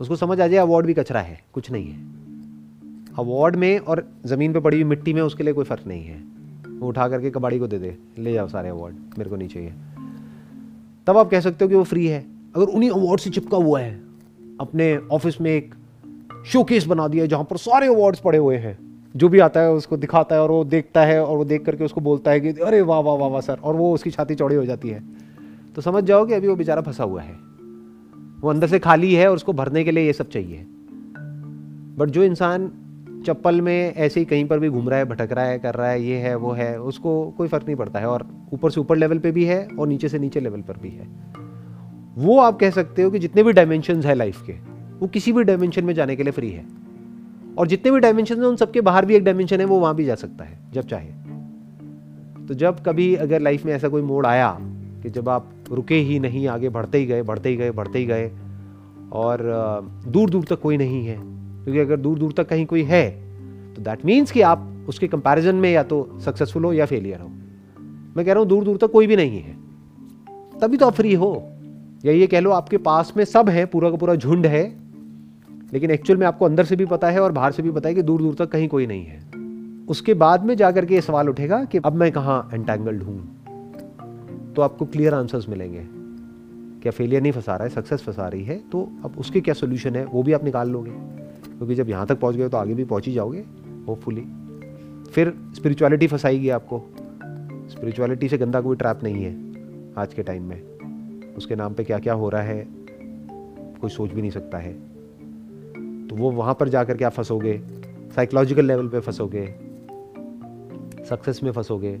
उसको 0.00 0.16
समझ 0.16 0.40
आ 0.40 0.46
जाए 0.46 0.60
अवार्ड 0.60 0.86
भी 0.86 0.94
कचरा 0.94 1.20
है, 1.20 1.40
कुछ 1.52 1.70
नहीं 1.70 1.86
है। 1.86 1.98
अवार्ड 3.18 3.56
में 3.56 3.78
और 3.78 4.08
ज़मीन 4.24 4.52
पे 4.52 4.60
पड़ी 4.60 4.76
हुई 4.76 4.84
मिट्टी 4.84 5.12
में 5.12 5.22
उसके 5.22 5.44
लिए 5.44 5.52
कोई 5.52 5.64
फ़र्क 5.64 5.86
नहीं 5.86 6.04
है। 6.04 6.24
वो 6.78 6.88
उठा 6.88 7.08
करके 7.08 7.30
कबाड़ी 7.30 7.58
को 7.58 7.66
दे 7.66 7.78
दे, 7.78 7.98
ले 8.18 8.32
जाओ 8.32 8.48
सारे 8.48 8.68
अवार्ड 8.68 8.94
मेरे 9.18 9.30
को 9.30 9.36
नहीं 9.36 9.48
चाहिए। 9.48 9.72
तब 11.06 11.18
आप 11.18 11.30
कह 11.30 11.40
सकते 11.40 11.64
हो 11.64 11.68
कि 11.68 11.74
वो 11.74 11.84
फ्री 11.84 12.06
है। 12.06 12.26
अगर 12.56 12.66
उन्हीं 12.66 12.90
अवार्ड 12.90 13.20
से 13.20 13.30
चिपका 13.30 13.56
हुआ 13.56 13.80
है, 13.80 14.00
अपने 14.60 14.96
ऑफ़िस 14.96 15.40
में 15.40 15.50
एक 15.50 15.74
शोकेस 16.46 16.86
बना 16.86 17.08
दिया 17.08 17.26
जहाँ 17.26 17.44
पर 17.44 17.56
सारे 17.56 17.86
अवार्ड्स 17.86 18.20
पड़े 18.20 18.38
हुए 18.38 18.56
हैं 18.56 18.91
जो 19.16 19.28
भी 19.28 19.38
आता 19.38 19.60
है 19.60 19.72
उसको 19.72 19.96
दिखाता 19.96 20.34
है 20.34 20.42
और 20.42 20.50
वो 20.50 20.64
देखता 20.64 21.04
है 21.04 21.24
और 21.24 21.36
वो 21.36 21.44
देख 21.44 21.64
करके 21.64 21.84
उसको 21.84 22.00
बोलता 22.00 22.30
है 22.30 22.40
कि 22.40 22.48
अरे 22.48 22.80
वाह 22.80 23.00
वाह 23.00 23.16
वाह 23.16 23.28
वाह, 23.28 23.40
सर। 23.40 23.58
और 23.58 23.76
वो 23.76 23.94
उसकी 23.94 24.10
छाती 24.10 24.34
चौड़ी 24.34 24.56
हो 24.56 24.64
जाती 24.64 24.88
है। 24.88 25.02
तो 25.74 25.82
समझ 25.82 26.04
जाओ 26.04 26.26
कि 26.26 26.34
अभी 26.34 26.48
वो 26.48 26.56
बेचारा 26.56 26.82
फंसा 26.82 27.04
हुआ 27.04 27.22
है। 27.22 27.34
वो 28.40 28.50
अंदर 28.50 28.66
से 28.66 28.78
खाली 28.78 29.14
है 29.14 29.28
और 29.28 29.36
उसको 29.36 29.52
भरने 29.52 29.84
के 29.84 29.90
लिए 29.90 30.06
ये 30.06 30.12
सब 30.12 30.28
चाहिए। 30.28 30.66
बट 31.98 32.10
जो 32.10 32.22
इंसान 32.22 32.72
चप्पल 33.26 33.60
में 33.60 33.94
ऐसे 33.94 34.20
ही 34.20 34.26
कहीं 34.26 34.44
पर 34.44 34.58
भी 34.58 34.68
घूम 34.68 34.88
रहा 34.88 34.98
है, 34.98 35.04
भटक 35.04 35.32
रहा 35.32 35.44
है, 35.44 35.58
कर 35.58 35.74
रहा 35.74 35.88
है, 35.88 36.02
ये 36.02 36.16
है, 36.16 36.34
वो 36.34 36.52
है, 36.52 36.80
उसको 36.80 37.30
कोई 37.30 37.48
फ़र्क 37.48 37.66
नहीं 37.66 37.76
पड़ता 37.76 37.98
है 37.98 38.06
और 38.06 38.26
ऊपर 38.52 38.70
से 38.70 38.80
ऊपर 38.80 38.96
लेवल 38.96 39.18
पे 39.18 39.32
भी 39.32 39.44
है 39.44 39.68
और 39.78 39.88
नीचे 39.88 40.08
से 40.08 40.18
नीचे 40.18 40.40
लेवल 40.40 40.60
पर 40.60 40.74
भी 40.76 40.88
है। 40.88 41.08
वो 42.16 42.38
आप 42.38 42.58
कह 42.58 42.70
सकते 42.70 43.02
हो 43.02 43.10
कि 43.10 43.18
जितने 43.18 43.42
भी 43.42 43.52
डायमेंशन 43.52 44.02
है 44.02 44.14
लाइफ 44.14 44.42
के, 44.46 44.52
वो 44.98 45.06
किसी 45.06 45.32
भी 45.32 45.44
डायमेंशन 45.44 45.84
में 45.84 45.94
जाने 45.94 46.16
के 46.16 46.22
लिए 46.22 46.32
फ्री 46.32 46.50
है। 46.50 46.64
और 47.58 47.66
जितने 47.66 47.90
भी 47.92 48.00
डायमेंशन 48.00 48.36
हैं, 48.36 48.44
उन 48.44 48.56
सबके 48.56 48.80
बाहर 48.80 49.06
भी 49.06 49.14
एक 49.14 49.24
डायमेंशन 49.24 49.60
है, 49.60 49.64
वो 49.66 49.78
वहाँ 49.78 49.94
भी 49.94 50.04
जा 50.04 50.14
सकता 50.14 50.44
है, 50.44 50.58
जब 50.72 50.86
चाहे 50.86 51.10
तो 52.48 52.54
जब 52.54 52.80
कभी 52.80 53.14
अगर 53.14 53.40
लाइफ 53.40 53.64
में 53.64 53.72
ऐसा 53.72 53.88
कोई 53.88 54.02
मोड़ 54.02 54.26
आया 54.26 54.56
कि 55.02 55.10
जब 55.10 55.28
आप 55.28 55.50
रुके 55.72 55.94
ही 55.94 56.18
नहीं, 56.18 56.46
आगे 56.48 56.68
बढ़ते 56.68 56.98
ही 56.98 57.06
गए, 57.06 57.22
बढ़ते 57.22 57.48
ही 57.48 57.56
गए, 57.56 57.70
बढ़ते 57.70 57.98
ही 57.98 58.06
गए, 58.06 58.30
और 59.12 59.42
दूर 60.06 60.30
दूर 60.30 60.44
तक 60.44 60.60
कोई 60.60 60.76
नहीं 60.76 61.06
है, 61.06 61.16
क्योंकि 61.16 61.78
अगर 61.78 61.96
दूर 61.96 62.18
दूर 62.18 62.32
तक 62.32 62.48
कहीं 62.48 62.66
कोई 62.66 62.82
है 62.82 63.10
तो 63.74 63.82
दैट 63.82 64.04
मीन्स 64.04 64.30
कि 64.30 64.40
आप 64.40 64.68
उसके 64.88 65.08
कंपैरिजन 65.08 65.54
में 65.54 65.70
या 65.72 65.82
तो 65.82 66.18
सक्सेसफुल 66.20 66.64
हो 66.64 66.72
या 66.72 66.86
फेलियर 66.86 67.20
हो। 67.20 67.28
मैं 68.16 68.24
कह 68.26 68.32
रहा 68.32 68.40
हूँ, 68.40 68.48
दूर 68.48 68.64
दूर 68.64 68.76
तक 68.76 68.90
कोई 68.90 69.06
भी 69.06 69.16
नहीं 69.16 69.40
है। 69.40 69.56
तभी 70.60 70.76
तो 70.76 70.86
आप 70.86 70.92
फ्री 70.92 71.14
हो। 71.14 71.32
या 72.04 72.12
ये 72.12 72.26
कह 72.26 72.40
लो, 72.40 72.50
आपके 72.50 72.76
पास 72.78 73.12
में 73.16 73.24
सब 73.24 73.48
है, 73.48 73.64
पूरा 73.66 73.90
का 73.90 73.96
पूरा 73.96 74.14
झुंड 74.14 74.46
है 74.46 74.81
लेकिन 75.72 75.90
एक्चुअल 75.90 76.18
में 76.18 76.26
आपको 76.26 76.44
अंदर 76.44 76.64
से 76.64 76.76
भी 76.76 76.86
पता 76.86 77.10
है 77.10 77.20
और 77.20 77.32
बाहर 77.32 77.52
से 77.52 77.62
भी 77.62 77.70
पता 77.70 77.88
है 77.88 77.94
कि 77.94 78.02
दूर 78.02 78.22
दूर 78.22 78.34
तक 78.34 78.48
कहीं 78.48 78.68
कोई 78.68 78.86
नहीं 78.86 79.04
है। 79.04 79.86
उसके 79.88 80.14
बाद 80.14 80.44
में 80.44 80.54
जाकर 80.56 80.86
के 80.86 80.94
ये 80.94 81.00
सवाल 81.00 81.28
उठेगा 81.28 81.64
कि 81.64 81.78
अब 81.78 81.94
मैं 81.94 82.10
कहाँ 82.12 82.48
एंटेंगल्ड 82.54 83.02
हूँ? 83.02 83.18
तो 84.56 84.62
आपको 84.62 84.86
क्लियर 84.86 85.14
आंसर्स 85.14 85.48
मिलेंगे। 85.48 85.86
क्या 86.82 86.92
फेलियर 86.92 87.22
नहीं 87.22 87.32
फंसा 87.32 87.56
रहा 87.56 87.64
है 87.64 87.70
सक्सेस 87.70 88.02
फंसा 88.02 88.28
रही 88.28 88.44
है 88.44 88.56
तो 88.72 88.82
अब 89.04 89.18
उसके 89.18 89.40
क्या 89.40 89.54
सोल्यूशन 89.54 89.96
है, 89.96 90.04
वो 90.04 90.22
भी 90.22 90.32
आप 90.32 90.44
निकाल 90.44 90.70
लोगे। 90.70 90.90
क्योंकि 90.90 91.74
जब 91.74 91.88
यहाँ 91.88 92.06
तक 92.06 92.20
पहुँच 92.20 92.36
गए 92.36 92.48
तो 92.48 92.56
आगे 92.56 92.74
भी 92.74 92.84
पहुँच 92.84 93.06
ही 93.06 93.12
जाओगे 93.12 93.44
होपफुली 93.88 94.26
फिर 95.12 95.34
स्पिरिचुअलिटी 95.54 96.06
फंसाएगी 96.06 96.48
आपको। 96.48 96.82
स्पिरिचुअलिटी 97.70 98.28
से 98.28 98.38
गंदा 98.38 98.60
कोई 98.60 98.76
ट्रैप 98.76 99.00
नहीं 99.04 99.22
है 99.24 99.32
आज 99.98 100.14
के 100.14 100.22
टाइम 100.22 100.42
में। 100.42 101.34
उसके 101.36 101.56
नाम 101.56 101.74
पे 101.74 101.84
क्या 101.84 101.98
क्या 101.98 102.14
हो 102.14 102.28
रहा 102.28 102.42
है, 102.42 102.66
कोई 103.80 103.90
सोच 103.90 104.12
भी 104.12 104.20
नहीं 104.20 104.30
सकता 104.30 104.58
है। 104.58 104.91
तो 106.12 106.16
वो 106.16 106.30
वहाँ 106.30 106.56
पर 106.60 106.68
जा 106.68 106.84
कर 106.84 106.96
के 106.96 107.04
आप 107.04 107.12
फंसोगे? 107.12 107.60
साइकोलॉजिकल 108.16 108.64
लेवल 108.64 108.88
पे 108.88 109.00
फंसोगे? 109.00 109.54
सक्सेस 111.04 111.40
में 111.42 111.52
फंसोगे? 111.52 112.00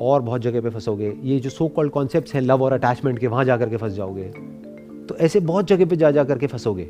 और 0.00 0.22
बहुत 0.22 0.40
जगह 0.40 0.60
पे 0.60 0.70
फंसोगे? 0.70 1.16
ये 1.22 1.40
जो 1.40 1.50
सो 1.50 1.68
कॉल्ड 1.68 1.92
कॉन्सेप्ट 1.92 2.34
हैं 2.34 2.40
लव 2.40 2.62
और 2.62 2.72
अटैचमेंट 2.72 3.18
के, 3.18 3.26
वहाँ 3.26 3.44
जा 3.44 3.56
करके 3.56 3.76
फंस 3.76 3.92
जाओगे। 3.92 4.24
तो 5.08 5.16
ऐसे 5.16 5.40
बहुत 5.40 5.66
जगह 5.66 5.86
पे 5.86 5.96
जा 5.96 6.10
जा 6.10 6.24
करके 6.24 6.46
फंसोगे। 6.46 6.84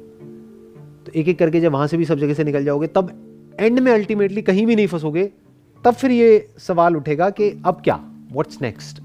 तो 1.06 1.12
एक 1.14 1.28
एक 1.28 1.38
करके 1.38 1.60
जब 1.60 1.72
वहाँ 1.72 1.86
से 1.86 1.96
भी 1.96 2.04
सब 2.04 2.18
जगह 2.18 2.34
से 2.34 2.44
निकल 2.44 2.64
जाओगे, 2.64 2.86
तब 2.86 3.12
एंड 3.60 3.78
में 3.78 3.92
अल्टीमेटली 3.92 4.42
कहीं 4.42 4.66
भी 4.66 4.76
नहीं 4.76 4.86
फंसोगे, 4.86 5.32
तब 5.84 5.94
फिर 5.94 6.10
ये 6.10 6.50
सवाल 6.58 6.96
उठेगा 6.96 7.30
कि 7.30 7.62
अब 7.66 7.80
क्या? 7.84 7.96
व्हाट्स 8.32 8.62
नेक्स्ट 8.62 9.02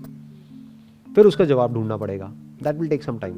फिर 1.16 1.26
उसका 1.26 1.46
जवाब 1.46 1.74
ढूंढना 1.74 1.98
पड़ेगा। 1.98 2.34
That 2.64 2.76
will 2.76 2.90
take 2.90 3.04
some 3.04 3.18
time 3.18 3.34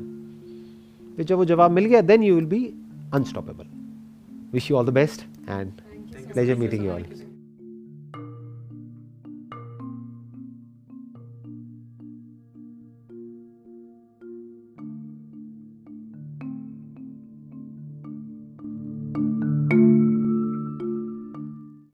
फिर 1.16 1.26
जब 1.26 1.36
वो 1.36 1.46
जवाब 1.46 1.72
मिल 1.72 1.86
गया 1.86 2.02
then 2.02 2.24
you 2.24 2.36
will 2.36 2.46
be 2.46 2.74
unstoppable 3.14 3.73
Wish 4.54 4.70
you 4.70 4.78
all 4.78 4.84
the 4.84 4.92
best 4.92 5.26
and 5.48 5.82
pleasure 6.32 6.56
meeting 6.56 6.84
you 6.84 6.92
all. 6.92 7.02